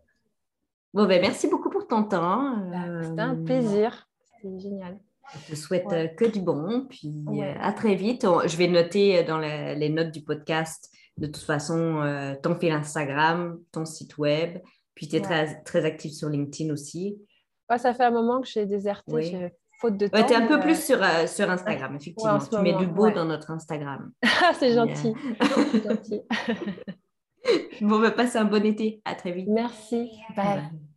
Bon, 0.93 1.07
ben, 1.07 1.21
merci 1.21 1.49
beaucoup 1.49 1.71
pour 1.71 1.87
ton 1.87 2.05
temps. 2.05 2.57
Bah, 2.71 3.03
C'était 3.03 3.21
un 3.21 3.35
Euh, 3.37 3.45
plaisir. 3.45 4.09
C'était 4.43 4.59
génial. 4.59 4.99
Je 5.47 5.53
te 5.53 5.57
souhaite 5.57 5.87
Ouais. 5.87 6.05
euh, 6.05 6.09
que 6.09 6.25
du 6.27 6.41
bon. 6.41 6.87
Puis 6.89 7.25
Ouais. 7.27 7.55
euh, 7.57 7.61
à 7.61 7.73
très 7.73 7.95
vite. 7.95 8.27
Je 8.47 8.57
vais 8.57 8.69
noter 8.69 9.19
euh, 9.19 9.25
dans 9.27 9.39
la- 9.39 9.75
les 9.75 9.89
notes 9.89 10.11
du 10.13 10.23
podcast, 10.23 10.91
de 11.19 11.27
toute 11.27 11.43
façon, 11.45 12.01
euh, 12.03 12.35
ton 12.43 12.55
fil 12.55 12.73
Instagram, 12.73 13.59
ton 13.73 13.85
site 13.85 14.17
web. 14.19 14.59
Puis 14.95 15.09
tu 15.09 15.17
es 15.17 15.21
Ouais. 15.21 15.25
très, 15.25 15.63
très 15.63 15.85
active 15.85 16.13
sur 16.13 16.29
LinkedIn 16.29 16.73
aussi. 16.73 17.19
Ouais, 17.71 17.79
ça 17.79 17.95
fait 17.95 18.05
un 18.05 18.11
moment 18.11 18.41
que 18.41 18.47
j'ai 18.49 18.67
déserté, 18.67 19.13
Oui. 19.13 19.35
faute 19.81 19.97
de 19.97 20.07
temps. 20.07 20.23
Tu 20.25 20.33
es 20.33 20.37
un 20.37 20.47
peu 20.47 20.61
plus 20.61 20.81
sur, 20.85 21.03
euh, 21.03 21.27
sur 21.27 21.51
Instagram, 21.51 21.97
effectivement. 21.97 22.39
tu 22.39 22.59
mets 22.59 22.75
du 22.75 22.87
beau 22.87 23.11
dans 23.11 23.25
notre 23.25 23.51
Instagram. 23.51 24.13
C'est 24.59 24.75
gentil. 24.75 25.15
Bon, 27.83 27.99
ben, 28.01 28.11
passe 28.13 28.37
un 28.37 28.45
bon 28.45 28.65
été. 28.65 29.03
À 29.05 29.15
très 29.15 29.33
vite. 29.33 29.49
Merci. 29.49 30.11
Bye. 30.35 30.47
Bye. 30.47 30.94